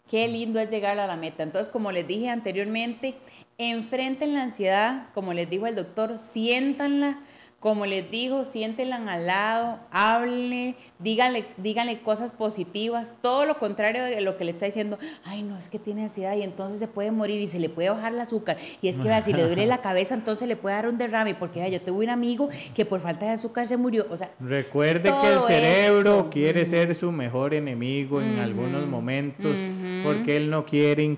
Qué 0.07 0.27
lindo 0.27 0.59
es 0.59 0.69
llegar 0.69 0.99
a 0.99 1.07
la 1.07 1.15
meta. 1.15 1.41
Entonces, 1.41 1.71
como 1.71 1.91
les 1.91 2.07
dije 2.07 2.29
anteriormente, 2.29 3.15
Enfrenten 3.57 4.33
la 4.33 4.43
ansiedad, 4.43 5.07
como 5.13 5.33
les 5.33 5.49
dijo 5.49 5.67
el 5.67 5.75
doctor, 5.75 6.17
siéntanla, 6.17 7.19
como 7.63 7.85
les 7.85 8.11
digo, 8.11 8.43
siéntenla 8.43 8.97
al 8.97 9.25
lado, 9.25 9.79
háblenle, 9.89 10.75
díganle, 10.99 11.45
díganle 11.55 12.01
cosas 12.01 12.33
positivas, 12.33 13.19
todo 13.21 13.45
lo 13.45 13.57
contrario 13.57 14.03
de 14.03 14.19
lo 14.19 14.35
que 14.35 14.43
le 14.43 14.51
está 14.51 14.65
diciendo, 14.65 14.99
ay 15.23 15.43
no, 15.43 15.57
es 15.57 15.69
que 15.69 15.79
tiene 15.79 16.01
ansiedad 16.01 16.35
y 16.35 16.41
entonces 16.41 16.77
se 16.77 16.89
puede 16.89 17.11
morir 17.11 17.39
y 17.39 17.47
se 17.47 17.59
le 17.59 17.69
puede 17.69 17.89
bajar 17.89 18.13
el 18.13 18.19
azúcar, 18.19 18.57
y 18.81 18.89
es 18.89 18.99
que 18.99 19.21
si 19.21 19.31
le 19.31 19.43
duele 19.43 19.65
la 19.65 19.77
cabeza, 19.81 20.13
entonces 20.13 20.45
le 20.49 20.57
puede 20.57 20.75
dar 20.75 20.89
un 20.89 20.97
derrame, 20.97 21.35
porque 21.35 21.71
yo 21.71 21.79
tengo 21.79 21.99
un 21.99 22.09
amigo 22.09 22.49
que 22.75 22.83
por 22.85 22.99
falta 22.99 23.27
de 23.27 23.31
azúcar 23.31 23.65
se 23.67 23.77
murió, 23.77 24.07
o 24.09 24.17
sea... 24.17 24.29
Recuerde 24.41 25.13
que 25.21 25.33
el 25.33 25.39
cerebro 25.43 26.29
quiere 26.29 26.65
ser 26.65 26.93
su 26.95 27.13
mejor 27.13 27.53
enemigo 27.53 28.21
en 28.21 28.39
algunos 28.39 28.87
momentos, 28.87 29.55
porque 30.03 30.35
él 30.35 30.49
no 30.49 30.65
quiere, 30.65 31.17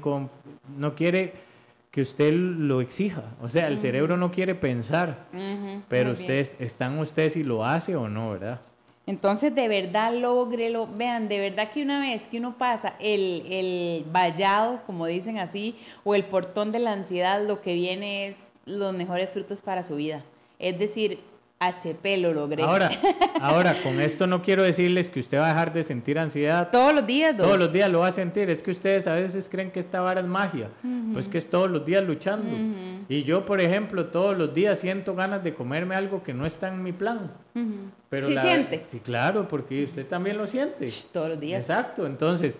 no 0.78 0.94
quiere 0.94 1.45
que 1.96 2.02
usted 2.02 2.34
lo 2.34 2.82
exija. 2.82 3.24
O 3.42 3.48
sea, 3.48 3.68
el 3.70 3.80
cerebro 3.80 4.18
no 4.18 4.30
quiere 4.30 4.54
pensar, 4.54 5.28
pero 5.88 6.12
ustedes, 6.12 6.58
están 6.60 7.00
ustedes 7.00 7.32
si 7.32 7.44
lo 7.46 7.64
hace 7.64 7.96
o 7.96 8.10
no, 8.10 8.32
¿verdad? 8.32 8.60
Entonces, 9.08 9.56
de 9.56 9.70
verdad, 9.70 10.14
lógrelo. 10.14 10.88
Vean, 10.88 11.30
de 11.30 11.40
verdad 11.40 11.72
que 11.72 11.82
una 11.82 12.02
vez 12.02 12.28
que 12.28 12.40
uno 12.40 12.58
pasa 12.58 12.96
el, 13.00 13.44
el 13.50 14.06
vallado, 14.12 14.82
como 14.86 15.06
dicen 15.06 15.40
así, 15.40 15.78
o 16.04 16.16
el 16.16 16.26
portón 16.26 16.74
de 16.74 16.80
la 16.80 16.92
ansiedad, 16.92 17.42
lo 17.48 17.62
que 17.62 17.76
viene 17.76 18.28
es 18.28 18.50
los 18.66 18.94
mejores 18.94 19.30
frutos 19.30 19.62
para 19.62 19.82
su 19.82 19.96
vida. 19.96 20.22
Es 20.60 20.78
decir, 20.78 21.22
HP 21.60 22.18
lo 22.18 22.34
logré. 22.34 22.64
Ahora, 22.64 22.90
ahora, 23.42 23.76
con 23.82 24.02
esto 24.02 24.28
no 24.28 24.42
quiero 24.42 24.64
decirles 24.64 25.10
que 25.10 25.22
usted 25.22 25.38
va 25.38 25.46
a 25.46 25.50
dejar 25.50 25.74
de 25.74 25.84
sentir 25.84 26.20
ansiedad. 26.20 26.70
Todos 26.70 26.94
los 26.94 27.08
días, 27.08 27.36
Todos 27.38 27.58
los 27.58 27.72
días 27.72 27.90
lo 27.90 28.00
va 28.00 28.08
a 28.08 28.12
sentir. 28.12 28.50
Es 28.50 28.62
que 28.62 28.72
ustedes 28.72 29.08
a 29.08 29.14
veces 29.14 29.48
creen 29.50 29.72
que 29.72 29.80
esta 29.80 30.02
vara 30.02 30.20
es 30.20 30.28
magia. 30.28 30.70
Pues 31.14 31.28
que 31.28 31.38
es 31.38 31.50
todos 31.50 31.70
los 31.70 31.86
días 31.86 32.04
luchando. 32.04 32.50
Y 33.08 33.24
yo, 33.24 33.46
por 33.46 33.62
ejemplo, 33.62 34.08
todos 34.08 34.38
los 34.38 34.54
días 34.54 34.80
siento 34.80 35.16
ganas 35.16 35.44
de 35.44 35.54
comerme 35.54 35.96
algo 35.96 36.22
que 36.24 36.34
no 36.34 36.46
está 36.46 36.68
en 36.68 36.84
mi 36.84 36.92
plan. 36.92 37.32
Pero 38.10 38.28
¿Sí 38.28 38.38
siente? 38.38 38.84
Sí, 38.86 39.00
claro, 39.00 39.48
porque 39.48 39.84
usted 39.84 40.06
también 40.06 40.38
lo 40.38 40.48
siente. 40.48 40.86
Todos 41.14 41.30
los 41.30 41.40
días. 41.40 41.70
Exacto. 41.70 42.06
Entonces, 42.06 42.60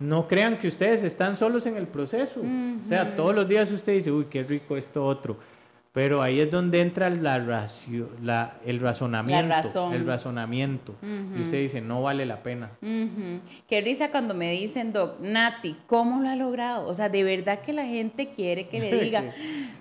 no 0.00 0.26
crean 0.26 0.58
que 0.58 0.66
ustedes 0.66 1.04
están 1.04 1.36
solos 1.36 1.66
en 1.66 1.76
el 1.76 1.86
proceso. 1.86 2.40
O 2.40 2.88
sea, 2.88 3.14
todos 3.14 3.34
los 3.34 3.46
días 3.46 3.70
usted 3.70 3.94
dice, 3.94 4.10
uy, 4.10 4.24
qué 4.24 4.42
rico 4.42 4.76
esto 4.76 5.04
otro 5.04 5.36
pero 5.92 6.22
ahí 6.22 6.40
es 6.40 6.50
donde 6.50 6.80
entra 6.80 7.10
la, 7.10 7.38
la 7.38 8.56
el 8.64 8.80
razonamiento. 8.80 9.92
El 9.92 10.06
razonamiento. 10.06 10.94
Y 11.36 11.42
usted 11.42 11.58
dice, 11.58 11.82
no 11.82 12.00
vale 12.00 12.24
la 12.24 12.42
pena. 12.42 12.70
Qué 13.68 13.80
risa 13.82 14.10
cuando 14.10 14.32
me 14.32 14.50
dicen, 14.50 14.94
Doc, 14.94 15.20
Nati, 15.20 15.76
¿cómo 15.86 16.22
lo 16.22 16.30
ha 16.30 16.36
logrado? 16.36 16.86
O 16.86 16.94
sea, 16.94 17.10
de 17.10 17.22
verdad 17.22 17.60
que 17.60 17.74
la 17.74 17.84
gente 17.84 18.30
quiere 18.30 18.68
que 18.68 18.80
le 18.80 19.00
diga, 19.04 19.32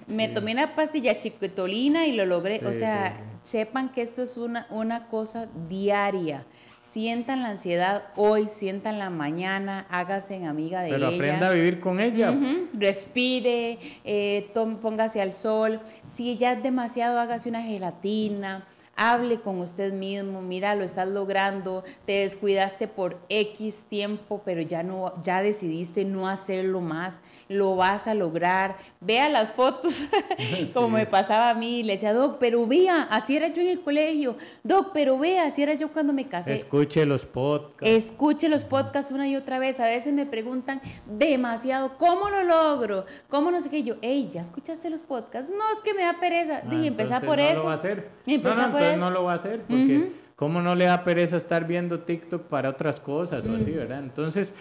me 0.07 0.27
tomé 0.27 0.51
una 0.51 0.75
pastilla 0.75 1.17
chiquitolina 1.17 2.05
y 2.05 2.11
lo 2.11 2.25
logré. 2.25 2.61
o 2.65 2.73
sea, 2.73 3.17
sepan 3.41 3.89
que 3.89 4.01
esto 4.01 4.21
es 4.21 4.35
una, 4.35 4.67
una 4.69 5.07
cosa 5.07 5.47
diaria 5.69 6.45
sientan 6.81 7.43
la 7.43 7.49
ansiedad 7.49 8.03
hoy, 8.15 8.47
sientan 8.49 8.99
la 8.99 9.09
mañana, 9.09 9.85
hágase 9.89 10.35
en 10.35 10.45
amiga 10.45 10.81
de 10.81 10.89
ella. 10.89 10.97
Pero 10.97 11.15
aprenda 11.15 11.49
a 11.49 11.53
vivir 11.53 11.79
con 11.79 12.01
ella. 12.01 12.35
Respire, 12.73 13.77
eh, 14.03 14.51
póngase 14.81 15.21
al 15.21 15.31
sol. 15.31 15.79
Si 16.03 16.35
ya 16.37 16.53
es 16.53 16.63
demasiado, 16.63 17.19
hágase 17.19 17.47
una 17.47 17.61
gelatina 17.61 18.65
hable 19.01 19.41
con 19.41 19.59
usted 19.59 19.93
mismo, 19.93 20.41
mira, 20.41 20.75
lo 20.75 20.83
estás 20.83 21.07
logrando, 21.07 21.83
te 22.05 22.11
descuidaste 22.21 22.87
por 22.87 23.17
X 23.29 23.85
tiempo, 23.89 24.41
pero 24.45 24.61
ya 24.61 24.83
no, 24.83 25.13
ya 25.23 25.41
decidiste 25.41 26.05
no 26.05 26.27
hacerlo 26.27 26.81
más, 26.81 27.21
lo 27.49 27.75
vas 27.75 28.05
a 28.05 28.13
lograr. 28.13 28.77
Vea 28.99 29.27
las 29.27 29.49
fotos, 29.49 30.03
como 30.73 30.89
me 30.89 31.07
pasaba 31.07 31.49
a 31.49 31.53
mí, 31.55 31.81
le 31.81 31.93
decía, 31.93 32.13
Doc, 32.13 32.37
pero 32.39 32.67
vea, 32.67 33.03
así 33.09 33.35
era 33.35 33.47
yo 33.47 33.61
en 33.63 33.69
el 33.69 33.81
colegio, 33.81 34.35
Doc, 34.63 34.91
pero 34.93 35.17
vea, 35.17 35.47
así 35.47 35.63
era 35.63 35.73
yo 35.73 35.91
cuando 35.91 36.13
me 36.13 36.27
casé. 36.27 36.53
Escuche 36.53 37.05
los 37.07 37.25
podcasts. 37.25 37.81
Escuche 37.81 38.49
los 38.49 38.63
podcasts 38.63 39.11
una 39.11 39.27
y 39.27 39.35
otra 39.35 39.57
vez, 39.57 39.79
a 39.79 39.85
veces 39.85 40.13
me 40.13 40.27
preguntan 40.27 40.79
demasiado, 41.07 41.97
¿cómo 41.97 42.29
lo 42.29 42.43
logro? 42.43 43.05
¿Cómo 43.29 43.49
no 43.49 43.61
sé 43.61 43.69
qué? 43.71 43.81
Yo, 43.81 43.95
hey, 44.01 44.29
¿ya 44.31 44.41
escuchaste 44.41 44.91
los 44.91 45.01
podcasts? 45.01 45.51
No, 45.51 45.71
es 45.73 45.79
que 45.83 45.95
me 45.95 46.03
da 46.03 46.19
pereza. 46.19 46.61
Dije, 46.61 46.83
ah, 46.83 46.87
empezar 46.87 47.25
por 47.25 47.39
eso. 47.39 47.55
Lo 47.55 47.65
va 47.65 47.71
a 47.71 47.75
hacer. 47.75 48.09
Empezar 48.27 48.71
por 48.71 48.90
no 48.97 49.09
lo 49.09 49.23
va 49.23 49.33
a 49.33 49.35
hacer, 49.35 49.61
porque 49.67 50.11
¿cómo 50.35 50.61
no 50.61 50.75
le 50.75 50.85
da 50.85 51.03
pereza 51.03 51.37
estar 51.37 51.67
viendo 51.67 51.99
TikTok 51.99 52.43
para 52.43 52.69
otras 52.69 52.99
cosas 52.99 53.45
o 53.45 53.55
así, 53.55 53.71
verdad? 53.71 53.99
Entonces, 53.99 54.53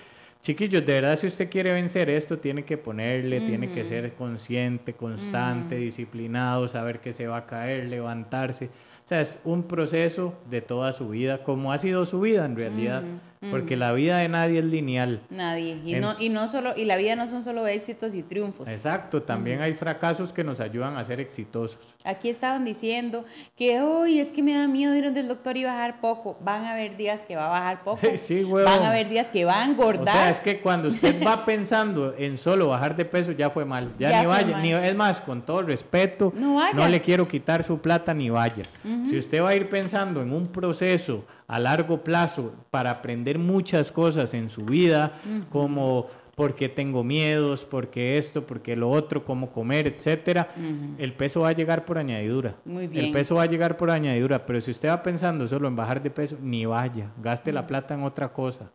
chiquillos, 0.42 0.84
de 0.84 0.92
verdad, 0.92 1.16
si 1.16 1.26
usted 1.26 1.50
quiere 1.50 1.72
vencer 1.72 2.10
esto, 2.10 2.38
tiene 2.38 2.64
que 2.64 2.76
ponerle, 2.76 3.40
tiene 3.40 3.70
que 3.72 3.84
ser 3.84 4.12
consciente, 4.14 4.94
constante, 4.94 5.76
disciplinado, 5.76 6.68
saber 6.68 7.00
que 7.00 7.12
se 7.12 7.26
va 7.26 7.38
a 7.38 7.46
caer, 7.46 7.86
levantarse. 7.86 8.66
O 8.66 9.08
sea, 9.10 9.20
es 9.20 9.38
un 9.44 9.64
proceso 9.64 10.34
de 10.48 10.60
toda 10.60 10.92
su 10.92 11.08
vida, 11.08 11.42
como 11.42 11.72
ha 11.72 11.78
sido 11.78 12.06
su 12.06 12.20
vida 12.20 12.44
en 12.44 12.56
realidad. 12.56 13.02
Porque 13.50 13.74
la 13.74 13.92
vida 13.92 14.18
de 14.18 14.28
nadie 14.28 14.58
es 14.58 14.66
lineal. 14.66 15.22
Nadie. 15.30 15.78
Y, 15.86 15.94
no, 15.94 16.14
y, 16.18 16.28
no 16.28 16.46
solo, 16.46 16.74
y 16.76 16.84
la 16.84 16.98
vida 16.98 17.16
no 17.16 17.26
son 17.26 17.42
solo 17.42 17.66
éxitos 17.66 18.14
y 18.14 18.22
triunfos. 18.22 18.68
Exacto, 18.68 19.22
también 19.22 19.62
hay 19.62 19.72
fracasos 19.72 20.30
que 20.30 20.44
nos 20.44 20.60
ayudan 20.60 20.98
a 20.98 21.04
ser 21.04 21.20
exitosos. 21.20 21.78
Aquí 22.04 22.28
estaban 22.28 22.66
diciendo 22.66 23.24
que 23.56 23.80
hoy 23.80 24.18
es 24.18 24.30
que 24.30 24.42
me 24.42 24.52
da 24.52 24.68
miedo 24.68 24.94
ir 24.94 25.04
donde 25.04 25.20
el 25.20 25.28
doctor 25.28 25.56
y 25.56 25.64
bajar 25.64 26.02
poco. 26.02 26.36
Van 26.42 26.66
a 26.66 26.72
haber 26.72 26.98
días 26.98 27.22
que 27.22 27.34
va 27.34 27.46
a 27.46 27.48
bajar 27.48 27.82
poco. 27.82 28.00
sí, 28.16 28.42
Van 28.44 28.82
a 28.82 28.90
haber 28.90 29.08
días 29.08 29.30
que 29.30 29.46
va 29.46 29.62
a 29.62 29.64
engordar. 29.64 30.14
O 30.14 30.18
sea, 30.18 30.28
es 30.28 30.40
que 30.40 30.60
cuando 30.60 30.88
usted 30.88 31.24
va 31.26 31.42
pensando 31.46 32.14
en 32.18 32.36
solo 32.36 32.68
bajar 32.68 32.94
de 32.94 33.06
peso, 33.06 33.32
ya 33.32 33.48
fue 33.48 33.64
mal. 33.64 33.94
Ya, 33.98 34.20
ni 34.20 34.26
vaya. 34.26 34.58
Ni, 34.60 34.72
es 34.72 34.94
más, 34.94 35.22
con 35.22 35.40
todo 35.40 35.60
el 35.60 35.66
respeto, 35.66 36.30
no, 36.36 36.60
no, 36.74 36.88
le 36.88 37.00
quiero 37.00 37.26
quitar 37.26 37.64
su 37.64 37.78
plata 37.78 38.12
ni 38.12 38.28
vaya. 38.28 38.64
Si 39.08 39.16
usted 39.16 39.42
va 39.42 39.50
a 39.50 39.54
ir 39.54 39.66
pensando 39.70 40.20
en 40.20 40.30
un 40.30 40.46
proceso 40.46 41.24
a 41.50 41.58
largo 41.58 42.04
plazo 42.04 42.52
para 42.70 42.92
aprender 42.92 43.36
muchas 43.36 43.90
cosas 43.90 44.34
en 44.34 44.48
su 44.48 44.64
vida, 44.64 45.14
como 45.50 46.06
por 46.36 46.54
qué 46.54 46.68
tengo 46.68 47.02
miedos, 47.02 47.64
por 47.64 47.90
qué 47.90 48.18
esto, 48.18 48.46
por 48.46 48.62
qué 48.62 48.76
lo 48.76 48.88
otro, 48.88 49.24
cómo 49.24 49.50
comer, 49.50 49.88
etcétera, 49.88 50.50
el 50.96 51.12
peso 51.12 51.40
va 51.40 51.48
a 51.48 51.52
llegar 51.52 51.84
por 51.84 51.98
añadidura. 51.98 52.54
Muy 52.64 52.86
bien. 52.86 53.06
El 53.06 53.12
peso 53.12 53.34
va 53.34 53.42
a 53.42 53.46
llegar 53.46 53.76
por 53.76 53.90
añadidura, 53.90 54.46
pero 54.46 54.60
si 54.60 54.70
usted 54.70 54.90
va 54.90 55.02
pensando 55.02 55.44
solo 55.48 55.66
en 55.66 55.74
bajar 55.74 56.00
de 56.00 56.10
peso, 56.10 56.36
ni 56.40 56.66
vaya, 56.66 57.10
gaste 57.20 57.50
la 57.50 57.66
plata 57.66 57.94
en 57.94 58.04
otra 58.04 58.32
cosa. 58.32 58.70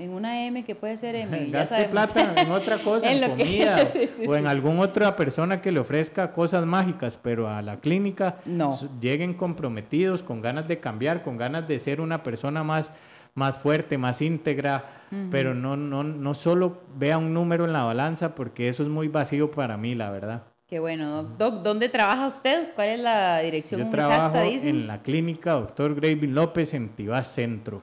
En 0.00 0.14
una 0.14 0.46
M 0.46 0.64
que 0.64 0.74
puede 0.74 0.96
ser 0.96 1.14
M. 1.14 1.50
Gaste 1.50 1.84
plata 1.90 2.32
en 2.34 2.50
otra 2.52 2.78
cosa, 2.78 3.12
en, 3.12 3.28
comida 3.28 3.84
o 4.26 4.34
en 4.34 4.46
alguna 4.46 4.80
otra 4.80 5.14
persona 5.14 5.60
que 5.60 5.70
le 5.70 5.78
ofrezca 5.78 6.32
cosas 6.32 6.64
mágicas, 6.64 7.18
pero 7.22 7.50
a 7.50 7.60
la 7.60 7.80
clínica 7.80 8.36
no. 8.46 8.78
lleguen 8.98 9.34
comprometidos, 9.34 10.22
con 10.22 10.40
ganas 10.40 10.66
de 10.68 10.80
cambiar, 10.80 11.22
con 11.22 11.36
ganas 11.36 11.68
de 11.68 11.78
ser 11.78 12.00
una 12.00 12.22
persona 12.22 12.64
más, 12.64 12.94
más 13.34 13.58
fuerte, 13.58 13.98
más 13.98 14.22
íntegra, 14.22 14.86
pero 15.30 15.54
no, 15.54 15.76
no, 15.76 16.02
no 16.02 16.32
solo 16.32 16.80
vea 16.96 17.18
un 17.18 17.34
número 17.34 17.66
en 17.66 17.74
la 17.74 17.84
balanza 17.84 18.34
porque 18.34 18.70
eso 18.70 18.82
es 18.82 18.88
muy 18.88 19.08
vacío 19.08 19.50
para 19.50 19.76
mí, 19.76 19.94
la 19.94 20.10
verdad. 20.10 20.44
Qué 20.70 20.78
bueno, 20.78 21.24
Doc. 21.24 21.64
¿dónde 21.64 21.88
trabaja 21.88 22.28
usted? 22.28 22.68
¿Cuál 22.76 22.90
es 22.90 23.00
la 23.00 23.40
dirección 23.40 23.80
Yo 23.80 23.86
exacta? 23.88 24.30
Trabajo 24.30 24.52
en 24.62 24.86
la 24.86 25.02
clínica 25.02 25.54
Doctor 25.54 25.96
Gravin 25.96 26.32
López 26.32 26.74
en 26.74 26.90
Tibás 26.90 27.26
Centro. 27.26 27.82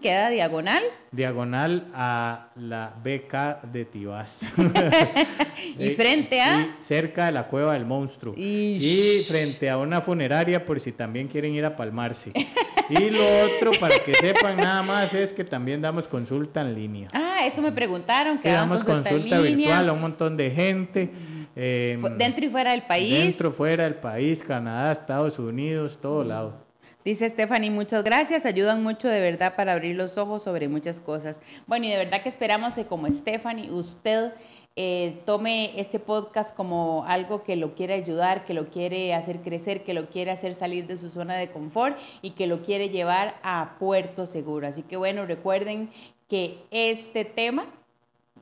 ¿Queda 0.00 0.28
diagonal? 0.28 0.80
Diagonal 1.10 1.90
a 1.92 2.50
la 2.54 2.94
BK 3.02 3.72
de 3.72 3.84
Tibás. 3.84 4.42
¿Y 5.76 5.88
eh, 5.88 5.90
frente 5.96 6.40
a? 6.40 6.76
cerca 6.78 7.26
de 7.26 7.32
la 7.32 7.48
Cueva 7.48 7.72
del 7.72 7.84
Monstruo. 7.84 8.34
Y 8.36 9.24
frente 9.26 9.68
a 9.68 9.76
una 9.78 10.00
funeraria 10.00 10.64
por 10.64 10.78
si 10.78 10.92
también 10.92 11.26
quieren 11.26 11.52
ir 11.52 11.64
a 11.64 11.74
palmarse. 11.74 12.30
y 12.90 13.10
lo 13.10 13.24
otro, 13.44 13.72
para 13.80 13.96
que 14.04 14.14
sepan 14.14 14.56
nada 14.56 14.84
más, 14.84 15.14
es 15.14 15.32
que 15.32 15.42
también 15.42 15.80
damos 15.80 16.06
consulta 16.06 16.60
en 16.60 16.76
línea. 16.76 17.08
Ah, 17.12 17.40
eso 17.44 17.60
me 17.60 17.72
preguntaron. 17.72 18.38
Que 18.38 18.50
damos 18.50 18.84
consulta, 18.84 19.40
virtual 19.40 19.88
a 19.88 19.92
un 19.92 20.00
montón 20.00 20.36
de 20.36 20.48
gente. 20.52 21.10
Em, 21.56 22.02
dentro 22.16 22.44
y 22.44 22.48
fuera 22.48 22.72
del 22.72 22.82
país. 22.82 23.10
Dentro, 23.10 23.52
fuera 23.52 23.84
del 23.84 23.96
país, 23.96 24.42
Canadá, 24.42 24.92
Estados 24.92 25.38
Unidos, 25.38 25.98
todo 26.00 26.24
lado. 26.24 26.70
Dice 27.04 27.28
Stephanie, 27.28 27.70
muchas 27.70 28.04
gracias, 28.04 28.44
ayudan 28.44 28.82
mucho 28.82 29.08
de 29.08 29.20
verdad 29.20 29.56
para 29.56 29.72
abrir 29.72 29.96
los 29.96 30.18
ojos 30.18 30.42
sobre 30.42 30.68
muchas 30.68 31.00
cosas. 31.00 31.40
Bueno, 31.66 31.86
y 31.86 31.90
de 31.90 31.96
verdad 31.96 32.22
que 32.22 32.28
esperamos 32.28 32.74
que 32.74 32.84
como 32.84 33.10
Stephanie, 33.10 33.70
usted 33.70 34.32
eh, 34.76 35.20
tome 35.24 35.72
este 35.80 35.98
podcast 35.98 36.54
como 36.54 37.04
algo 37.06 37.42
que 37.42 37.56
lo 37.56 37.74
quiere 37.74 37.94
ayudar, 37.94 38.44
que 38.44 38.54
lo 38.54 38.68
quiere 38.68 39.14
hacer 39.14 39.40
crecer, 39.40 39.82
que 39.82 39.94
lo 39.94 40.10
quiere 40.10 40.30
hacer 40.30 40.54
salir 40.54 40.86
de 40.86 40.96
su 40.96 41.10
zona 41.10 41.36
de 41.36 41.48
confort 41.48 41.98
y 42.22 42.32
que 42.32 42.46
lo 42.46 42.62
quiere 42.62 42.90
llevar 42.90 43.34
a 43.42 43.76
puerto 43.78 44.26
seguro. 44.26 44.66
Así 44.66 44.82
que 44.82 44.96
bueno, 44.96 45.26
recuerden 45.26 45.90
que 46.28 46.58
este 46.70 47.24
tema 47.24 47.66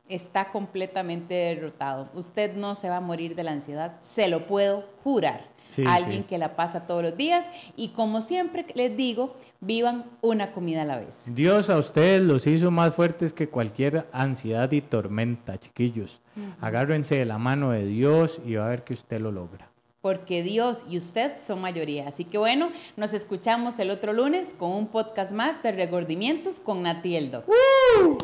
está 0.09 0.49
completamente 0.51 1.35
derrotado. 1.35 2.09
Usted 2.15 2.57
no 2.57 2.75
se 2.75 2.89
va 2.89 2.97
a 2.97 3.01
morir 3.01 3.35
de 3.35 3.45
la 3.45 3.53
ansiedad, 3.53 3.97
se 4.01 4.29
lo 4.29 4.47
puedo 4.47 4.85
jurar. 5.05 5.57
Alguien 5.87 6.25
que 6.25 6.39
la 6.39 6.57
pasa 6.57 6.87
todos 6.87 7.03
los 7.03 7.17
días 7.17 7.51
y 7.77 7.89
como 7.89 8.23
siempre 8.23 8.65
les 8.75 8.97
digo, 8.97 9.37
vivan 9.61 10.07
una 10.23 10.51
comida 10.51 10.83
a 10.83 10.85
la 10.87 10.99
vez. 10.99 11.27
Dios 11.35 11.69
a 11.69 11.77
ustedes 11.77 12.23
los 12.23 12.47
hizo 12.47 12.71
más 12.71 12.95
fuertes 12.95 13.35
que 13.35 13.51
cualquier 13.51 14.09
ansiedad 14.11 14.73
y 14.73 14.81
tormenta, 14.81 15.59
chiquillos. 15.59 16.23
Agárrense 16.61 17.17
de 17.17 17.27
la 17.27 17.37
mano 17.37 17.73
de 17.73 17.85
Dios 17.85 18.41
y 18.47 18.55
va 18.55 18.67
a 18.67 18.71
ver 18.71 18.83
que 18.83 18.95
usted 18.95 19.21
lo 19.21 19.31
logra 19.31 19.68
porque 20.09 20.43
Dios 20.43 20.87
y 20.89 20.97
usted 20.97 21.33
son 21.39 21.61
mayoría. 21.61 22.09
Así 22.09 22.25
que 22.25 22.39
bueno, 22.39 22.73
nos 22.97 23.13
escuchamos 23.13 23.79
el 23.79 23.91
otro 23.91 24.15
lunes 24.15 24.55
con 24.59 24.71
un 24.71 24.87
podcast 24.87 25.33
más 25.33 25.63
de 25.63 25.71
Regordimientos 25.71 26.61
con 26.61 26.83
Natieldo. 26.83 27.45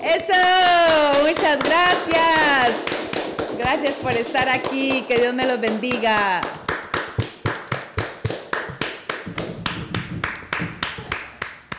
¡Eso! 0.02 0.32
Muchas 1.28 1.58
gracias. 1.62 2.84
Gracias 3.58 3.92
por 3.96 4.12
estar 4.12 4.48
aquí. 4.48 5.04
Que 5.06 5.18
Dios 5.18 5.34
me 5.34 5.44
los 5.44 5.60
bendiga. 5.60 6.40